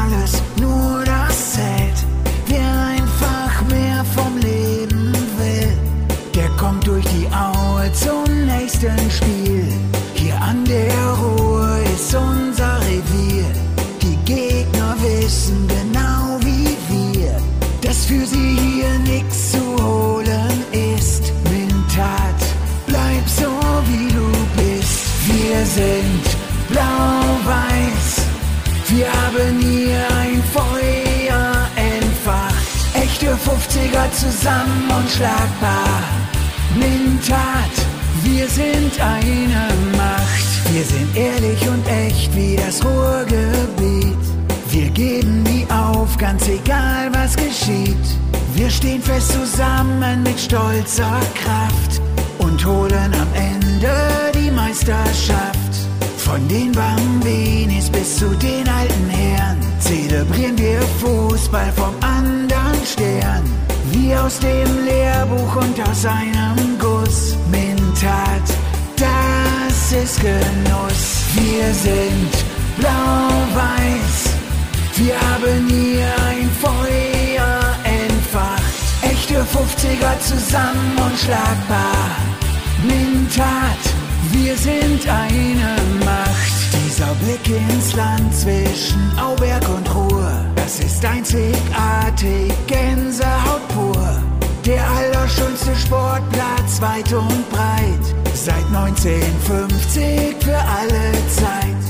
zusammen 34.15 34.89
unschlagbar. 34.97 35.99
Mintat, 36.75 37.75
wir 38.23 38.47
sind 38.47 38.99
eine 38.99 39.67
Macht. 39.97 40.73
Wir 40.73 40.83
sind 40.83 41.15
ehrlich 41.15 41.67
und 41.67 41.85
echt 41.87 42.33
wie 42.35 42.55
das 42.55 42.83
Ruhrgebiet. 42.83 44.17
Wir 44.69 44.89
geben 44.89 45.43
nie 45.43 45.67
auf, 45.69 46.17
ganz 46.17 46.47
egal 46.47 47.09
was 47.13 47.35
geschieht. 47.35 48.05
Wir 48.53 48.69
stehen 48.69 49.01
fest 49.01 49.33
zusammen 49.33 50.23
mit 50.23 50.39
stolzer 50.39 51.19
Kraft 51.35 52.01
und 52.39 52.65
holen 52.65 53.13
am 53.13 53.27
Ende 53.33 53.91
die 54.33 54.51
Meisterschaft. 54.51 55.73
Von 56.17 56.47
den 56.47 56.71
Bambinis 56.71 57.89
bis 57.89 58.17
zu 58.17 58.29
den 58.35 58.67
alten 58.67 59.09
Herren 59.09 59.57
zelebrieren 59.79 60.57
wir 60.57 60.81
Fußball 61.01 61.71
vom 61.73 61.93
anderen 62.01 62.85
Stern. 62.85 63.64
Wie 63.95 64.13
aus 64.13 64.39
dem 64.39 64.83
Lehrbuch 64.83 65.55
und 65.55 65.79
aus 65.87 66.05
einem 66.05 66.77
Guss. 66.77 67.37
Mintat, 67.49 68.45
das 68.97 69.91
ist 69.93 70.19
Genuss. 70.19 71.23
Wir 71.33 71.73
sind 71.73 72.33
blau-weiß. 72.77 74.17
Wir 74.97 75.15
haben 75.15 75.67
hier 75.69 76.07
ein 76.27 76.49
Feuer 76.61 77.61
entfacht. 77.85 78.75
Echte 79.01 79.35
50er 79.35 80.19
zusammen 80.19 80.97
unschlagbar. 80.97 82.09
Mintat, 82.83 83.83
wir 84.33 84.57
sind 84.57 85.07
eine 85.07 85.75
Macht. 86.03 86.55
Dieser 86.85 87.13
Blick 87.15 87.47
ins 87.47 87.93
Land 87.93 88.35
zwischen 88.35 89.19
Auberg 89.19 89.67
und 89.69 89.95
Ruhr, 89.95 90.31
das 90.55 90.79
ist 90.79 91.03
einzigartig, 91.03 91.54
Sportplatz 96.75 96.81
weit 96.81 97.13
und 97.13 97.49
breit, 97.49 98.15
seit 98.33 98.65
1950 98.65 100.35
für 100.43 100.57
alle 100.57 101.11
Zeit. 101.29 101.83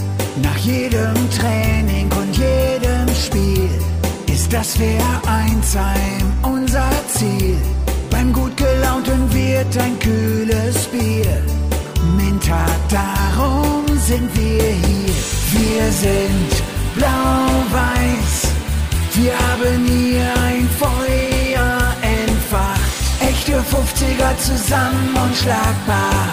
Nach 0.43 0.57
jedem 0.57 1.13
Training 1.31 2.09
und 2.11 2.37
jedem 2.37 3.07
Spiel 3.15 3.69
ist 4.27 4.51
das 4.51 4.75
Vereinsheim 4.75 6.33
unser 6.41 6.89
Ziel. 7.07 7.57
Beim 8.09 8.33
gut 8.33 8.55
gelaunten 8.57 9.33
wird 9.33 9.77
ein 9.77 9.97
kühles 9.99 10.87
Bier. 10.87 11.41
Mintat, 12.17 12.79
darum 12.89 13.85
sind 13.97 14.29
wir 14.35 14.63
hier. 14.63 15.15
Wir 15.51 15.91
sind 15.91 16.63
blau-weiß. 16.95 18.51
Wir 19.13 19.33
haben 19.33 19.85
hier 19.85 20.25
ein 20.43 20.67
Feuer 20.77 21.04
80er 23.95 24.37
zusammen 24.39 25.15
unschlagbar. 25.15 26.27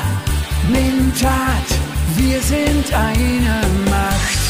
Nimm 0.69 1.13
Tat, 1.21 1.69
wir 2.17 2.41
sind 2.41 2.93
eine 2.93 3.61
Macht. 3.89 4.43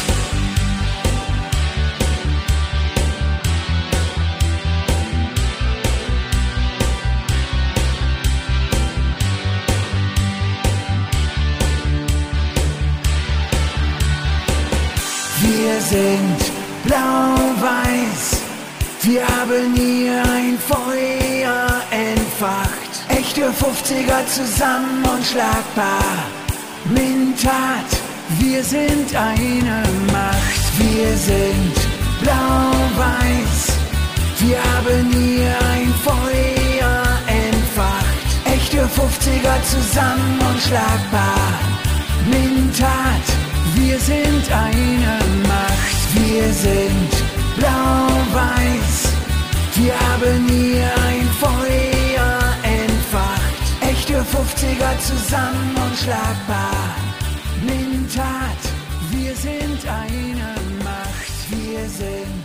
Wir 15.41 15.81
sind 15.81 16.53
blau-weiß, 16.85 18.41
wir 19.03 19.27
haben 19.27 19.75
hier 19.75 20.23
ein 20.23 20.59
Feuer. 20.59 21.22
Echte 23.43 23.65
50er 23.65 24.27
zusammen 24.27 25.03
unschlagbar. 25.05 26.15
Mintat, 26.85 27.91
wir 28.39 28.63
sind 28.63 29.13
eine 29.17 29.83
Macht. 30.13 30.79
Wir 30.79 31.17
sind 31.17 31.75
blau-weiß. 32.21 33.79
Wir 34.39 34.59
haben 34.59 35.11
hier 35.13 35.57
ein 35.75 35.93
Feuer 36.05 37.03
entfacht. 37.27 38.29
Echte 38.45 38.83
50er 38.87 39.57
zusammen 39.65 40.39
unschlagbar. 40.49 41.49
Mintat, 42.31 43.27
wir 43.75 43.99
sind 43.99 44.45
eine 44.53 45.19
Macht. 45.49 46.15
Wir 46.15 46.53
sind 46.53 47.11
blau-weiß. 47.57 49.09
Wir 49.75 49.95
haben 49.99 50.49
hier 50.49 50.85
ein 51.09 51.29
Feuer. 51.41 51.92
50er 54.43 54.99
zusammen 54.99 55.77
unschlagbar. 55.87 56.97
Mintat, 57.65 58.63
wir 59.13 59.37
sind 59.37 59.81
eine 59.87 60.55
Macht. 60.83 61.33
Wir 61.51 61.89
sind 61.89 62.42